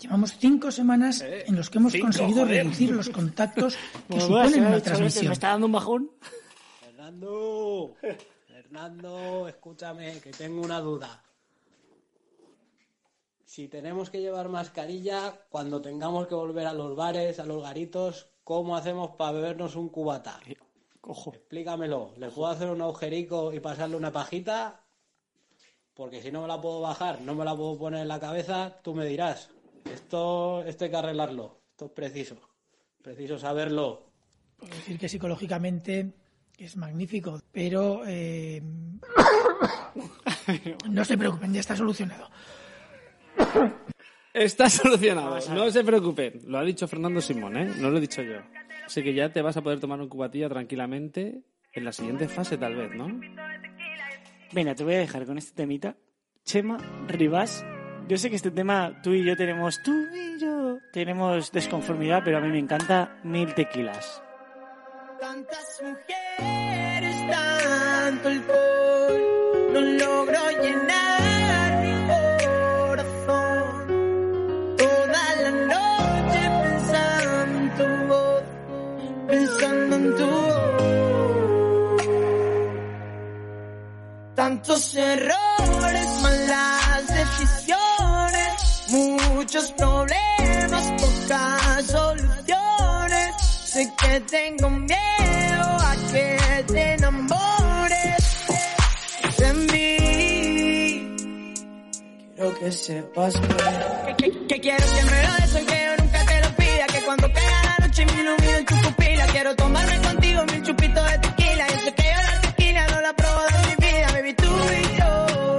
Llevamos 0.00 0.36
cinco 0.38 0.70
semanas 0.72 1.22
en 1.22 1.54
los 1.54 1.70
que 1.70 1.78
hemos 1.78 1.92
cinco, 1.92 2.06
conseguido 2.06 2.42
joder. 2.42 2.64
reducir 2.64 2.90
los 2.90 3.08
contactos 3.10 3.76
que 4.08 4.20
suponen 4.20 4.60
me 4.60 4.66
ha 4.66 4.68
una 4.68 4.68
dicho, 4.68 4.72
"Vete, 4.72 4.80
transmisión. 4.90 5.26
Me 5.28 5.32
está 5.34 5.48
dando 5.48 5.66
un 5.66 5.72
bajón. 5.72 6.10
Fernando, 6.80 7.94
Fernando, 8.48 9.48
escúchame, 9.48 10.18
que 10.20 10.30
tengo 10.32 10.62
una 10.62 10.80
duda. 10.80 11.22
Si 13.44 13.68
tenemos 13.68 14.08
que 14.10 14.20
llevar 14.20 14.48
mascarilla 14.48 15.34
cuando 15.50 15.80
tengamos 15.82 16.26
que 16.26 16.34
volver 16.34 16.66
a 16.66 16.72
los 16.72 16.96
bares, 16.96 17.38
a 17.38 17.44
los 17.44 17.62
garitos, 17.62 18.28
¿cómo 18.44 18.76
hacemos 18.76 19.10
para 19.16 19.32
bebernos 19.32 19.76
un 19.76 19.88
cubata? 19.90 20.40
Cojo. 21.02 21.32
Explícamelo. 21.34 22.12
¿Le 22.16 22.30
puedo 22.30 22.48
hacer 22.48 22.70
un 22.70 22.80
agujerico 22.80 23.52
y 23.52 23.58
pasarle 23.58 23.96
una 23.96 24.12
pajita? 24.12 24.80
Porque 25.94 26.22
si 26.22 26.30
no 26.30 26.42
me 26.42 26.48
la 26.48 26.60
puedo 26.60 26.80
bajar, 26.80 27.20
no 27.20 27.34
me 27.34 27.44
la 27.44 27.56
puedo 27.56 27.76
poner 27.76 28.02
en 28.02 28.08
la 28.08 28.20
cabeza, 28.20 28.78
tú 28.82 28.94
me 28.94 29.04
dirás. 29.04 29.50
Esto, 29.92 30.62
esto 30.62 30.84
hay 30.84 30.90
que 30.90 30.96
arreglarlo. 30.96 31.58
Esto 31.72 31.86
es 31.86 31.90
preciso. 31.90 32.36
Preciso 33.02 33.36
saberlo. 33.36 34.12
Puedo 34.56 34.74
decir 34.74 34.96
que 34.96 35.08
psicológicamente 35.08 36.12
es 36.56 36.76
magnífico, 36.76 37.40
pero 37.50 38.02
eh, 38.06 38.62
no 40.88 41.04
se 41.04 41.18
preocupen, 41.18 41.52
ya 41.52 41.60
está 41.60 41.76
solucionado. 41.76 42.30
Está 44.32 44.70
solucionado, 44.70 45.40
no 45.52 45.70
se 45.70 45.82
preocupen. 45.82 46.42
Lo 46.46 46.58
ha 46.58 46.64
dicho 46.64 46.86
Fernando 46.86 47.20
Simón, 47.20 47.56
¿eh? 47.56 47.72
No 47.78 47.90
lo 47.90 47.98
he 47.98 48.00
dicho 48.00 48.22
yo. 48.22 48.36
Así 48.84 49.02
que 49.02 49.14
ya 49.14 49.32
te 49.32 49.42
vas 49.42 49.56
a 49.56 49.62
poder 49.62 49.80
tomar 49.80 50.00
un 50.00 50.08
cubatilla 50.08 50.48
tranquilamente 50.48 51.42
en 51.72 51.84
la 51.84 51.92
siguiente 51.92 52.28
fase, 52.28 52.58
tal 52.58 52.74
vez, 52.76 52.90
¿no? 52.94 53.08
Venga, 54.52 54.74
te 54.74 54.84
voy 54.84 54.94
a 54.94 54.98
dejar 54.98 55.24
con 55.24 55.38
este 55.38 55.54
temita. 55.54 55.96
Chema 56.44 56.76
Rivas 57.06 57.64
Yo 58.08 58.18
sé 58.18 58.28
que 58.28 58.36
este 58.36 58.50
tema 58.50 59.00
tú 59.02 59.12
y 59.12 59.24
yo 59.24 59.36
tenemos, 59.36 59.80
tú 59.82 59.92
y 59.92 60.40
yo 60.40 60.78
tenemos 60.92 61.52
desconformidad, 61.52 62.22
pero 62.24 62.38
a 62.38 62.40
mí 62.40 62.48
me 62.48 62.58
encanta 62.58 63.20
Mil 63.22 63.54
Tequilas. 63.54 64.22
Tantas 65.20 65.80
mujeres, 65.82 67.16
tanto 67.30 68.28
alcohol, 68.28 69.72
no 69.72 69.80
logro 69.80 70.41
Tantos 84.34 84.94
errores, 84.96 86.08
malas 86.22 87.06
decisiones, 87.06 88.84
muchos 88.88 89.72
problemas, 89.72 90.84
pocas 91.00 91.86
soluciones. 91.86 93.36
Sé 93.64 93.92
que 94.00 94.20
tengo 94.20 94.70
miedo 94.70 95.62
a 95.62 95.96
que 96.12 96.64
te 96.66 96.94
enamores 96.94 98.46
de 99.38 99.52
mí. 99.52 101.14
Quiero 102.34 102.58
que 102.58 102.72
sepas 102.72 103.34
que, 103.38 104.14
que, 104.16 104.46
que 104.46 104.60
quiero 104.60 104.84
que 104.94 105.02
me 105.04 105.22
lo 105.22 105.34
des 105.34 105.56
aunque 105.56 105.84
yo 105.84 105.96
nunca 106.04 106.24
te 106.24 106.40
lo 106.40 106.56
pida. 106.56 106.86
Que 106.86 107.00
cuando 107.02 107.28
la 107.28 107.71
noche 107.92 108.02
en 108.58 108.64
tu 108.64 108.74
pupila. 108.76 109.26
Quiero 109.26 109.54
tomarme 109.54 109.98
contigo 110.00 110.44
mil 110.46 110.62
chupitos 110.62 111.10
de 111.10 111.18
tequila. 111.18 111.66
Yo 111.68 111.80
sé 111.84 111.94
que 111.94 112.02
yo 112.02 112.22
la 112.22 112.40
tequila 112.40 112.86
no 112.88 113.00
la 113.00 113.12
pruebo 113.14 113.40
de 113.52 113.58
mi 113.68 113.74
vida, 113.86 114.06
baby, 114.12 114.34
tú 114.34 114.52
y 114.80 114.96
yo. 114.98 115.56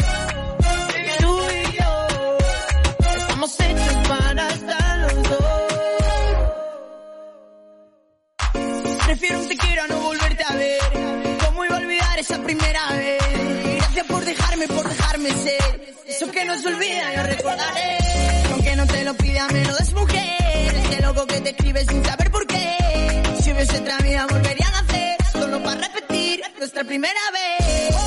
Baby, 0.94 1.10
tú 1.20 1.32
y 1.52 1.78
yo. 1.78 1.92
Estamos 3.18 3.60
hechos 3.60 4.08
para 4.08 4.48
estar 4.50 5.00
los 5.00 5.24
dos. 5.30 5.44
Prefiero 9.06 9.40
un 9.40 9.48
te 9.48 9.58
quiero 9.58 9.84
a 9.84 9.88
no 9.88 10.00
volverte 10.00 10.44
a 10.44 10.56
ver. 10.56 11.38
¿Cómo 11.46 11.66
iba 11.66 11.76
a 11.76 11.80
olvidar 11.80 12.20
esa 12.20 12.40
primera 12.42 12.90
vez? 12.94 13.24
Gracias 13.78 14.06
por 14.08 14.26
dejarme, 14.26 14.68
por 14.68 14.90
dejarme 14.90 15.30
ser. 15.30 15.96
Eso 16.08 16.32
que 16.32 16.46
no 16.46 16.60
se 16.60 16.68
olvida, 16.68 17.16
yo 17.16 17.24
recordaré. 17.24 17.98
Aunque 18.52 18.76
no 18.76 18.88
te 18.88 19.04
lo 19.04 19.14
pida, 19.16 19.48
me 19.50 19.66
lo. 19.66 19.74
Ese 20.94 21.02
loco 21.02 21.26
que 21.26 21.42
te 21.42 21.50
escribe 21.50 21.84
sin 21.86 22.06
saber 22.06 22.30
por 22.30 22.46
qué. 22.46 22.78
Si 23.42 23.52
hubiese 23.52 23.80
otra 23.80 23.98
vida, 23.98 24.28
volvería 24.30 24.68
a 24.68 24.84
nacer. 24.84 25.18
Solo 25.32 25.64
para 25.64 25.82
repetir 25.82 26.40
nuestra 26.60 26.84
primera 26.84 27.20
vez. 27.32 28.03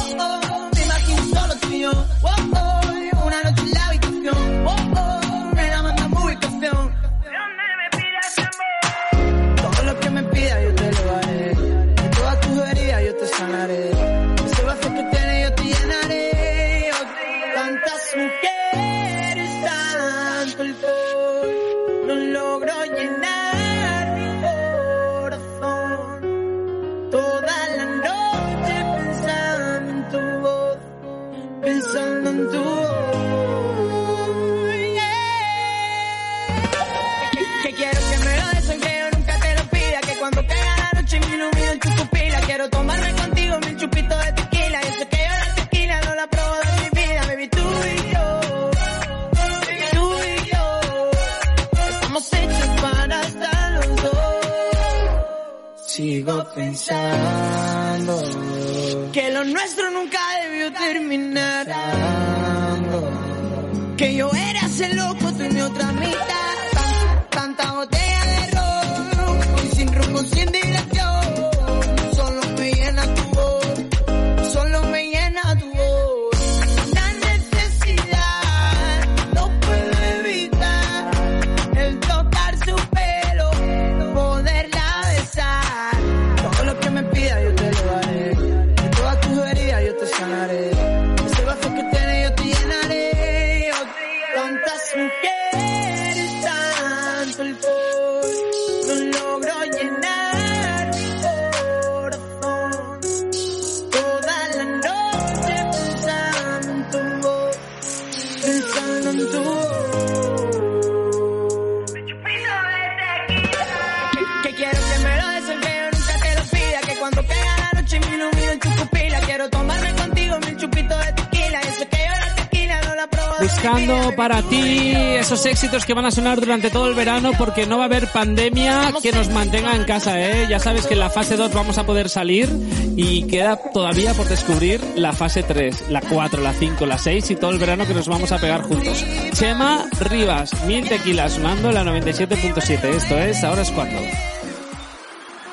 Éxitos 125.47 125.87
que 125.87 125.95
van 125.95 126.05
a 126.05 126.11
sonar 126.11 126.41
durante 126.41 126.71
todo 126.71 126.89
el 126.89 126.95
verano 126.95 127.33
porque 127.39 127.67
no 127.67 127.79
va 127.79 127.85
a 127.85 127.87
haber 127.87 128.09
pandemia 128.09 128.93
que 129.01 129.13
nos 129.13 129.29
mantenga 129.31 129.75
en 129.75 129.85
casa, 129.85 130.21
¿eh? 130.21 130.47
Ya 130.51 130.59
sabes 130.59 130.87
que 130.87 130.95
en 130.95 131.01
la 131.01 131.11
fase 131.11 131.37
2 131.37 131.53
vamos 131.53 131.79
a 131.79 131.87
poder 131.87 132.09
salir 132.09 132.49
y 132.97 133.27
queda 133.27 133.57
todavía 133.57 134.13
por 134.15 134.27
descubrir 134.29 134.81
la 134.97 135.13
fase 135.13 135.43
3, 135.43 135.91
la 135.91 136.01
4, 136.01 136.43
la 136.43 136.53
5, 136.53 136.85
la 136.87 136.99
6 136.99 137.31
y 137.31 137.37
todo 137.37 137.51
el 137.51 137.59
verano 137.59 137.87
que 137.87 137.95
nos 137.95 138.09
vamos 138.09 138.33
a 138.33 138.39
pegar 138.39 138.63
juntos. 138.63 139.05
Chema 139.33 139.87
Rivas, 140.01 140.53
mil 140.65 140.89
tequilas 140.89 141.35
sonando 141.35 141.69
en 141.69 141.75
la 141.75 141.85
97.7. 141.85 142.85
Esto 142.85 143.19
es 143.19 143.45
Ahora 143.45 143.63
es 143.63 143.71
cuando. 143.71 144.01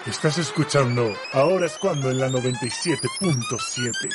Estás 0.06 0.38
escuchando 0.38 1.16
Ahora 1.32 1.68
es 1.68 1.78
cuando 1.78 2.12
en 2.12 2.20
la 2.20 2.28
97.7. 2.28 4.10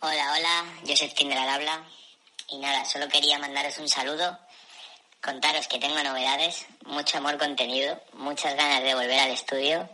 Hola, 0.00 0.32
hola, 0.38 0.64
Joseph 0.86 1.14
Kindler 1.14 1.48
habla. 1.48 1.82
Y 2.54 2.58
nada, 2.58 2.84
solo 2.84 3.08
quería 3.08 3.36
mandaros 3.40 3.78
un 3.78 3.88
saludo, 3.88 4.38
contaros 5.20 5.66
que 5.66 5.80
tengo 5.80 6.00
novedades, 6.04 6.66
mucho 6.86 7.18
amor 7.18 7.36
contenido, 7.36 8.00
muchas 8.12 8.54
ganas 8.54 8.80
de 8.84 8.94
volver 8.94 9.18
al 9.18 9.32
estudio. 9.32 9.88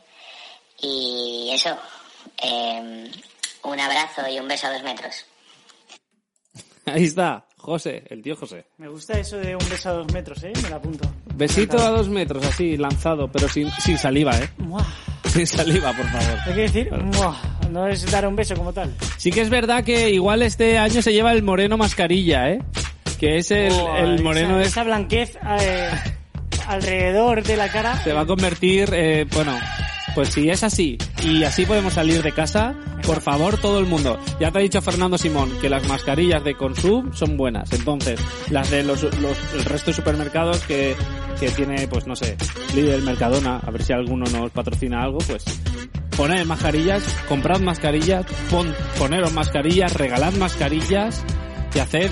Y 0.79 1.51
eso, 1.55 1.75
eh, 2.43 3.11
un 3.63 3.81
abrazo 3.81 4.29
y 4.29 4.39
un 4.39 4.47
beso 4.47 4.67
a 4.67 4.75
dos 4.75 4.83
metros. 4.83 5.25
Ahí 6.85 7.05
está, 7.05 7.47
José, 7.57 8.05
el 8.11 8.23
tío 8.23 8.37
José. 8.37 8.67
Me 8.77 8.89
gusta 8.89 9.19
eso 9.19 9.39
de 9.39 9.57
un 9.57 9.69
beso 9.71 9.89
a 9.89 9.93
dos 9.93 10.13
metros, 10.13 10.43
¿eh? 10.43 10.53
Me 10.63 10.69
lo 10.69 10.77
apunto. 10.77 11.09
Besito 11.35 11.79
a 11.79 11.89
dos 11.89 12.11
metros, 12.11 12.45
así, 12.45 12.77
lanzado, 12.77 13.33
pero 13.33 13.49
sin, 13.49 13.71
sin 13.73 13.97
saliva, 13.97 14.37
¿eh? 14.37 14.51
Muah. 14.59 14.85
Sin 15.33 15.47
saliva, 15.47 15.93
por 15.93 16.07
favor. 16.07 16.39
Hay 16.47 16.55
que 16.55 16.61
decir, 16.63 16.91
no 17.71 17.87
es 17.87 18.11
dar 18.11 18.27
un 18.27 18.37
beso 18.37 18.55
como 18.55 18.73
tal. 18.73 18.93
Sí 19.17 19.31
que 19.31 19.41
es 19.41 19.51
verdad 19.51 19.85
que 19.85 20.11
igual 20.11 20.43
este 20.43 20.79
año 20.79 21.03
se 21.03 21.13
lleva 21.13 21.33
el 21.33 21.43
moreno 21.43 21.77
mascarilla, 21.77 22.51
¿eh? 22.51 22.63
Que 23.19 23.37
es 23.39 23.51
el, 23.51 23.73
el 23.73 24.23
moreno 24.23 24.59
esa, 24.59 24.63
es, 24.63 24.69
esa 24.69 24.85
blanquez 24.85 25.39
eh, 25.61 25.91
alrededor 26.67 27.43
de 27.43 27.57
la 27.57 27.69
cara. 27.69 28.03
se 28.03 28.13
va 28.13 28.23
a 28.23 28.27
convertir, 28.27 28.91
eh, 28.93 29.27
bueno, 29.33 29.57
pues 30.15 30.31
si 30.31 30.51
es 30.51 30.63
así 30.63 30.99
y 31.25 31.45
así 31.45 31.67
podemos 31.67 31.95
salir 31.95 32.23
de 32.23 32.33
casa, 32.33 32.75
por 33.07 33.21
favor 33.21 33.59
todo 33.59 33.79
el 33.79 33.87
mundo. 33.87 34.19
Ya 34.41 34.51
te 34.51 34.59
ha 34.59 34.63
dicho 34.63 34.81
Fernando 34.83 35.19
Simón 35.19 35.51
que 35.61 35.69
las 35.69 35.87
mascarillas 35.87 36.43
de 36.45 36.55
Consum 36.55 37.13
son 37.13 37.37
buenas, 37.37 37.73
entonces 37.73 38.21
las 38.51 38.71
de 38.71 38.83
los, 38.83 39.03
los 39.03 39.39
el 39.55 39.65
resto 39.65 39.91
de 39.91 39.97
supermercados 39.97 40.61
que, 40.65 40.97
que 41.39 41.51
tiene, 41.51 41.87
pues 41.89 42.07
no 42.07 42.17
sé, 42.17 42.37
Lidl, 42.75 43.03
Mercadona, 43.03 43.59
a 43.59 43.71
ver 43.71 43.83
si 43.83 43.93
alguno 43.93 44.25
nos 44.31 44.51
patrocina 44.51 45.03
algo, 45.03 45.19
pues 45.19 45.45
poned 46.17 46.45
mascarillas, 46.45 47.03
comprad 47.29 47.61
mascarillas, 47.61 48.27
pon, 48.51 48.75
poneros 48.99 49.33
mascarillas, 49.33 49.95
regalad 49.95 50.35
mascarillas 50.35 51.25
y 51.75 51.79
haced 51.79 52.11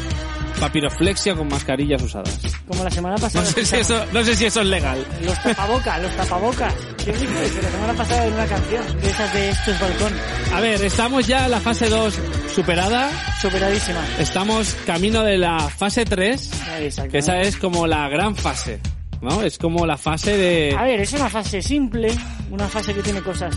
papiroflexia 0.60 1.34
con 1.34 1.48
mascarillas 1.48 2.02
usadas. 2.02 2.38
Como 2.66 2.84
la 2.84 2.90
semana 2.90 3.16
pasada. 3.16 3.44
No 3.44 3.50
sé 3.50 3.64
si 3.64 3.76
eso, 3.76 4.04
no 4.12 4.24
sé 4.24 4.36
si 4.36 4.44
eso 4.46 4.60
es 4.60 4.66
legal. 4.66 5.04
Los 5.22 5.42
tapabocas, 5.42 6.02
los 6.02 6.12
tapabocas. 6.16 6.74
¿Qué 7.04 7.12
dijo 7.12 7.38
eso? 7.40 7.62
La 7.62 7.70
semana 7.70 7.94
pasada 7.94 8.26
en 8.26 8.34
una 8.34 8.46
canción 8.46 9.00
de 9.00 9.10
esas 9.10 9.32
de 9.34 9.50
estos 9.50 9.80
balcón. 9.80 10.12
A 10.54 10.60
ver, 10.60 10.84
estamos 10.84 11.26
ya 11.26 11.44
en 11.46 11.50
la 11.52 11.60
fase 11.60 11.88
2 11.88 12.14
superada. 12.54 13.10
Superadísima. 13.40 14.00
Estamos 14.18 14.74
camino 14.86 15.22
de 15.22 15.38
la 15.38 15.60
fase 15.68 16.04
3, 16.04 16.50
Exacto. 16.80 17.12
que 17.12 17.18
esa 17.18 17.40
es 17.40 17.56
como 17.56 17.86
la 17.86 18.08
gran 18.08 18.34
fase, 18.34 18.80
¿no? 19.22 19.42
Es 19.42 19.58
como 19.58 19.86
la 19.86 19.96
fase 19.96 20.36
de... 20.36 20.74
A 20.76 20.82
ver, 20.82 21.00
es 21.00 21.12
una 21.12 21.28
fase 21.28 21.62
simple, 21.62 22.10
una 22.50 22.68
fase 22.68 22.92
que 22.94 23.02
tiene 23.02 23.22
cosas. 23.22 23.56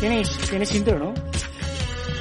¿Tienes, 0.00 0.30
tienes 0.48 0.74
intro, 0.74 0.98
no? 0.98 1.14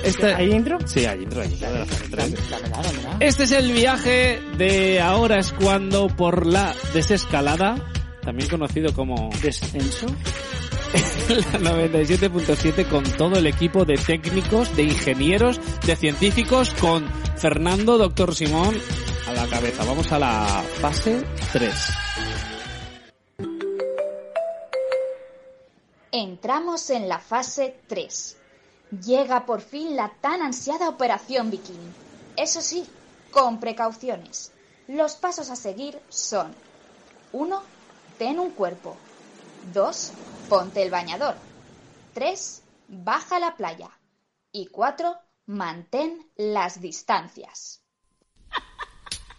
Esta- 0.05 0.37
¿Hay 0.37 0.51
intro? 0.51 0.77
Sí, 0.85 1.05
hay 1.05 1.23
intro, 1.23 1.41
hay 1.41 1.51
intro 1.51 1.71
de 1.71 1.79
la 1.79 1.85
fase 1.85 2.05
3. 2.09 2.49
Dámela, 2.49 2.81
dámela. 2.81 3.17
Este 3.19 3.43
es 3.43 3.51
el 3.51 3.71
viaje 3.71 4.41
de 4.57 5.01
ahora 5.01 5.39
es 5.39 5.51
cuando 5.53 6.07
por 6.07 6.45
la 6.45 6.73
desescalada, 6.93 7.75
también 8.21 8.49
conocido 8.49 8.93
como 8.93 9.29
descenso, 9.41 10.07
la 11.29 11.59
97.7 11.71 12.87
con 12.87 13.03
todo 13.03 13.37
el 13.37 13.47
equipo 13.47 13.83
de 13.85 13.95
técnicos, 13.95 14.75
de 14.75 14.83
ingenieros, 14.83 15.59
de 15.85 15.95
científicos, 15.95 16.69
con 16.79 17.05
Fernando, 17.37 17.97
doctor 17.97 18.33
Simón 18.35 18.75
a 19.27 19.33
la 19.33 19.47
cabeza. 19.47 19.83
Vamos 19.85 20.11
a 20.11 20.19
la 20.19 20.63
fase 20.79 21.23
3. 21.51 21.73
Entramos 26.11 26.89
en 26.91 27.09
la 27.09 27.19
fase 27.19 27.75
3. 27.87 28.37
Llega 28.91 29.45
por 29.45 29.61
fin 29.61 29.95
la 29.95 30.11
tan 30.21 30.41
ansiada 30.41 30.89
operación 30.89 31.49
bikini. 31.51 31.91
Eso 32.37 32.61
sí, 32.61 32.85
con 33.31 33.59
precauciones. 33.59 34.51
Los 34.87 35.15
pasos 35.15 35.49
a 35.49 35.55
seguir 35.55 35.99
son 36.09 36.53
1. 37.31 37.61
Ten 38.17 38.39
un 38.39 38.51
cuerpo. 38.51 38.95
2. 39.73 40.11
Ponte 40.49 40.83
el 40.83 40.91
bañador. 40.91 41.35
3. 42.13 42.61
Baja 42.87 43.37
a 43.37 43.39
la 43.39 43.55
playa. 43.55 43.89
Y 44.51 44.67
4. 44.67 45.15
Mantén 45.47 46.29
las 46.37 46.79
distancias. 46.81 47.81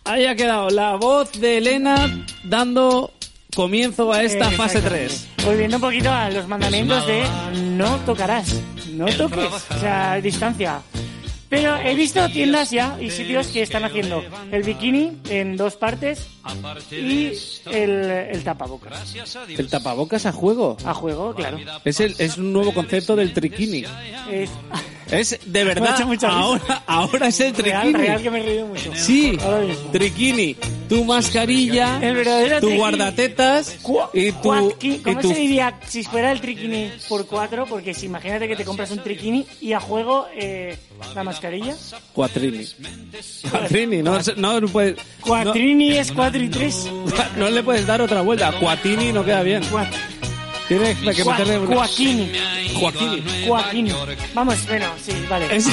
Ahí 0.05 0.27
ha 0.27 0.37
quedado 0.37 0.71
la 0.71 0.95
voz 0.97 1.33
de 1.33 1.59
Elena 1.59 2.25
dando 2.45 3.13
comienzo 3.55 4.13
a 4.13 4.23
esta 4.23 4.53
Eh, 4.53 4.57
fase 4.57 4.79
exactamente. 4.79 5.15
3. 5.37 5.47
Volviendo 5.47 5.77
un 5.79 5.83
poquito 5.83 6.11
a 6.13 6.31
los 6.31 6.47
mandamientos 6.47 7.07
de 7.07 7.25
no 7.77 7.97
tocarás, 8.05 8.55
no 8.97 9.07
toques, 9.07 9.53
o 9.71 9.79
sea, 9.79 10.21
distancia. 10.21 10.81
Pero 11.49 11.77
he 11.77 11.95
visto 11.95 12.29
tiendas 12.29 12.71
ya 12.71 12.99
y 13.01 13.11
sitios 13.11 13.49
que 13.49 13.63
están 13.63 13.85
haciendo 13.85 14.25
el 14.51 14.63
bikini 14.65 15.19
en 15.29 15.57
dos 15.57 15.77
partes 15.77 16.27
y 16.91 17.33
el, 17.73 18.11
el 18.11 18.45
tapabocas. 18.45 19.15
El 19.49 19.69
tapabocas 19.69 20.27
a 20.27 20.33
juego. 20.33 20.77
A 20.85 20.95
juego, 20.95 21.35
claro. 21.35 21.59
Es, 21.85 22.01
el, 22.01 22.15
es 22.19 22.37
un 22.39 22.53
nuevo 22.53 22.73
concepto 22.75 23.17
del 23.17 23.33
triquini. 23.33 23.85
Es 24.31 24.51
Es 25.11 25.39
de 25.47 25.65
verdad, 25.65 25.97
ahora, 26.25 26.83
ahora 26.87 27.29
es 27.29 27.41
el 27.41 27.55
real, 27.55 27.83
triquini. 27.83 28.07
real 28.07 28.23
que 28.23 28.31
me 28.31 28.41
he 28.41 28.43
reído 28.43 28.67
mucho. 28.67 28.93
Sí, 28.95 29.39
triquini. 29.93 30.57
Tu 30.89 31.05
mascarilla, 31.05 31.99
El 32.01 32.15
verdadero 32.15 32.57
tu 32.61 32.67
triquini. 32.67 32.79
guardatetas 32.79 33.77
y 34.15 34.31
tu... 34.33 34.75
Y 34.81 34.99
¿Cómo 34.99 35.21
tu- 35.21 35.29
se 35.33 35.35
diría 35.41 35.81
si 35.87 36.05
fuera 36.05 36.31
el 36.33 36.41
triquini 36.41 36.91
por 37.09 37.27
cuatro? 37.27 37.67
Porque 37.67 37.93
si 37.95 38.07
imagínate 38.07 38.47
que 38.47 38.55
te 38.57 38.65
compras 38.65 38.91
un 38.93 39.03
triquini 39.03 39.45
y 39.61 39.73
a 39.73 39.81
juego 39.81 40.27
eh, 40.37 40.77
la 41.15 41.25
mascarilla. 41.25 41.75
Cuatrini. 42.13 42.65
Cuatrini, 43.51 44.03
no. 44.03 44.19
Cuatrini 45.21 45.93
es 45.99 46.13
cuatro 46.13 46.36
y 46.43 46.49
tres. 46.49 46.87
No, 46.93 47.05
no 47.47 47.51
le 47.51 47.62
puedes 47.62 47.87
dar 47.87 48.01
otra 48.03 48.20
vuelta. 48.22 48.53
Cuatini 48.53 49.12
no 49.12 49.24
queda 49.24 49.43
bien. 49.43 49.62
Tienes 50.68 50.97
que 50.99 51.24
meterle... 51.24 51.59
una- 51.61 51.76
Joaquini. 51.76 52.32
Joaquini. 52.74 53.22
Joaquín. 53.47 53.89
Vamos, 54.34 54.66
bueno, 54.66 54.87
sí, 55.01 55.12
vale. 55.30 55.55
Es, 55.55 55.68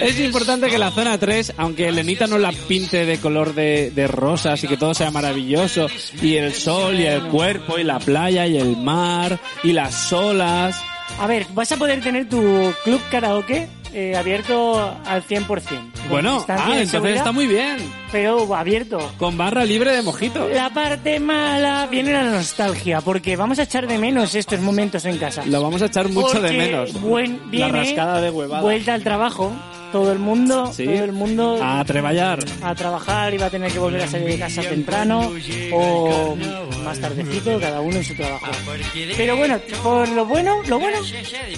es 0.00 0.18
importante 0.18 0.68
que 0.68 0.78
la 0.78 0.90
zona 0.90 1.16
3, 1.16 1.54
aunque 1.58 1.86
Elenita 1.88 2.26
no 2.26 2.38
la 2.38 2.50
pinte 2.50 3.06
de 3.06 3.18
color 3.18 3.54
de, 3.54 3.92
de 3.92 4.08
rosas 4.08 4.62
y 4.64 4.66
que 4.66 4.76
todo 4.76 4.94
sea 4.94 5.12
maravilloso, 5.12 5.86
y 6.20 6.34
el 6.36 6.52
sol 6.54 6.98
y 6.98 7.06
el 7.06 7.22
cuerpo 7.28 7.78
y 7.78 7.84
la 7.84 8.00
playa 8.00 8.44
y 8.48 8.56
el 8.58 8.76
mar 8.76 9.38
y 9.62 9.72
las 9.72 10.12
olas, 10.12 10.76
A 11.20 11.28
ver, 11.28 11.46
vas 11.54 11.70
a 11.70 11.76
poder 11.76 12.00
tener 12.00 12.28
tu 12.28 12.72
club 12.82 13.00
karaoke 13.12 13.68
eh, 13.92 14.16
abierto 14.16 14.78
al 15.04 15.22
100%. 15.22 15.46
con 15.46 15.92
Bueno, 16.08 16.44
ah, 16.48 16.74
entonces 16.76 17.16
está 17.16 17.32
muy 17.32 17.46
bien. 17.46 17.76
Pero 18.10 18.54
abierto. 18.54 18.98
Con 19.18 19.36
barra 19.38 19.64
libre 19.64 19.92
de 19.94 20.02
mojito. 20.02 20.48
La 20.48 20.70
parte 20.70 21.18
mala 21.20 21.86
viene 21.90 22.12
la 22.12 22.24
nostalgia, 22.24 23.00
porque 23.00 23.36
vamos 23.36 23.58
a 23.58 23.62
echar 23.62 23.86
de 23.86 23.98
menos 23.98 24.34
estos 24.34 24.60
momentos 24.60 25.04
en 25.06 25.18
casa. 25.18 25.44
Lo 25.46 25.62
vamos 25.62 25.80
a 25.82 25.86
echar 25.86 26.08
mucho 26.08 26.40
de 26.40 26.52
menos. 26.52 27.00
Buen, 27.00 27.38
la 27.38 27.46
viene 27.50 27.72
rascada 27.72 28.20
de 28.20 28.30
huevada. 28.30 28.62
vuelta 28.62 28.92
al 28.94 29.02
trabajo, 29.02 29.50
todo 29.92 30.12
el 30.12 30.18
mundo, 30.18 30.70
Sí. 30.74 30.84
todo 30.84 31.04
el 31.04 31.12
mundo 31.12 31.58
A 31.62 31.82
treballar. 31.84 32.40
a 32.62 32.74
trabajar 32.74 33.32
y 33.32 33.38
va 33.38 33.46
a 33.46 33.50
tener 33.50 33.72
que 33.72 33.78
volver 33.78 34.02
a 34.02 34.08
salir 34.08 34.28
de 34.28 34.38
casa 34.38 34.62
temprano 34.62 35.30
o 35.72 36.36
más 36.84 36.98
tardecito, 36.98 37.58
cada 37.60 37.80
uno 37.80 37.96
en 37.96 38.04
su 38.04 38.14
trabajo. 38.14 38.46
Pero 39.16 39.36
bueno, 39.36 39.58
por 39.82 40.08
lo 40.10 40.26
bueno, 40.26 40.60
lo 40.66 40.78
bueno, 40.78 40.98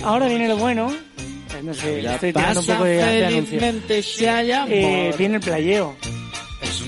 ahora 0.04 0.26
viene 0.28 0.46
lo 0.48 0.56
bueno. 0.56 0.92
Eh, 1.54 1.62
No 1.62 1.74
sé, 1.74 2.00
estoy 2.00 2.32
tirando 2.32 2.60
un 2.60 2.66
poco 2.66 2.84
de, 2.84 2.96
de 2.96 3.26
anuncio. 3.26 3.58
Eh, 4.68 5.14
viene 5.18 5.36
el 5.36 5.40
playeo. 5.40 5.94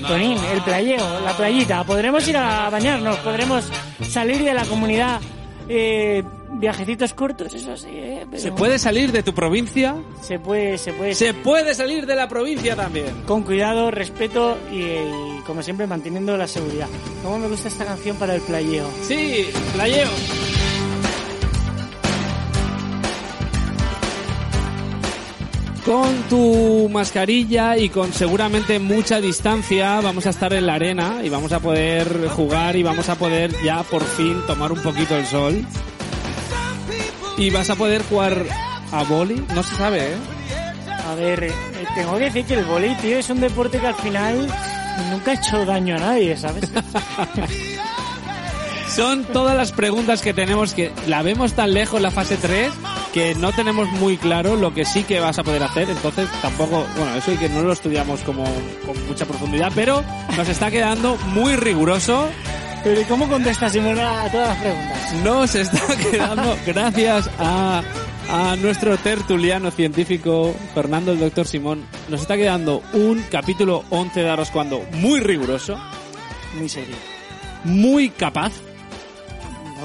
Tonín, 0.06 0.38
el 0.52 0.60
playeo, 0.62 1.20
la 1.20 1.36
playita. 1.36 1.84
Podremos 1.84 2.26
ir 2.28 2.36
a 2.36 2.68
bañarnos, 2.70 3.16
podremos 3.18 3.64
salir 4.08 4.42
de 4.42 4.54
la 4.54 4.64
comunidad. 4.64 5.20
Eh, 5.68 6.22
viajecitos 6.52 7.12
cortos, 7.12 7.52
eso 7.52 7.76
sí, 7.76 7.88
eh, 7.90 8.24
pero 8.30 8.40
¿Se 8.40 8.52
puede 8.52 8.78
salir 8.78 9.10
de 9.10 9.22
tu 9.24 9.34
provincia? 9.34 9.96
se 10.22 10.38
puede, 10.38 10.78
se 10.78 10.92
puede. 10.92 11.14
Se 11.14 11.34
puede 11.34 11.74
salir 11.74 12.06
de 12.06 12.14
la 12.14 12.28
provincia 12.28 12.76
también. 12.76 13.22
Con 13.26 13.42
cuidado, 13.42 13.90
respeto 13.90 14.56
y, 14.72 14.76
y, 14.82 15.42
como 15.44 15.62
siempre 15.62 15.86
manteniendo 15.88 16.36
la 16.36 16.46
seguridad. 16.46 16.86
¿Cómo 17.22 17.38
me 17.40 17.48
gusta 17.48 17.66
esta 17.68 17.84
canción 17.84 18.16
para 18.16 18.36
el 18.36 18.42
playeo? 18.42 18.88
Sí, 19.08 19.48
playeo. 19.74 20.08
Con 25.86 26.22
tu 26.24 26.88
mascarilla 26.90 27.76
y 27.76 27.90
con 27.90 28.12
seguramente 28.12 28.80
mucha 28.80 29.20
distancia 29.20 30.00
vamos 30.00 30.26
a 30.26 30.30
estar 30.30 30.52
en 30.52 30.66
la 30.66 30.74
arena 30.74 31.20
y 31.22 31.28
vamos 31.28 31.52
a 31.52 31.60
poder 31.60 32.26
jugar 32.30 32.74
y 32.74 32.82
vamos 32.82 33.08
a 33.08 33.14
poder 33.14 33.54
ya 33.62 33.84
por 33.84 34.02
fin 34.02 34.42
tomar 34.48 34.72
un 34.72 34.82
poquito 34.82 35.16
el 35.16 35.24
sol. 35.26 35.64
Y 37.38 37.50
vas 37.50 37.70
a 37.70 37.76
poder 37.76 38.02
jugar 38.02 38.46
a 38.90 39.04
boli, 39.04 39.40
no 39.54 39.62
se 39.62 39.76
sabe, 39.76 40.08
¿eh? 40.08 40.16
A 41.08 41.14
ver, 41.14 41.44
eh, 41.44 41.52
tengo 41.94 42.18
que 42.18 42.24
decir 42.24 42.44
que 42.46 42.54
el 42.54 42.64
volei, 42.64 42.96
tío, 42.96 43.18
es 43.18 43.30
un 43.30 43.38
deporte 43.38 43.78
que 43.78 43.86
al 43.86 43.94
final 43.94 44.48
nunca 45.12 45.30
ha 45.30 45.34
hecho 45.34 45.64
daño 45.64 45.94
a 45.94 45.98
nadie, 45.98 46.36
¿sabes? 46.36 46.68
Son 48.88 49.24
todas 49.26 49.56
las 49.56 49.70
preguntas 49.70 50.20
que 50.20 50.34
tenemos 50.34 50.74
que 50.74 50.90
la 51.06 51.22
vemos 51.22 51.52
tan 51.52 51.72
lejos 51.72 52.00
la 52.00 52.10
fase 52.10 52.36
3 52.36 52.72
que 53.16 53.34
no 53.34 53.50
tenemos 53.50 53.90
muy 53.92 54.18
claro 54.18 54.56
lo 54.56 54.74
que 54.74 54.84
sí 54.84 55.02
que 55.02 55.20
vas 55.20 55.38
a 55.38 55.42
poder 55.42 55.62
hacer, 55.62 55.88
entonces 55.88 56.28
tampoco, 56.42 56.84
bueno, 56.98 57.16
eso 57.16 57.32
y 57.32 57.38
que 57.38 57.48
no 57.48 57.62
lo 57.62 57.72
estudiamos 57.72 58.20
como 58.20 58.44
con 58.84 59.06
mucha 59.08 59.24
profundidad, 59.24 59.72
pero 59.74 60.04
nos 60.36 60.46
está 60.46 60.70
quedando 60.70 61.16
muy 61.32 61.56
riguroso. 61.56 62.28
Pero 62.84 63.00
¿y 63.00 63.04
cómo 63.04 63.26
contestas, 63.26 63.72
Simona, 63.72 64.24
a 64.24 64.30
todas 64.30 64.48
las 64.50 64.58
preguntas? 64.58 65.12
Nos 65.24 65.54
está 65.54 65.96
quedando 66.10 66.58
gracias 66.66 67.30
a 67.38 67.82
a 68.28 68.54
nuestro 68.56 68.98
tertuliano 68.98 69.70
científico 69.70 70.54
Fernando 70.74 71.12
el 71.12 71.18
doctor 71.18 71.46
Simón, 71.46 71.86
nos 72.10 72.20
está 72.20 72.36
quedando 72.36 72.82
un 72.92 73.24
capítulo 73.30 73.82
11 73.88 74.20
de 74.20 74.28
Arroz 74.28 74.50
Cuando 74.50 74.82
muy 74.92 75.20
riguroso, 75.20 75.78
Muy 76.58 76.68
serio. 76.68 76.96
muy 77.64 78.10
capaz, 78.10 78.52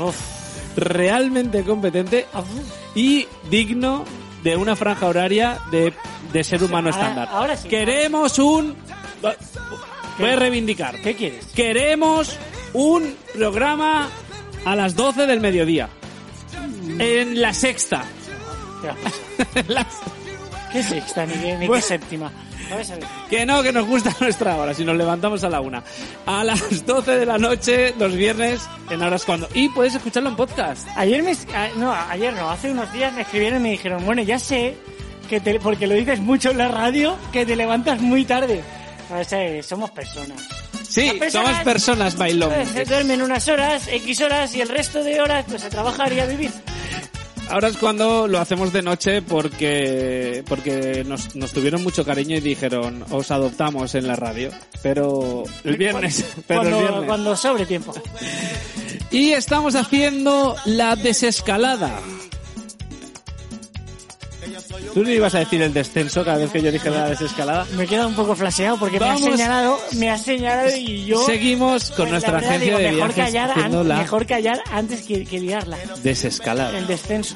Uf. 0.05 0.40
Realmente 0.75 1.63
competente 1.63 2.27
y 2.95 3.27
digno 3.49 4.05
de 4.43 4.55
una 4.57 4.75
franja 4.75 5.07
horaria 5.07 5.59
de, 5.71 5.93
de 6.33 6.43
ser 6.43 6.63
humano 6.63 6.89
Ahora- 6.89 6.99
estándar. 7.01 7.29
ahora 7.31 7.57
sí. 7.57 7.67
Queremos 7.69 8.39
un... 8.39 8.75
Voy 10.19 10.29
a 10.29 10.35
reivindicar. 10.35 10.99
¿Qué 11.01 11.15
quieres? 11.15 11.45
Queremos 11.55 12.37
un 12.73 13.15
programa 13.33 14.09
a 14.65 14.75
las 14.75 14.95
12 14.95 15.25
del 15.27 15.39
mediodía. 15.41 15.89
En 16.99 17.41
la 17.41 17.53
sexta. 17.53 18.03
¿Qué 20.71 20.83
sexta 20.83 21.25
ni 21.25 21.35
ni 21.53 21.67
qué 21.67 21.81
séptima? 21.81 22.31
Que 23.29 23.45
no, 23.45 23.61
que 23.63 23.71
nos 23.71 23.85
gusta 23.85 24.15
nuestra 24.19 24.55
hora, 24.55 24.73
si 24.73 24.83
nos 24.83 24.95
levantamos 24.95 25.43
a 25.43 25.49
la 25.49 25.61
una. 25.61 25.83
A 26.25 26.43
las 26.43 26.85
12 26.85 27.11
de 27.11 27.25
la 27.25 27.37
noche, 27.37 27.93
los 27.97 28.15
viernes, 28.15 28.61
en 28.89 29.01
horas 29.01 29.25
cuando. 29.25 29.47
Y 29.53 29.69
puedes 29.69 29.95
escucharlo 29.95 30.29
en 30.29 30.35
podcast. 30.35 30.87
Ayer 30.95 31.23
me... 31.23 31.33
No, 31.77 31.93
ayer 31.93 32.33
no, 32.33 32.49
hace 32.49 32.71
unos 32.71 32.91
días 32.93 33.13
me 33.13 33.21
escribieron 33.21 33.59
y 33.59 33.63
me 33.63 33.71
dijeron, 33.71 34.05
bueno, 34.05 34.21
ya 34.21 34.39
sé 34.39 34.75
que 35.29 35.39
te, 35.39 35.59
porque 35.59 35.87
lo 35.87 35.95
dices 35.95 36.19
mucho 36.19 36.51
en 36.51 36.57
la 36.57 36.67
radio, 36.67 37.15
que 37.31 37.45
te 37.45 37.55
levantas 37.55 38.01
muy 38.01 38.25
tarde. 38.25 38.61
O 39.09 39.23
sea, 39.23 39.63
somos 39.63 39.91
personas. 39.91 40.41
Sí, 40.87 41.11
personas, 41.17 41.31
somos 41.31 41.63
personas, 41.63 42.17
bailón. 42.17 42.51
se 42.65 42.83
duermen 42.83 43.21
unas 43.21 43.47
horas, 43.47 43.87
X 43.87 44.21
horas, 44.21 44.53
y 44.55 44.61
el 44.61 44.67
resto 44.67 45.03
de 45.03 45.21
horas, 45.21 45.45
pues 45.47 45.63
a 45.63 45.69
trabajar 45.69 46.11
y 46.11 46.19
a 46.19 46.25
vivir. 46.25 46.51
Ahora 47.51 47.67
es 47.67 47.75
cuando 47.75 48.29
lo 48.29 48.39
hacemos 48.39 48.71
de 48.71 48.81
noche 48.81 49.21
porque 49.21 50.41
porque 50.47 51.03
nos, 51.05 51.35
nos 51.35 51.51
tuvieron 51.51 51.83
mucho 51.83 52.05
cariño 52.05 52.37
y 52.37 52.39
dijeron, 52.39 53.03
os 53.11 53.29
adoptamos 53.29 53.93
en 53.95 54.07
la 54.07 54.15
radio. 54.15 54.51
Pero 54.81 55.43
el 55.65 55.75
viernes, 55.75 56.25
pero 56.47 56.61
el 56.61 56.69
cuando, 56.69 56.79
viernes. 56.79 57.07
cuando 57.07 57.35
sobre 57.35 57.65
tiempo. 57.65 57.93
Y 59.11 59.31
estamos 59.31 59.75
haciendo 59.75 60.55
la 60.65 60.95
desescalada. 60.95 61.99
¿Tú 64.93 65.03
no 65.03 65.09
ibas 65.09 65.35
a 65.35 65.39
decir 65.39 65.61
el 65.61 65.73
descenso 65.73 66.23
cada 66.25 66.37
vez 66.37 66.51
que 66.51 66.61
yo 66.61 66.71
dije 66.71 66.89
la 66.89 67.09
desescalada? 67.09 67.65
Me 67.75 67.83
he 67.83 67.87
quedado 67.87 68.07
un 68.09 68.15
poco 68.15 68.35
flaseado 68.35 68.77
porque 68.77 68.99
me 68.99 69.09
ha 69.09 69.17
señalado, 69.17 69.79
me 69.97 70.09
ha 70.09 70.17
señalado 70.17 70.75
y 70.75 71.05
yo... 71.05 71.25
Seguimos 71.25 71.91
con 71.91 72.09
nuestra 72.09 72.37
agencia 72.37 72.59
digo, 72.59 72.77
de 72.77 72.91
mejor 72.91 73.13
viajes 73.13 73.23
callar, 73.25 73.51
an- 73.59 73.87
la 73.87 73.97
mejor 73.97 74.25
callar 74.25 74.61
antes 74.71 75.01
que, 75.03 75.25
que 75.25 75.39
liarla. 75.39 75.77
desescalada. 76.03 76.77
El 76.77 76.87
descenso. 76.87 77.35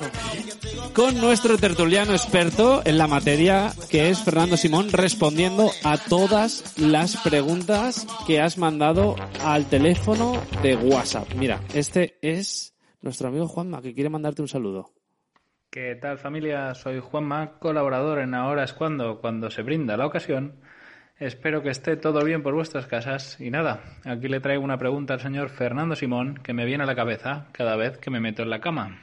Con 0.94 1.20
nuestro 1.20 1.58
tertuliano 1.58 2.14
experto 2.14 2.82
en 2.86 2.98
la 2.98 3.08
materia, 3.08 3.74
que 3.90 4.10
es 4.10 4.20
Fernando 4.20 4.56
Simón, 4.58 4.92
respondiendo 4.92 5.72
a 5.84 5.98
todas 5.98 6.64
las 6.78 7.18
preguntas 7.18 8.08
que 8.26 8.40
has 8.40 8.58
mandado 8.58 9.16
al 9.44 9.66
teléfono 9.66 10.42
de 10.64 10.76
WhatsApp. 10.78 11.28
Mira, 11.36 11.62
este 11.74 12.18
es 12.22 12.74
nuestro 13.02 13.28
amigo 13.28 13.48
Juanma, 13.48 13.82
que 13.82 13.94
quiere 13.94 14.10
mandarte 14.10 14.42
un 14.42 14.48
saludo. 14.48 14.94
¿Qué 15.76 15.94
tal 15.96 16.18
familia? 16.18 16.74
Soy 16.74 17.02
Juanma, 17.02 17.60
colaborador 17.60 18.20
en 18.20 18.34
Ahora 18.34 18.64
es 18.64 18.72
cuando, 18.72 19.20
cuando 19.20 19.50
se 19.50 19.62
brinda 19.62 19.98
la 19.98 20.06
ocasión. 20.06 20.62
Espero 21.20 21.62
que 21.64 21.70
esté 21.70 21.98
todo 21.98 22.24
bien 22.24 22.44
por 22.44 22.54
vuestras 22.54 22.88
casas. 22.88 23.38
Y 23.42 23.52
nada, 23.52 23.82
aquí 24.06 24.30
le 24.30 24.40
traigo 24.40 24.64
una 24.64 24.78
pregunta 24.78 25.16
al 25.16 25.20
señor 25.20 25.50
Fernando 25.50 25.98
Simón 25.98 26.36
que 26.36 26.54
me 26.54 26.64
viene 26.64 26.86
a 26.86 26.88
la 26.88 26.96
cabeza 26.96 27.48
cada 27.52 27.76
vez 27.76 27.98
que 27.98 28.10
me 28.10 28.22
meto 28.22 28.42
en 28.42 28.52
la 28.52 28.62
cama. 28.62 29.02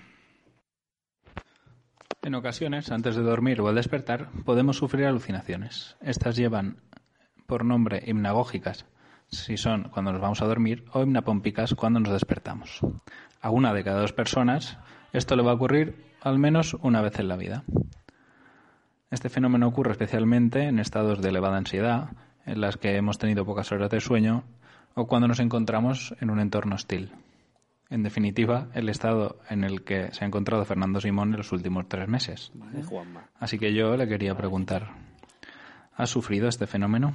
En 2.23 2.35
ocasiones, 2.35 2.91
antes 2.91 3.17
de 3.17 3.23
dormir 3.23 3.61
o 3.61 3.69
al 3.69 3.75
despertar, 3.75 4.31
podemos 4.47 4.79
sufrir 4.79 5.05
alucinaciones. 5.05 5.99
Estas 6.01 6.37
llevan 6.37 6.79
por 7.47 7.67
nombre 7.67 8.03
hipnagógicas, 8.07 8.87
si 9.29 9.59
son 9.59 9.91
cuando 9.91 10.13
nos 10.13 10.23
vamos 10.23 10.41
a 10.41 10.47
dormir, 10.47 10.87
o 10.95 11.03
hipnapómpicas 11.03 11.75
cuando 11.75 12.01
nos 12.01 12.15
despertamos. 12.15 12.81
A 13.43 13.51
una 13.51 13.75
de 13.75 13.85
cada 13.85 14.01
dos 14.01 14.15
personas 14.15 14.79
esto 15.13 15.37
le 15.37 15.43
va 15.43 15.51
a 15.51 15.57
ocurrir 15.57 16.11
al 16.23 16.39
menos 16.39 16.75
una 16.81 17.01
vez 17.01 17.19
en 17.19 17.29
la 17.29 17.37
vida. 17.37 17.65
Este 19.11 19.29
fenómeno 19.29 19.67
ocurre 19.67 19.93
especialmente 19.93 20.63
en 20.65 20.79
estados 20.79 21.21
de 21.21 21.29
elevada 21.29 21.59
ansiedad, 21.59 22.11
en 22.47 22.61
las 22.61 22.77
que 22.77 22.97
hemos 22.97 23.19
tenido 23.19 23.45
pocas 23.45 23.71
horas 23.73 23.91
de 23.91 24.01
sueño 24.01 24.45
o 24.95 25.07
cuando 25.07 25.29
nos 25.29 25.41
encontramos 25.41 26.15
en 26.21 26.31
un 26.31 26.41
entorno 26.41 26.77
hostil. 26.77 27.13
En 27.91 28.03
definitiva, 28.03 28.69
el 28.73 28.89
estado 28.89 29.37
en 29.51 29.65
el 29.65 29.83
que 29.83 30.13
se 30.13 30.25
ha 30.25 30.27
encontrado 30.27 30.65
Fernando 30.65 31.01
Simón 31.01 31.31
en 31.31 31.37
los 31.37 31.53
últimos 31.53 31.89
tres 31.89 32.09
meses. 32.09 32.51
Vale. 32.55 32.83
Así 33.39 33.59
que 33.59 33.75
yo 33.75 33.97
le 33.97 34.09
quería 34.09 34.35
preguntar, 34.35 34.93
¿has 35.95 36.09
sufrido 36.09 36.49
este 36.49 36.67
fenómeno? 36.67 37.13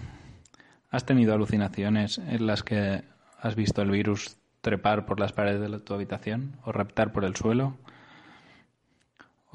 ¿Has 0.91 1.05
tenido 1.05 1.33
alucinaciones 1.33 2.19
en 2.19 2.45
las 2.45 2.63
que 2.63 3.03
has 3.39 3.55
visto 3.55 3.81
el 3.81 3.89
virus 3.89 4.37
trepar 4.61 5.05
por 5.05 5.19
las 5.19 5.33
paredes 5.33 5.71
de 5.71 5.79
tu 5.79 5.93
habitación 5.95 6.57
o 6.63 6.71
reptar 6.71 7.11
por 7.11 7.25
el 7.25 7.35
suelo? 7.35 7.75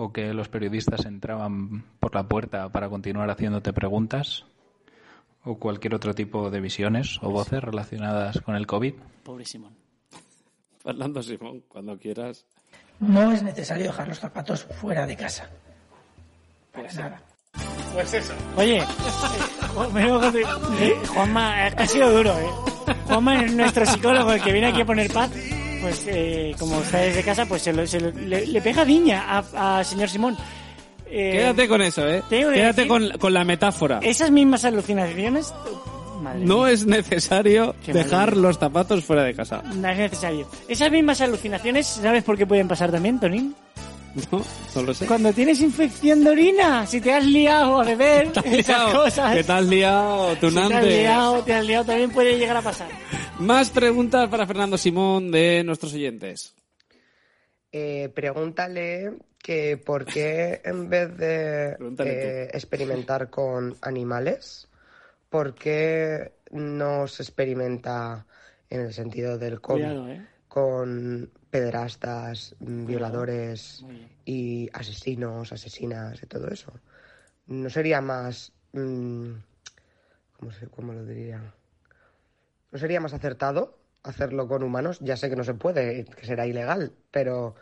¿O 0.02 0.12
que 0.12 0.34
los 0.34 0.48
periodistas 0.48 1.06
entraban 1.06 1.84
por 2.00 2.12
la 2.16 2.24
puerta 2.24 2.68
para 2.70 2.88
continuar 2.88 3.30
haciéndote 3.30 3.72
preguntas? 3.72 4.44
¿O 5.44 5.60
cualquier 5.60 5.94
otro 5.94 6.12
tipo 6.12 6.50
de 6.50 6.60
visiones 6.60 7.20
o 7.22 7.30
voces 7.30 7.62
relacionadas 7.62 8.40
con 8.40 8.56
el 8.56 8.66
COVID? 8.66 8.94
Pobre 9.22 9.44
Simón. 9.44 9.76
Fernando 10.82 11.22
Simón, 11.22 11.62
cuando 11.68 11.96
quieras. 11.96 12.44
No 12.98 13.30
es 13.30 13.44
necesario 13.44 13.84
dejar 13.84 14.08
los 14.08 14.18
zapatos 14.18 14.64
fuera 14.64 15.06
de 15.06 15.16
casa. 15.16 15.48
Para 16.72 16.92
nada. 16.94 17.22
Pues 17.94 18.12
eso. 18.12 18.34
Oye, 18.56 18.82
Juanma, 21.14 21.68
eh, 21.68 21.74
ha 21.76 21.86
sido 21.86 22.10
duro, 22.10 22.36
¿eh? 22.40 22.50
Juanma 23.06 23.44
es 23.44 23.54
nuestro 23.54 23.86
psicólogo, 23.86 24.32
el 24.32 24.42
que 24.42 24.50
viene 24.50 24.66
aquí 24.66 24.80
a 24.80 24.84
poner 24.84 25.12
paz. 25.12 25.30
Pues 25.82 26.04
eh, 26.06 26.54
como 26.58 26.80
está 26.80 26.98
desde 26.98 27.22
casa, 27.22 27.44
pues 27.46 27.62
se 27.62 27.72
lo- 27.72 27.86
se 27.86 28.00
lo- 28.00 28.10
le, 28.12 28.46
le 28.46 28.60
pega 28.62 28.84
viña 28.84 29.24
a, 29.54 29.78
a 29.80 29.84
señor 29.84 30.08
Simón. 30.08 30.36
Eh, 31.06 31.32
Quédate 31.32 31.68
con 31.68 31.82
eso, 31.82 32.08
¿eh? 32.08 32.22
Quédate 32.30 32.86
con, 32.88 33.10
con 33.18 33.34
la 33.34 33.44
metáfora. 33.44 33.98
Esas 34.02 34.30
mismas 34.30 34.64
alucinaciones, 34.64 35.52
madre 36.22 36.40
No 36.44 36.58
mía, 36.62 36.70
es 36.70 36.86
necesario 36.86 37.74
Qué 37.84 37.92
dejar 37.92 38.34
los 38.36 38.58
zapatos 38.58 39.04
fuera 39.04 39.22
de 39.24 39.34
casa. 39.34 39.62
no 39.74 39.88
es 39.88 39.98
necesario. 39.98 40.46
Esas 40.68 40.90
mismas 40.90 41.20
alucinaciones, 41.20 41.86
¿sabes 41.86 42.22
por 42.24 42.38
qué 42.38 42.46
pueden 42.46 42.66
pasar 42.68 42.90
también, 42.90 43.20
Tonín? 43.20 43.54
No, 44.30 44.44
no 44.74 44.82
lo 44.82 44.94
sé. 44.94 45.06
Cuando 45.06 45.32
tienes 45.32 45.60
infección 45.60 46.22
de 46.24 46.30
orina, 46.30 46.86
si 46.86 47.00
te 47.00 47.12
has 47.12 47.24
liado 47.24 47.80
a 47.80 47.84
beber, 47.84 48.30
¿Te 48.32 48.40
has 48.40 48.46
esas 48.46 48.66
liado? 48.68 49.02
cosas. 49.04 49.36
¿Qué 49.36 49.44
te 49.44 49.52
has 49.52 49.64
liado, 49.66 50.34
Si 50.34 50.40
te 50.40 50.46
has 50.46 50.52
tunante? 50.54 50.86
liado, 50.86 51.44
te 51.44 51.54
has 51.54 51.64
liado, 51.66 51.84
también 51.86 52.10
puede 52.10 52.38
llegar 52.38 52.56
a 52.56 52.62
pasar. 52.62 52.88
Más 53.38 53.70
preguntas 53.70 54.28
para 54.28 54.46
Fernando 54.46 54.76
Simón 54.76 55.30
de 55.30 55.64
nuestros 55.64 55.94
oyentes. 55.94 56.54
Eh, 57.72 58.10
pregúntale 58.14 59.14
que 59.38 59.78
por 59.78 60.04
qué 60.04 60.60
en 60.64 60.90
vez 60.90 61.16
de 61.16 61.76
eh, 62.00 62.48
experimentar 62.52 63.30
con 63.30 63.76
animales, 63.80 64.68
¿por 65.30 65.54
qué 65.54 66.32
no 66.50 67.08
se 67.08 67.22
experimenta 67.22 68.26
en 68.68 68.80
el 68.82 68.92
sentido 68.92 69.38
del 69.38 69.60
COVID 69.60 69.82
Cuidado, 69.84 70.08
¿eh? 70.10 70.26
Con 70.52 71.30
pederastas, 71.50 72.54
violadores 72.60 73.86
y 74.26 74.68
asesinos, 74.74 75.50
asesinas 75.50 76.22
y 76.22 76.26
todo 76.26 76.48
eso? 76.48 76.70
¿No 77.46 77.70
sería 77.70 78.02
más... 78.02 78.52
mm, 78.74 79.30
¿cómo, 80.38 80.52
se- 80.52 80.66
cómo 80.68 80.92
lo 80.92 81.06
diría? 81.06 81.54
¿No 82.70 82.78
sería 82.78 83.00
más 83.00 83.14
acertado 83.14 83.78
hacerlo 84.02 84.46
con 84.46 84.62
humanos? 84.62 84.98
Ya 85.00 85.16
sé 85.16 85.30
que 85.30 85.36
no 85.36 85.44
se 85.44 85.54
puede, 85.54 86.04
que 86.04 86.26
será 86.26 86.46
ilegal, 86.46 86.92
pero 87.10 87.54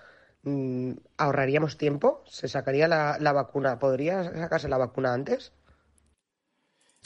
mm, 0.43 0.93
¿ahorraríamos 1.17 1.77
tiempo? 1.79 2.25
¿Se 2.27 2.49
sacaría 2.49 2.89
la, 2.89 3.19
la 3.21 3.31
vacuna? 3.33 3.79
¿Podría 3.79 4.25
sacarse 4.25 4.69
la 4.69 4.79
vacuna 4.79 5.15
antes? 5.15 5.53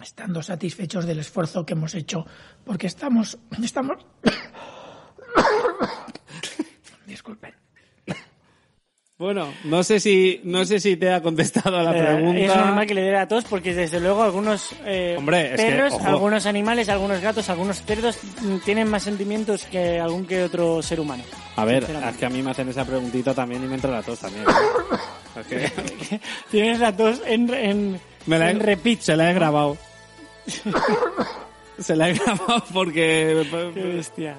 Estando 0.02 0.42
satisfechos 0.42 1.04
del 1.06 1.18
esfuerzo 1.18 1.66
que 1.66 1.74
hemos 1.74 1.94
hecho, 1.94 2.24
porque 2.64 2.86
estamos, 2.86 3.38
estamos, 3.62 4.04
disculpen, 7.24 7.54
Bueno, 9.16 9.54
no 9.64 9.82
sé 9.82 9.98
si 10.00 10.40
no 10.44 10.64
sé 10.66 10.80
si 10.80 10.96
te 10.96 11.10
ha 11.10 11.22
contestado 11.22 11.78
a 11.78 11.82
la 11.82 11.96
Eh, 11.96 12.02
pregunta. 12.02 12.40
Es 12.40 12.54
normal 12.56 12.86
que 12.86 12.94
le 12.94 13.00
dé 13.02 13.16
a 13.16 13.26
todos 13.28 13.44
porque 13.44 13.72
desde 13.72 13.98
luego 14.00 14.22
algunos 14.22 14.74
eh, 14.84 15.14
Hombre, 15.16 15.54
es 15.54 15.60
que, 15.60 15.66
perros, 15.70 15.94
algunos 16.02 16.44
animales, 16.46 16.88
algunos 16.90 17.20
gatos, 17.22 17.48
algunos 17.48 17.80
cerdos 17.82 18.18
mm, 18.42 18.56
tienen 18.64 18.88
más 18.90 19.04
sentimientos 19.04 19.64
que 19.64 19.98
algún 20.00 20.26
que 20.26 20.42
otro 20.42 20.82
ser 20.82 21.00
humano. 21.00 21.22
A 21.56 21.64
ver, 21.64 21.84
es 21.84 22.16
que 22.16 22.26
a 22.26 22.28
mí 22.30 22.42
me 22.42 22.50
hacen 22.50 22.68
esa 22.68 22.84
preguntita 22.84 23.32
también 23.32 23.64
y 23.64 23.68
me 23.68 23.76
entra 23.76 23.90
la 23.92 24.02
tos 24.02 24.18
también. 24.18 24.44
¿eh? 25.50 25.70
Tienes 26.50 26.80
la 26.80 26.94
tos 26.94 27.22
en, 27.24 27.48
en, 27.54 28.00
me 28.26 28.38
la 28.38 28.48
he, 28.48 28.50
en 28.50 28.60
repeat. 28.60 29.00
se 29.00 29.16
la 29.16 29.30
he 29.30 29.34
grabado. 29.34 29.78
se 31.78 31.96
la 31.96 32.10
he 32.10 32.14
grabado 32.14 32.64
porque... 32.74 33.46
Qué 33.74 33.80
bestia. 33.82 34.36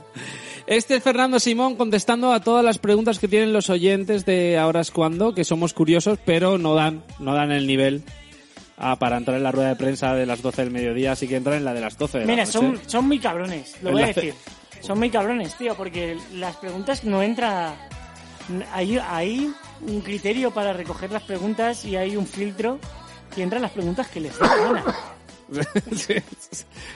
Este 0.68 0.96
es 0.96 1.04
Fernando 1.04 1.40
Simón 1.40 1.76
contestando 1.76 2.34
a 2.34 2.40
todas 2.40 2.66
las 2.66 2.80
preguntas 2.80 3.20
que 3.20 3.28
tienen 3.28 3.54
los 3.54 3.70
oyentes 3.70 4.26
de 4.26 4.58
Ahora 4.58 4.82
es 4.82 4.90
cuando, 4.90 5.34
que 5.36 5.44
somos 5.44 5.74
curiosos, 5.74 6.18
pero 6.26 6.58
no 6.58 6.74
dan, 6.74 7.04
no 7.20 7.36
dan 7.36 7.52
el 7.52 7.68
nivel 7.68 8.04
ah, 8.78 8.98
para 8.98 9.18
entrar 9.18 9.38
en 9.38 9.44
la 9.44 9.52
rueda 9.52 9.70
de 9.70 9.76
prensa 9.76 10.16
de 10.16 10.26
las 10.26 10.42
12 10.42 10.64
del 10.64 10.72
mediodía, 10.72 11.12
así 11.12 11.28
que 11.28 11.36
entran 11.36 11.58
en 11.58 11.66
la 11.66 11.74
de 11.76 11.82
las 11.82 12.00
12 12.00 12.20
de 12.20 12.26
Mira, 12.26 12.46
la 12.46 12.52
son, 12.52 12.74
noche. 12.74 12.84
son 12.88 13.08
muy 13.08 13.20
cabrones, 13.20 13.76
lo 13.84 13.92
voy 13.92 14.02
a 14.02 14.08
decir. 14.08 14.34
Son 14.82 14.98
muy 14.98 15.12
cabrones, 15.12 15.56
tío, 15.56 15.76
porque 15.76 16.18
las 16.34 16.56
preguntas 16.58 17.04
no 17.04 17.22
entra... 17.22 17.76
Hay, 18.74 18.98
hay 18.98 19.52
un 19.82 20.02
criterio 20.02 20.52
para 20.52 20.74
recoger 20.74 21.12
las 21.12 21.24
preguntas 21.24 21.86
y 21.86 21.96
hay 21.96 22.16
un 22.16 22.26
filtro 22.26 22.80
y 23.36 23.42
entran 23.42 23.62
las 23.62 23.72
preguntas 23.72 24.08
que 24.08 24.20
les 24.20 24.38
da. 24.38 25.15
Sí, 25.96 26.16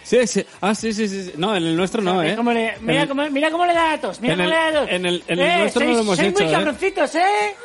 sí, 0.03 0.27
sí. 0.27 0.45
Ah, 0.61 0.73
sí, 0.73 0.91
sí, 0.93 1.07
sí. 1.07 1.33
No, 1.37 1.55
en 1.55 1.63
el 1.63 1.75
nuestro 1.75 2.01
no, 2.01 2.21
¿eh? 2.23 2.35
cómo 2.35 2.51
le- 2.51 2.75
mira, 2.81 3.07
cómo, 3.07 3.29
mira 3.29 3.51
cómo 3.51 3.65
le 3.65 3.73
da 3.73 3.93
a 3.93 4.01
tos, 4.01 4.19
mira 4.21 4.33
en 4.33 4.39
cómo 4.39 4.49
el- 4.49 4.55
le 4.55 4.55
da 4.55 4.67
a 4.67 4.81
tos. 4.85 4.89
en 4.91 5.05
el- 5.05 5.23
en 5.27 5.39
el 5.39 5.45
Eh, 5.47 5.57
nuestro 5.59 5.85
no 5.85 5.91
lo 5.93 5.99
hemos 5.99 6.17
sois 6.17 6.29
hecho, 6.29 6.43
muy 6.43 6.49
¿eh? 6.49 6.55
cabroncitos, 6.55 7.15
¿eh? 7.15 7.55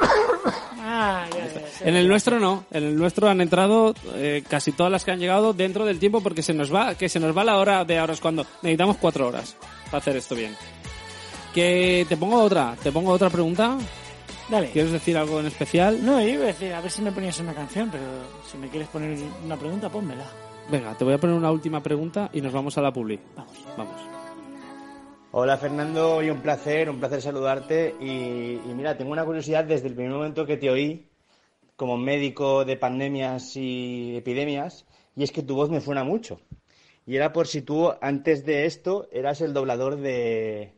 Ah, 0.87 1.27
ya, 1.33 1.47
ya, 1.47 1.55
ya. 1.81 1.87
En 1.89 1.97
el 1.97 2.07
nuestro 2.09 2.39
no, 2.39 2.67
en 2.71 2.85
el 2.85 2.97
nuestro 2.97 3.29
han 3.29 3.41
entrado 3.41 3.95
eh, 4.17 4.43
casi 4.49 4.73
todas 4.73 4.93
las 4.93 5.05
que 5.05 5.13
han 5.13 5.19
llegado 5.19 5.53
dentro 5.55 5.85
del 5.87 5.99
tiempo 5.99 6.21
porque 6.23 6.43
se 6.43 6.53
nos 6.53 6.73
va, 6.75 6.95
que 6.95 7.09
se 7.09 7.19
nos 7.21 7.37
va 7.37 7.43
la 7.45 7.57
hora 7.59 7.85
de 7.85 7.99
ahora 7.99 8.13
es 8.13 8.21
cuando 8.21 8.45
necesitamos 8.63 8.97
cuatro 8.99 9.29
horas 9.29 9.57
para 9.87 9.99
hacer 9.99 10.17
esto 10.17 10.35
bien. 10.35 10.55
Que 11.55 12.05
te 12.09 12.17
pongo 12.17 12.43
otra, 12.43 12.77
te 12.83 12.93
pongo 12.93 13.13
otra 13.13 13.31
pregunta. 13.31 13.79
Dale. 14.51 14.71
¿Quieres 14.73 14.93
decir 14.93 15.17
algo 15.17 15.41
en 15.41 15.47
especial? 15.47 16.05
No, 16.05 16.21
yo 16.21 16.29
iba 16.29 16.45
a 16.45 16.49
decir, 16.49 16.73
a 16.75 16.81
ver 16.83 16.91
si 16.91 17.01
me 17.01 17.11
ponías 17.13 17.39
una 17.41 17.55
canción, 17.55 17.89
pero 17.91 18.05
si 18.51 18.59
me 18.59 18.69
quieres 18.69 18.89
poner 18.89 19.17
una 19.43 19.57
pregunta, 19.57 19.89
pónmela. 19.89 20.27
Venga, 20.71 20.95
te 20.95 21.05
voy 21.05 21.15
a 21.15 21.19
poner 21.19 21.37
una 21.37 21.51
última 21.51 21.83
pregunta 21.83 22.31
y 22.33 22.41
nos 22.41 22.53
vamos 22.53 22.77
a 22.79 22.83
la 22.83 22.93
publi. 22.93 23.21
Vamos. 23.37 23.65
Vamos. 23.77 24.01
Hola 25.33 25.57
Fernando, 25.57 26.23
y 26.23 26.31
un 26.31 26.41
placer, 26.41 26.89
un 26.89 27.01
placer 27.01 27.21
saludarte. 27.21 27.95
Y, 28.01 28.61
y 28.65 28.75
mira, 28.75 28.97
tengo 28.97 29.13
una 29.13 29.25
curiosidad 29.25 29.65
desde 29.65 29.89
el 29.89 29.95
primer 29.95 30.13
momento 30.13 30.47
que 30.47 30.57
te 30.57 30.71
oí 30.71 31.09
como 31.77 31.97
médico 31.97 32.65
de 32.65 32.77
pandemias 32.77 33.57
y 33.57 34.17
epidemias, 34.17 34.87
y 35.17 35.25
es 35.25 35.33
que 35.33 35.43
tu 35.43 35.57
voz 35.57 35.71
me 35.71 35.81
suena 35.81 36.05
mucho. 36.05 36.41
Y 37.07 37.17
era 37.17 37.33
por 37.33 37.47
si 37.47 37.63
tú, 37.63 37.93
antes 38.01 38.47
de 38.47 38.67
esto, 38.67 39.09
eras 39.13 39.41
el 39.41 39.53
doblador 39.53 39.97
de, 39.97 40.75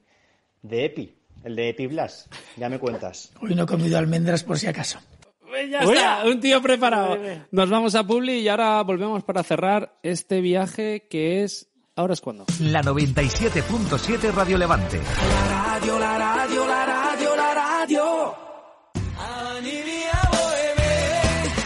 de 0.63 0.85
Epi, 0.85 1.15
el 1.45 1.55
de 1.55 1.69
Epi 1.69 1.87
Blas. 1.87 2.29
Ya 2.57 2.69
me 2.69 2.79
cuentas. 2.79 3.33
Hoy 3.41 3.55
no 3.55 3.65
he 3.65 3.67
comido 3.67 3.99
almendras 3.99 4.43
por 4.43 4.59
si 4.59 4.67
acaso. 4.67 4.99
Ya 5.71 5.81
está, 5.81 6.25
un 6.27 6.41
tío 6.41 6.61
preparado. 6.63 7.19
Nos 7.51 7.71
vamos 7.71 7.95
a 7.95 8.07
Publi 8.07 8.41
y 8.41 8.49
ahora 8.49 8.83
volvemos 8.83 9.23
para 9.25 9.43
cerrar 9.43 9.99
este 10.03 10.41
viaje 10.41 11.07
que 11.11 11.45
es... 11.45 11.69
Ahora 11.97 12.13
es 12.13 12.21
cuando. 12.21 12.45
La 12.61 12.83
97.7 12.83 14.33
Radio 14.33 14.59
Levante. 14.59 14.99
La 14.99 15.79
radio, 15.79 15.99
la 15.99 16.19
radio, 16.19 16.67
la 16.67 16.87
radio, 16.87 17.37
la 17.37 17.55
radio. 17.55 18.47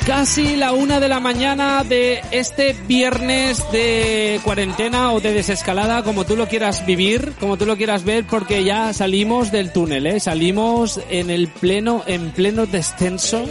Casi 0.07 0.57
la 0.57 0.73
una 0.73 0.99
de 0.99 1.09
la 1.09 1.21
mañana 1.21 1.85
de 1.85 2.21
este 2.33 2.73
viernes 2.89 3.63
de 3.71 4.41
cuarentena 4.43 5.13
o 5.13 5.21
de 5.21 5.33
desescalada, 5.33 6.03
como 6.03 6.25
tú 6.25 6.35
lo 6.35 6.49
quieras 6.49 6.85
vivir, 6.85 7.35
como 7.39 7.57
tú 7.57 7.65
lo 7.65 7.77
quieras 7.77 8.03
ver, 8.03 8.25
porque 8.27 8.65
ya 8.65 8.93
salimos 8.93 9.53
del 9.53 9.73
túnel, 9.73 10.07
¿eh? 10.09 10.19
Salimos 10.19 11.01
en 11.11 11.31
el 11.31 11.47
pleno, 11.47 12.03
en 12.07 12.33
pleno 12.33 12.67
descenso, 12.67 13.45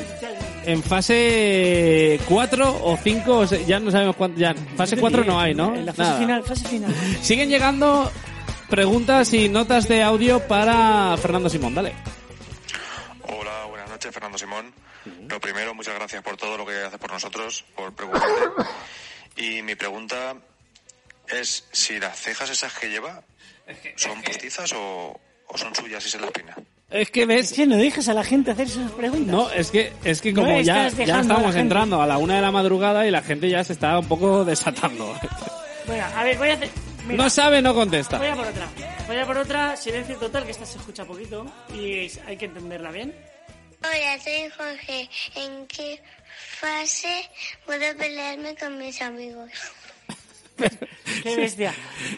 en 0.66 0.84
fase 0.84 2.20
4 2.28 2.80
o 2.84 2.98
5, 2.98 3.46
ya 3.68 3.80
no 3.80 3.92
sabemos 3.92 4.16
cuánto, 4.16 4.40
ya, 4.40 4.54
fase 4.76 4.98
4 4.98 5.24
no 5.24 5.40
hay, 5.40 5.54
¿no? 5.54 5.76
En 5.76 5.86
la 5.86 5.94
fase 5.94 6.10
Nada. 6.10 6.20
final, 6.20 6.44
fase 6.44 6.68
final. 6.68 6.96
Siguen 7.22 7.50
llegando 7.50 8.12
preguntas 8.70 9.34
y 9.34 9.50
notas 9.50 9.88
de 9.88 10.04
audio 10.04 10.40
para 10.48 11.16
Fernando 11.18 11.50
Simón, 11.50 11.76
dale. 11.76 11.94
Hola, 13.24 13.66
buenas 13.70 13.90
noches, 13.90 14.14
Fernando 14.14 14.38
Simón. 14.38 14.74
Lo 15.28 15.40
primero, 15.40 15.74
muchas 15.74 15.96
gracias 15.96 16.22
por 16.22 16.38
todo 16.38 16.58
lo 16.58 16.66
que 16.66 16.76
haces 16.84 17.00
por 17.00 17.12
nosotros, 17.12 17.66
por 17.76 17.94
preguntarte. 17.94 18.36
Y 19.36 19.62
mi 19.62 19.76
pregunta 19.76 20.36
es 21.30 21.66
si 21.72 21.98
las 21.98 22.20
cejas 22.20 22.50
esas 22.50 22.74
que 22.74 22.90
lleva 22.90 23.24
son 23.96 24.22
postizas 24.22 24.74
o, 24.74 25.18
o 25.48 25.58
son 25.58 25.74
suyas 25.74 26.06
y 26.06 26.10
se 26.10 26.20
las 26.20 26.32
pina. 26.32 26.56
Es 26.90 27.12
que 27.12 27.26
ves... 27.26 27.50
Si 27.50 27.66
no 27.68 27.78
dejas 27.78 28.08
a 28.10 28.14
la 28.14 28.24
gente 28.24 28.52
hacer 28.52 28.68
sus 28.68 28.92
preguntas. 28.92 29.28
No, 29.28 29.50
es 29.52 29.70
que, 29.70 29.94
es 30.04 30.22
que 30.22 30.34
No 30.34 30.42
como 30.42 30.60
ya, 30.62 30.90
ya 30.90 31.18
a 31.18 31.22
estamos 31.22 31.56
entrando 31.56 32.02
a 32.02 32.08
la 32.08 32.18
una 32.18 32.36
de 32.36 32.42
la 32.42 32.52
madrugada 32.52 33.06
y 33.06 33.12
la 33.12 33.22
gente 33.22 33.50
ya 33.50 33.64
se 33.64 33.74
está 33.74 34.00
un 34.00 34.08
poco 34.08 34.44
desatando. 34.44 35.16
Bueno, 35.86 36.06
a 36.16 36.24
ver, 36.24 36.38
voy 36.38 36.50
a 36.50 36.54
hacer... 36.54 36.70
mira, 37.06 37.24
No 37.24 37.30
sabe, 37.30 37.62
no 37.62 37.76
contesta. 37.76 38.18
Voy 38.18 38.28
a 38.28 38.36
por 38.36 38.48
otra. 38.48 38.68
Voy 39.08 39.18
a 39.18 39.26
por 39.26 39.38
otra, 39.38 39.76
silencio 39.76 40.18
total, 40.18 40.46
que 40.46 40.52
esta 40.52 40.66
se 40.66 40.78
escucha 40.80 41.06
poquito 41.06 41.46
y 41.74 42.12
hay 42.26 42.38
que 42.38 42.46
entenderla 42.46 42.92
bien. 42.92 43.14
Hola, 43.82 44.20
soy 44.24 44.50
Jorge. 44.58 45.10
¿En 45.36 45.66
qué 45.68 46.02
fase 46.60 47.30
puedo 47.66 47.96
pelearme 47.98 48.56
con 48.56 48.78
mis 48.78 49.02
amigos? 49.02 49.50
Qué 51.24 51.36
bestia. 51.36 51.74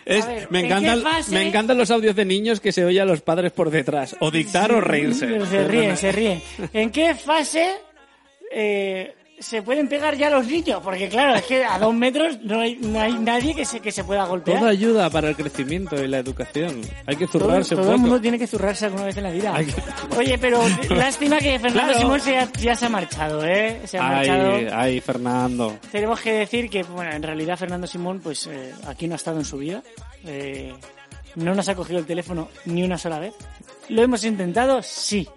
Es- 0.05 0.25
A 0.25 0.27
ver, 0.27 0.47
me, 0.51 0.59
¿en 0.59 0.65
encantan, 0.65 0.97
qué 0.99 1.03
fase- 1.03 1.31
me 1.31 1.47
encantan 1.47 1.77
los 1.77 1.91
audios 1.91 2.15
de 2.15 2.25
niños 2.25 2.59
que 2.59 2.71
se 2.71 2.85
oye 2.85 2.99
a 3.01 3.05
los 3.05 3.21
padres 3.21 3.51
por 3.51 3.69
detrás. 3.69 4.15
O 4.19 4.31
dictar 4.31 4.71
o 4.71 4.81
reírse. 4.81 5.27
Pero 5.27 5.45
se 5.45 5.67
ríen, 5.67 5.97
se 5.97 6.11
ríen. 6.11 6.41
¿En 6.73 6.89
qué 6.91 7.15
fase 7.15 7.71
eh, 8.51 9.13
se 9.41 9.61
pueden 9.61 9.87
pegar 9.89 10.15
ya 10.15 10.29
los 10.29 10.45
niños? 10.47 10.81
Porque 10.83 11.09
claro, 11.09 11.35
es 11.35 11.43
que 11.43 11.63
a 11.65 11.77
dos 11.79 11.93
metros 11.93 12.39
no 12.43 12.59
hay, 12.61 12.75
no 12.77 12.99
hay 13.01 13.13
nadie 13.13 13.53
que 13.55 13.65
se, 13.65 13.79
que 13.79 13.91
se 13.91 14.03
pueda 14.03 14.25
golpear. 14.25 14.59
Todo 14.59 14.69
ayuda 14.69 15.09
para 15.09 15.29
el 15.29 15.35
crecimiento 15.35 16.01
y 16.01 16.07
la 16.07 16.19
educación. 16.19 16.81
Hay 17.07 17.15
que 17.15 17.27
Todo, 17.27 17.45
zurrarse 17.45 17.75
todo 17.75 17.85
un 17.85 17.89
el 17.91 17.95
poco. 17.95 18.07
mundo 18.07 18.21
tiene 18.21 18.39
que 18.39 18.47
zurrarse 18.47 18.85
alguna 18.85 19.05
vez 19.05 19.17
en 19.17 19.23
la 19.23 19.31
vida. 19.31 19.53
Oye, 20.17 20.37
pero 20.37 20.61
lástima 20.89 21.37
que 21.39 21.59
Fernando 21.59 21.91
Claro. 21.93 21.99
Simón 21.99 22.19
se 22.21 22.37
ha- 22.37 22.51
ya 22.53 22.75
se 22.75 22.85
ha 22.85 22.89
marchado, 22.89 23.45
¿eh? 23.45 23.81
Se 23.85 23.97
ha 23.97 24.03
marchado. 24.03 24.51
Ay, 24.55 24.67
ay, 24.71 25.01
Fernando. 25.01 25.77
Tenemos 25.91 26.19
que 26.21 26.31
decir 26.33 26.69
que, 26.69 26.83
bueno, 26.83 27.11
en 27.11 27.23
realidad 27.23 27.57
Fernando 27.57 27.87
Simón, 27.87 28.19
pues 28.21 28.47
eh, 28.47 28.73
aquí 28.87 29.07
no 29.07 29.13
ha 29.13 29.17
estado 29.17 29.39
en 29.39 29.45
su 29.45 29.57
vida. 29.57 29.81
Eh, 30.25 30.73
no 31.35 31.55
nos 31.55 31.67
ha 31.69 31.75
cogido 31.75 31.97
el 31.99 32.05
teléfono 32.05 32.49
ni 32.65 32.83
una 32.83 32.97
sola 32.97 33.19
vez. 33.19 33.33
¿Lo 33.89 34.01
hemos 34.03 34.23
intentado? 34.23 34.81
Sí. 34.83 35.27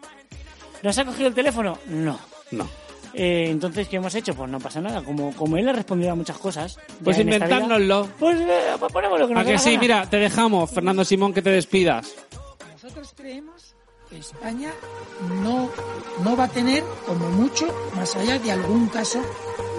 ¿Nos 0.83 0.99
ha 0.99 1.05
cogido 1.05 1.29
el 1.29 1.35
teléfono? 1.35 1.79
No. 1.87 2.19
No. 2.51 2.69
Eh, 3.15 3.47
entonces, 3.49 3.89
¿qué 3.89 3.97
hemos 3.97 4.15
hecho? 4.15 4.35
Pues 4.35 4.51
no 4.51 4.59
pasa 4.59 4.81
nada. 4.81 5.03
Como, 5.03 5.33
como 5.35 5.57
él 5.57 5.69
ha 5.69 5.73
respondido 5.73 6.13
a 6.13 6.15
muchas 6.15 6.39
cosas. 6.39 6.79
Pues 7.03 7.17
vida, 7.17 7.35
inventárnoslo. 7.37 8.09
Pues, 8.19 8.41
eh, 8.41 8.73
pues 8.79 8.93
ponemos 8.93 9.19
lo 9.21 9.29
que 9.29 9.35
nos 9.35 9.43
¿A 9.43 9.47
que 9.47 9.59
sí? 9.59 9.71
gana. 9.71 9.81
Mira, 9.81 10.11
te 10.11 10.17
dejamos, 10.19 10.71
Fernando 10.71 11.05
Simón, 11.05 11.33
que 11.33 11.43
te 11.43 11.51
despidas. 11.51 12.15
Nosotros 12.73 13.15
creemos 13.17 13.75
que 14.11 14.19
España 14.19 14.73
no, 15.43 15.71
no 16.23 16.37
va 16.37 16.45
a 16.45 16.49
tener, 16.49 16.83
como 17.07 17.29
mucho, 17.31 17.67
más 17.95 18.15
allá 18.17 18.39
de 18.39 18.51
algún 18.53 18.89
caso 18.89 19.21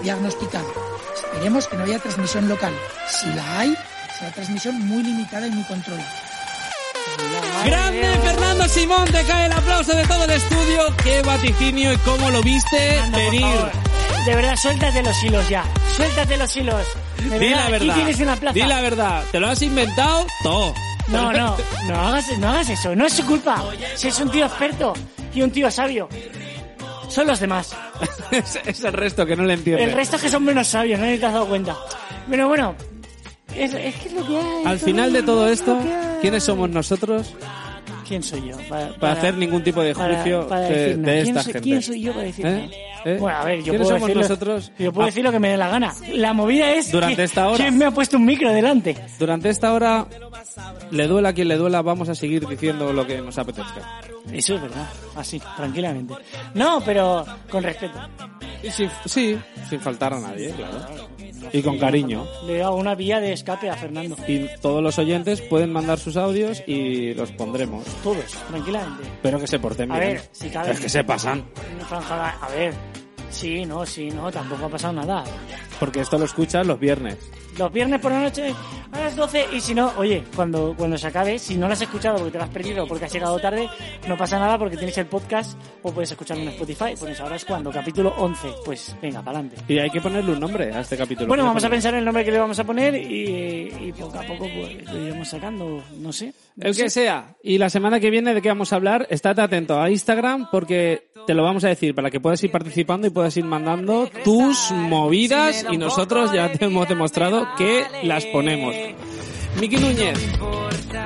diagnosticado. 0.02 0.66
Esperemos 1.14 1.66
que 1.68 1.76
no 1.76 1.84
haya 1.84 1.98
transmisión 1.98 2.48
local. 2.48 2.72
Si 3.08 3.26
la 3.34 3.60
hay, 3.60 3.76
será 4.18 4.30
transmisión 4.32 4.78
muy 4.86 5.02
limitada 5.02 5.46
y 5.46 5.50
muy 5.50 5.64
controlada. 5.64 6.25
Grande 7.64 8.06
Fernando 8.22 8.68
Simón, 8.68 9.04
te 9.06 9.24
cae 9.24 9.46
el 9.46 9.52
aplauso 9.52 9.96
de 9.96 10.06
todo 10.06 10.24
el 10.24 10.30
estudio. 10.30 10.82
Qué 11.02 11.22
vaticinio 11.22 11.92
y 11.92 11.96
cómo 11.98 12.30
lo 12.30 12.42
viste 12.42 13.00
venir. 13.12 13.56
De 14.24 14.34
verdad, 14.34 14.56
suéltate 14.56 15.02
los 15.02 15.22
hilos 15.22 15.48
ya. 15.48 15.64
Suéltate 15.94 16.36
los 16.36 16.56
hilos. 16.56 16.86
De 17.18 17.38
Di 17.38 17.48
verdad, 17.48 17.64
la 17.64 17.70
verdad. 17.70 17.90
Aquí 17.90 17.96
tienes 17.98 18.20
una 18.20 18.36
plaza. 18.36 18.54
Di 18.54 18.62
la 18.62 18.80
verdad. 18.80 19.24
¿Te 19.32 19.40
lo 19.40 19.48
has 19.48 19.62
inventado? 19.62 20.26
Todo. 20.42 20.74
No, 21.08 21.32
no, 21.32 21.56
no 21.86 22.00
hagas, 22.00 22.38
no 22.38 22.48
hagas 22.48 22.68
eso. 22.68 22.94
No 22.96 23.06
es 23.06 23.12
su 23.12 23.24
culpa. 23.24 23.64
Si 23.94 24.08
es 24.08 24.18
un 24.20 24.30
tío 24.30 24.46
experto 24.46 24.94
y 25.34 25.42
un 25.42 25.50
tío 25.50 25.70
sabio. 25.70 26.08
Son 27.08 27.26
los 27.26 27.38
demás. 27.38 27.74
es, 28.32 28.58
es 28.64 28.84
el 28.84 28.92
resto 28.92 29.24
que 29.24 29.36
no 29.36 29.44
le 29.44 29.54
entiende. 29.54 29.84
El 29.84 29.92
resto 29.92 30.16
es 30.16 30.22
que 30.22 30.28
son 30.28 30.44
menos 30.44 30.66
sabios, 30.66 30.98
no 30.98 31.06
te 31.06 31.14
has 31.14 31.32
dado 31.32 31.46
cuenta. 31.46 31.76
Pero 32.28 32.48
bueno, 32.48 32.74
es, 33.58 33.74
es 33.74 33.94
que 33.96 34.08
es 34.08 34.14
lo 34.14 34.26
que 34.26 34.38
hay. 34.38 34.64
Al 34.64 34.78
final 34.78 35.12
de 35.12 35.22
todo 35.22 35.48
esto. 35.48 35.78
¿quiénes 36.20 36.44
somos 36.44 36.70
nosotros 36.70 37.34
¿Quién 38.08 38.22
soy 38.22 38.48
yo? 38.48 38.56
Para, 38.68 38.90
para 38.94 39.12
hacer 39.14 39.34
ningún 39.36 39.62
tipo 39.64 39.82
de 39.82 39.92
para- 39.94 40.14
juicio 40.22 40.46
para 40.48 40.60
de, 40.62 40.74
decir 40.76 40.98
nada. 40.98 41.12
de 41.12 41.22
¿Quién 41.22 41.28
esta 41.36 41.42
soy- 41.42 41.52
gente? 41.54 41.68
¿Quién 41.68 41.82
soy 41.82 42.00
yo 42.00 42.12
para 42.12 42.24
decir 42.24 42.46
¿Eh? 42.46 42.70
¿Eh? 43.04 43.16
Bueno, 43.20 43.38
a 43.38 43.44
ver, 43.44 43.58
yo 43.58 43.64
¿Quiénes 43.64 43.80
puedo 43.80 43.88
somos 43.96 44.00
decir 44.08 44.16
lo- 44.16 44.22
nosotros? 44.22 44.72
Yo 44.78 44.92
puedo 44.92 45.04
Ah, 45.04 45.06
decir 45.06 45.24
lo 45.24 45.32
que 45.32 45.38
me 45.40 45.48
dé 45.50 45.56
la 45.56 45.68
gana. 45.68 45.92
La 46.12 46.32
movida 46.32 46.72
es 46.72 46.90
Durante 46.92 47.16
que- 47.16 47.22
esta 47.24 47.48
hora. 47.48 47.56
¿Quién 47.56 47.76
me 47.78 47.84
ha 47.84 47.90
puesto 47.90 48.16
un 48.16 48.24
micro 48.24 48.52
delante? 48.52 48.96
Durante 49.18 49.48
esta 49.50 49.72
hora, 49.72 50.06
le 50.92 51.06
duela 51.08 51.30
a 51.30 51.32
quien 51.32 51.48
le 51.48 51.56
duela, 51.56 51.82
vamos 51.82 52.08
a 52.08 52.14
seguir 52.14 52.46
diciendo 52.46 52.92
lo 52.92 53.04
que 53.06 53.20
nos 53.20 53.36
apetezca. 53.38 54.00
Eso 54.32 54.54
es 54.54 54.62
verdad, 54.62 54.86
así, 55.16 55.40
tranquilamente. 55.56 56.14
No, 56.54 56.80
pero 56.84 57.24
con 57.50 57.62
respeto. 57.64 57.98
Y 58.62 58.70
sin- 58.70 58.90
sí, 59.04 59.36
sin 59.68 59.80
faltar 59.80 60.14
a 60.14 60.20
nadie, 60.20 60.50
claro. 60.52 60.78
Y 61.52 61.62
con 61.62 61.78
cariño. 61.78 62.26
Le 62.46 62.62
hago 62.62 62.76
una 62.76 62.94
vía 62.94 63.20
de 63.20 63.32
escape 63.32 63.68
a 63.70 63.74
Fernando. 63.76 64.16
Y 64.26 64.46
todos 64.60 64.82
los 64.82 64.98
oyentes 64.98 65.40
pueden 65.40 65.72
mandar 65.72 65.98
sus 65.98 66.16
audios 66.16 66.62
y 66.66 67.14
los 67.14 67.30
pondremos. 67.32 67.84
Todos, 68.02 68.24
tranquilamente. 68.48 69.04
Pero 69.22 69.38
que 69.38 69.46
se 69.46 69.58
porten 69.58 69.90
A 69.92 69.98
bien. 69.98 70.12
ver, 70.14 70.22
si 70.32 70.48
cabe. 70.48 70.72
Es 70.72 70.80
que 70.80 70.88
se 70.88 71.04
pasan. 71.04 71.44
A 71.90 72.48
ver, 72.50 72.74
sí, 73.30 73.64
no, 73.64 73.84
sí, 73.86 74.08
no, 74.10 74.30
tampoco 74.30 74.66
ha 74.66 74.68
pasado 74.68 74.92
nada. 74.94 75.24
Porque 75.78 76.00
esto 76.00 76.18
lo 76.18 76.24
escuchas 76.24 76.66
los 76.66 76.78
viernes. 76.78 77.18
Los 77.58 77.72
viernes 77.72 78.00
por 78.00 78.12
la 78.12 78.20
noche 78.20 78.54
a 78.92 79.00
las 79.00 79.16
12 79.16 79.46
y 79.54 79.60
si 79.62 79.74
no, 79.74 79.90
oye, 79.96 80.22
cuando, 80.34 80.74
cuando 80.76 80.98
se 80.98 81.06
acabe, 81.06 81.38
si 81.38 81.56
no 81.56 81.66
lo 81.66 81.72
has 81.72 81.80
escuchado 81.80 82.16
porque 82.16 82.32
te 82.32 82.38
lo 82.38 82.44
has 82.44 82.50
perdido 82.50 82.84
o 82.84 82.86
porque 82.86 83.06
has 83.06 83.12
llegado 83.12 83.38
tarde, 83.38 83.66
no 84.06 84.14
pasa 84.16 84.38
nada 84.38 84.58
porque 84.58 84.76
tienes 84.76 84.96
el 84.98 85.06
podcast 85.06 85.58
o 85.82 85.90
puedes 85.90 86.10
escucharlo 86.10 86.42
en 86.42 86.50
Spotify. 86.50 86.94
Pones 87.00 87.18
ahora 87.18 87.36
es 87.36 87.44
cuando, 87.46 87.70
capítulo 87.70 88.12
11. 88.18 88.48
Pues 88.62 88.94
venga, 89.00 89.22
para 89.22 89.38
adelante. 89.38 89.62
Y 89.72 89.78
hay 89.78 89.88
que 89.88 90.02
ponerle 90.02 90.32
un 90.32 90.40
nombre 90.40 90.70
a 90.74 90.80
este 90.80 90.98
capítulo. 90.98 91.28
Bueno, 91.28 91.42
¿Qué 91.42 91.44
le 91.44 91.48
vamos 91.48 91.64
a 91.64 91.70
pensar 91.70 91.94
en 91.94 92.00
el 92.00 92.04
nombre 92.04 92.24
que 92.26 92.30
le 92.30 92.38
vamos 92.38 92.58
a 92.58 92.64
poner 92.64 92.94
y, 92.94 93.72
y 93.88 93.92
poco 93.98 94.18
a 94.18 94.22
poco 94.22 94.46
pues, 94.54 94.84
lo 94.92 95.00
iremos 95.02 95.26
sacando, 95.28 95.82
no 95.98 96.12
sé. 96.12 96.34
No 96.56 96.66
El 96.68 96.74
sé. 96.74 96.82
que 96.84 96.90
sea. 96.90 97.36
Y 97.42 97.56
la 97.56 97.70
semana 97.70 98.00
que 98.00 98.10
viene, 98.10 98.34
¿de 98.34 98.42
qué 98.42 98.48
vamos 98.48 98.72
a 98.74 98.76
hablar? 98.76 99.06
Estate 99.08 99.40
atento 99.40 99.80
a 99.80 99.90
Instagram 99.90 100.48
porque 100.50 101.08
te 101.26 101.32
lo 101.34 101.42
vamos 101.42 101.64
a 101.64 101.68
decir 101.68 101.94
para 101.94 102.10
que 102.10 102.20
puedas 102.20 102.42
ir 102.44 102.50
participando 102.52 103.06
y 103.06 103.10
puedas 103.10 103.25
ir 103.36 103.44
mandando 103.44 104.10
tus 104.24 104.70
movidas 104.72 105.64
y 105.70 105.78
nosotros 105.78 106.32
ya 106.32 106.52
te 106.52 106.66
hemos 106.66 106.86
demostrado 106.88 107.48
que 107.56 107.84
las 108.02 108.24
ponemos. 108.26 108.74
Miki 109.58 109.76
Núñez, 109.78 110.18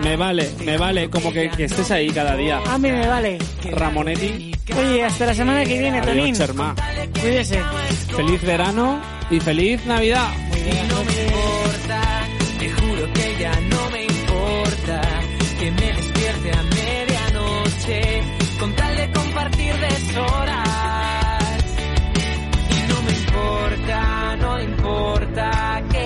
me 0.02 0.16
vale, 0.16 0.50
me 0.64 0.76
vale 0.76 1.08
como 1.08 1.32
que, 1.32 1.48
que 1.50 1.64
estés 1.64 1.88
ahí 1.92 2.08
cada 2.10 2.34
día. 2.34 2.58
A 2.68 2.78
mí 2.78 2.90
me 2.90 3.06
vale. 3.06 3.38
Ramonetti, 3.70 4.52
Oye, 4.76 5.04
hasta 5.04 5.26
la 5.26 5.34
semana 5.34 5.64
que 5.64 5.78
viene, 5.78 6.00
Tonín. 6.00 6.20
adiós, 6.24 6.38
Cherma. 6.38 6.74
Cuídese. 7.20 7.60
Feliz 8.16 8.42
verano 8.42 9.00
y 9.30 9.38
feliz 9.40 9.84
Navidad. 9.86 10.28
no 10.88 11.04
me 11.04 11.22
importa, 11.24 12.28
te 12.58 12.70
juro 12.70 13.12
que 13.12 13.36
ya 13.40 13.52
no 13.60 13.90
me 13.90 14.02
importa 14.04 15.00
que 15.58 15.70
me 15.70 15.92
despierte 15.92 16.50
a 16.52 16.62
medianoche 16.62 18.22
con 18.58 18.74
tal 18.74 18.96
de 18.96 19.10
compartir 19.12 19.74
deshoras. 19.76 20.59
No 24.41 24.61
importa 24.61 25.82
que 25.91 25.99